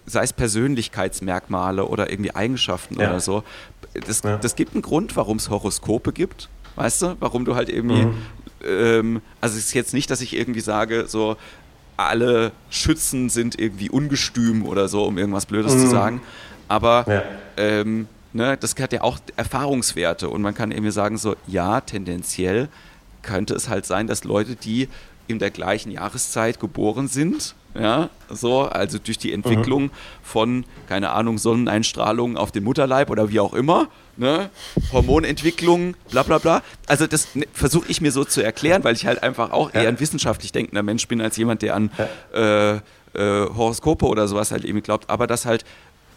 [0.06, 3.10] sei es Persönlichkeitsmerkmale oder irgendwie Eigenschaften ja.
[3.10, 3.42] oder so.
[4.06, 4.36] Das, ja.
[4.36, 6.48] das gibt einen Grund, warum es Horoskope gibt.
[6.76, 8.14] Weißt du, warum du halt irgendwie, mhm.
[8.64, 11.36] Ähm, also es ist jetzt nicht, dass ich irgendwie sage, so,
[11.96, 15.80] alle Schützen sind irgendwie ungestüm oder so, um irgendwas Blödes mhm.
[15.80, 16.20] zu sagen.
[16.68, 17.22] Aber ja.
[17.56, 22.68] ähm, ne, das hat ja auch Erfahrungswerte und man kann irgendwie sagen, so, ja, tendenziell
[23.22, 24.88] könnte es halt sein, dass Leute, die
[25.26, 29.90] in der gleichen Jahreszeit geboren sind, ja, so, also durch die Entwicklung mhm.
[30.22, 34.50] von, keine Ahnung, Sonneneinstrahlung auf den Mutterleib oder wie auch immer, ne?
[34.92, 36.62] Hormonentwicklung, bla bla bla.
[36.86, 39.88] Also das ne, versuche ich mir so zu erklären, weil ich halt einfach auch eher
[39.88, 41.90] ein wissenschaftlich denkender Mensch bin, als jemand, der an
[42.34, 42.80] äh, äh,
[43.14, 45.08] Horoskope oder sowas halt irgendwie glaubt.
[45.08, 45.64] Aber dass halt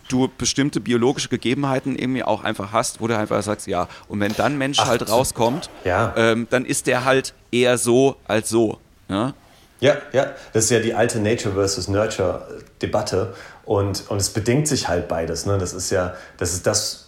[0.07, 4.33] du bestimmte biologische Gegebenheiten irgendwie auch einfach hast, wo du einfach sagst, ja, und wenn
[4.33, 6.13] dann Mensch Ach, halt rauskommt, ja.
[6.17, 8.79] ähm, dann ist der halt eher so als so.
[9.09, 9.33] Ja?
[9.79, 13.33] Ja, ja, das ist ja die alte Nature versus Nurture Debatte
[13.65, 15.45] und, und es bedingt sich halt beides.
[15.45, 15.57] Ne?
[15.57, 17.00] Das ist ja, das ist das,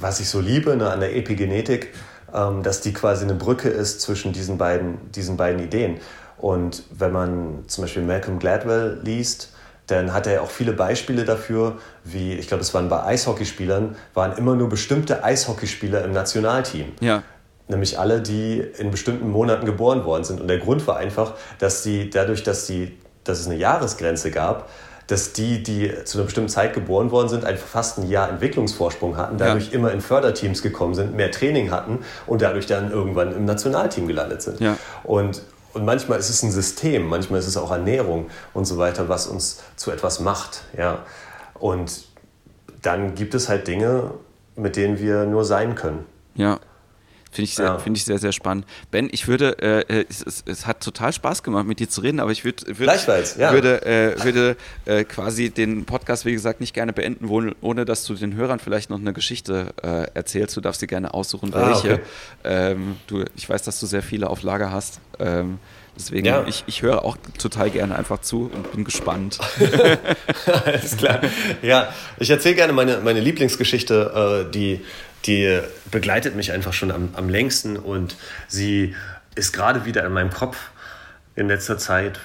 [0.00, 1.94] was ich so liebe ne, an der Epigenetik,
[2.34, 5.98] ähm, dass die quasi eine Brücke ist zwischen diesen beiden, diesen beiden Ideen.
[6.36, 9.52] Und wenn man zum Beispiel Malcolm Gladwell liest,
[9.88, 14.36] dann hat er auch viele Beispiele dafür, wie, ich glaube, es waren bei Eishockeyspielern, waren
[14.36, 16.92] immer nur bestimmte Eishockeyspieler im Nationalteam.
[17.00, 17.22] Ja.
[17.68, 20.40] Nämlich alle, die in bestimmten Monaten geboren worden sind.
[20.40, 24.68] Und der Grund war einfach, dass die, dadurch, dass, die, dass es eine Jahresgrenze gab,
[25.08, 29.16] dass die, die zu einer bestimmten Zeit geboren worden sind, einfach fast ein Jahr Entwicklungsvorsprung
[29.16, 29.74] hatten, dadurch ja.
[29.74, 34.42] immer in Förderteams gekommen sind, mehr Training hatten und dadurch dann irgendwann im Nationalteam gelandet
[34.42, 34.60] sind.
[34.60, 34.76] Ja.
[35.04, 39.08] Und, und manchmal ist es ein System, manchmal ist es auch Ernährung und so weiter,
[39.08, 40.62] was uns zu etwas macht.
[40.76, 41.04] Ja.
[41.54, 42.04] Und
[42.82, 44.10] dann gibt es halt Dinge,
[44.56, 46.04] mit denen wir nur sein können.
[46.34, 46.60] Ja.
[47.30, 47.78] Finde ich, sehr, ja.
[47.78, 48.66] find ich sehr, sehr spannend.
[48.90, 52.20] Ben, ich würde, äh, es, es, es, hat total Spaß gemacht, mit dir zu reden,
[52.20, 53.52] aber ich würd, würd, ja.
[53.52, 54.56] würde, äh, würde
[54.86, 58.58] äh, quasi den Podcast, wie gesagt, nicht gerne beenden wollen, ohne dass du den Hörern
[58.58, 60.56] vielleicht noch eine Geschichte äh, erzählst.
[60.56, 61.68] Du darfst dir gerne aussuchen, welche.
[61.68, 62.00] Ah, okay.
[62.44, 65.00] ähm, du, ich weiß, dass du sehr viele auf Lager hast.
[65.18, 65.58] Ähm,
[65.98, 66.44] Deswegen, ja.
[66.46, 69.40] ich, ich höre auch total gerne einfach zu und bin gespannt.
[70.64, 71.20] Alles klar.
[71.60, 74.80] Ja, ich erzähle gerne meine, meine Lieblingsgeschichte, äh, die
[75.28, 75.60] die
[75.90, 78.16] begleitet mich einfach schon am, am längsten und
[78.48, 78.96] sie
[79.34, 80.70] ist gerade wieder in meinem Kopf
[81.36, 82.18] in letzter Zeit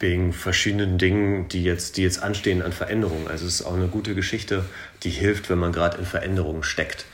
[0.00, 3.28] wegen verschiedenen Dingen, die jetzt, die jetzt anstehen an Veränderungen.
[3.28, 4.64] Also es ist auch eine gute Geschichte,
[5.04, 7.06] die hilft, wenn man gerade in Veränderungen steckt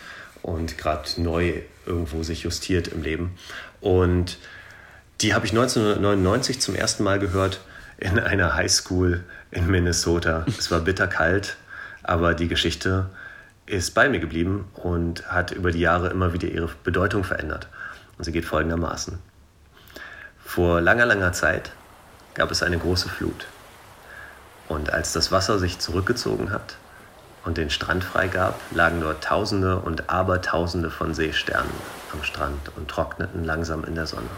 [0.42, 1.52] und gerade neu
[1.84, 3.36] irgendwo sich justiert im Leben.
[3.82, 4.38] Und
[5.20, 7.60] die habe ich 1999 zum ersten Mal gehört
[7.98, 10.46] in einer Highschool in Minnesota.
[10.58, 11.56] Es war bitterkalt,
[12.02, 13.10] aber die Geschichte
[13.68, 17.68] ist bei mir geblieben und hat über die Jahre immer wieder ihre Bedeutung verändert.
[18.16, 19.18] Und sie geht folgendermaßen.
[20.44, 21.72] Vor langer, langer Zeit
[22.34, 23.46] gab es eine große Flut.
[24.68, 26.76] Und als das Wasser sich zurückgezogen hat
[27.44, 31.70] und den Strand freigab, lagen dort Tausende und Abertausende von Seesternen
[32.12, 34.28] am Strand und trockneten langsam in der Sonne.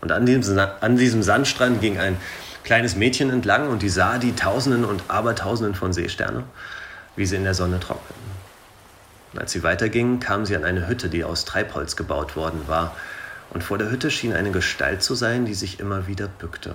[0.00, 2.16] Und an diesem, an diesem Sandstrand ging ein
[2.64, 6.44] kleines Mädchen entlang und die sah die Tausenden und Abertausenden von Seesternen
[7.16, 8.30] wie sie in der Sonne trockneten.
[9.36, 12.96] Als sie weitergingen, kamen sie an eine Hütte, die aus Treibholz gebaut worden war.
[13.50, 16.74] Und vor der Hütte schien eine Gestalt zu sein, die sich immer wieder bückte.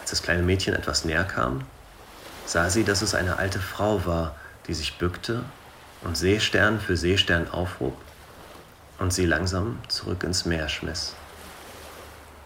[0.00, 1.62] Als das kleine Mädchen etwas näher kam,
[2.46, 4.34] sah sie, dass es eine alte Frau war,
[4.66, 5.44] die sich bückte
[6.02, 7.96] und Seestern für Seestern aufhob
[8.98, 11.14] und sie langsam zurück ins Meer schmiss.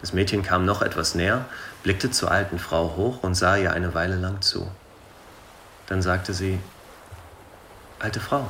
[0.01, 1.45] Das Mädchen kam noch etwas näher,
[1.81, 4.69] blickte zur alten Frau hoch und sah ihr eine Weile lang zu.
[5.87, 6.59] Dann sagte sie,
[7.99, 8.45] Alte Frau,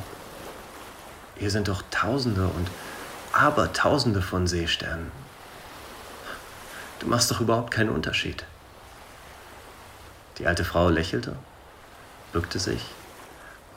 [1.38, 2.70] hier sind doch Tausende und
[3.34, 5.12] Abertausende von Seesternen.
[7.00, 8.46] Du machst doch überhaupt keinen Unterschied.
[10.38, 11.36] Die alte Frau lächelte,
[12.32, 12.84] bückte sich,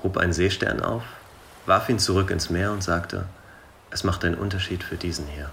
[0.02, 1.02] hob einen Seestern auf,
[1.66, 3.26] warf ihn zurück ins Meer und sagte,
[3.90, 5.50] es macht einen Unterschied für diesen hier.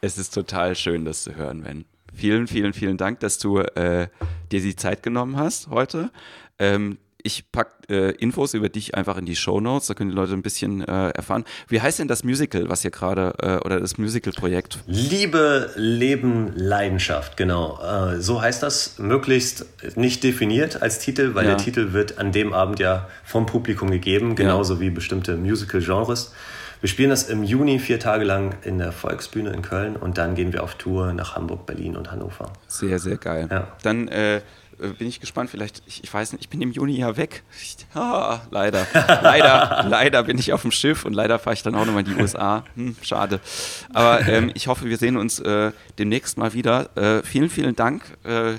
[0.00, 1.84] Es ist total schön, das zu hören, Ben.
[2.14, 4.08] Vielen, vielen, vielen Dank, dass du äh,
[4.50, 6.10] dir die Zeit genommen hast heute.
[6.58, 10.16] Ähm, ich packe äh, Infos über dich einfach in die Show Notes, da können die
[10.16, 11.44] Leute ein bisschen äh, erfahren.
[11.66, 14.78] Wie heißt denn das Musical, was ihr gerade, äh, oder das Musical-Projekt?
[14.86, 17.78] Liebe, Leben, Leidenschaft, genau.
[17.82, 18.98] Äh, so heißt das.
[18.98, 19.66] Möglichst
[19.96, 21.54] nicht definiert als Titel, weil ja.
[21.54, 24.80] der Titel wird an dem Abend ja vom Publikum gegeben, genauso ja.
[24.80, 26.32] wie bestimmte Musical-Genres.
[26.80, 30.36] Wir spielen das im Juni vier Tage lang in der Volksbühne in Köln und dann
[30.36, 32.52] gehen wir auf Tour nach Hamburg, Berlin und Hannover.
[32.68, 33.48] Sehr, sehr geil.
[33.50, 33.66] Ja.
[33.82, 34.42] Dann äh,
[34.96, 37.42] bin ich gespannt, vielleicht, ich, ich, weiß nicht, ich bin im Juni ja weg.
[37.60, 41.74] Ich, ah, leider, leider, leider bin ich auf dem Schiff und leider fahre ich dann
[41.74, 42.64] auch nochmal in die USA.
[42.76, 43.40] Hm, schade.
[43.92, 46.96] Aber ähm, ich hoffe, wir sehen uns äh, demnächst mal wieder.
[46.96, 48.54] Äh, vielen, vielen Dank äh,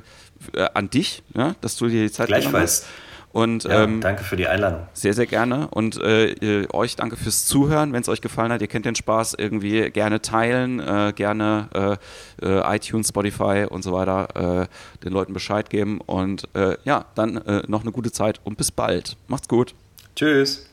[0.74, 2.86] an dich, ja, dass du dir die Zeit genommen hast.
[3.31, 4.88] Und, ja, ähm, danke für die Einladung.
[4.93, 5.68] Sehr, sehr gerne.
[5.69, 7.93] Und äh, euch danke fürs Zuhören.
[7.93, 11.99] Wenn es euch gefallen hat, ihr kennt den Spaß, irgendwie gerne teilen, äh, gerne
[12.41, 14.68] äh, äh iTunes, Spotify und so weiter äh,
[15.03, 16.01] den Leuten Bescheid geben.
[16.01, 19.18] Und äh, ja, dann noch eine gute Zeit und bis bald.
[19.27, 19.76] Macht's gut.
[20.15, 20.69] Tschüss.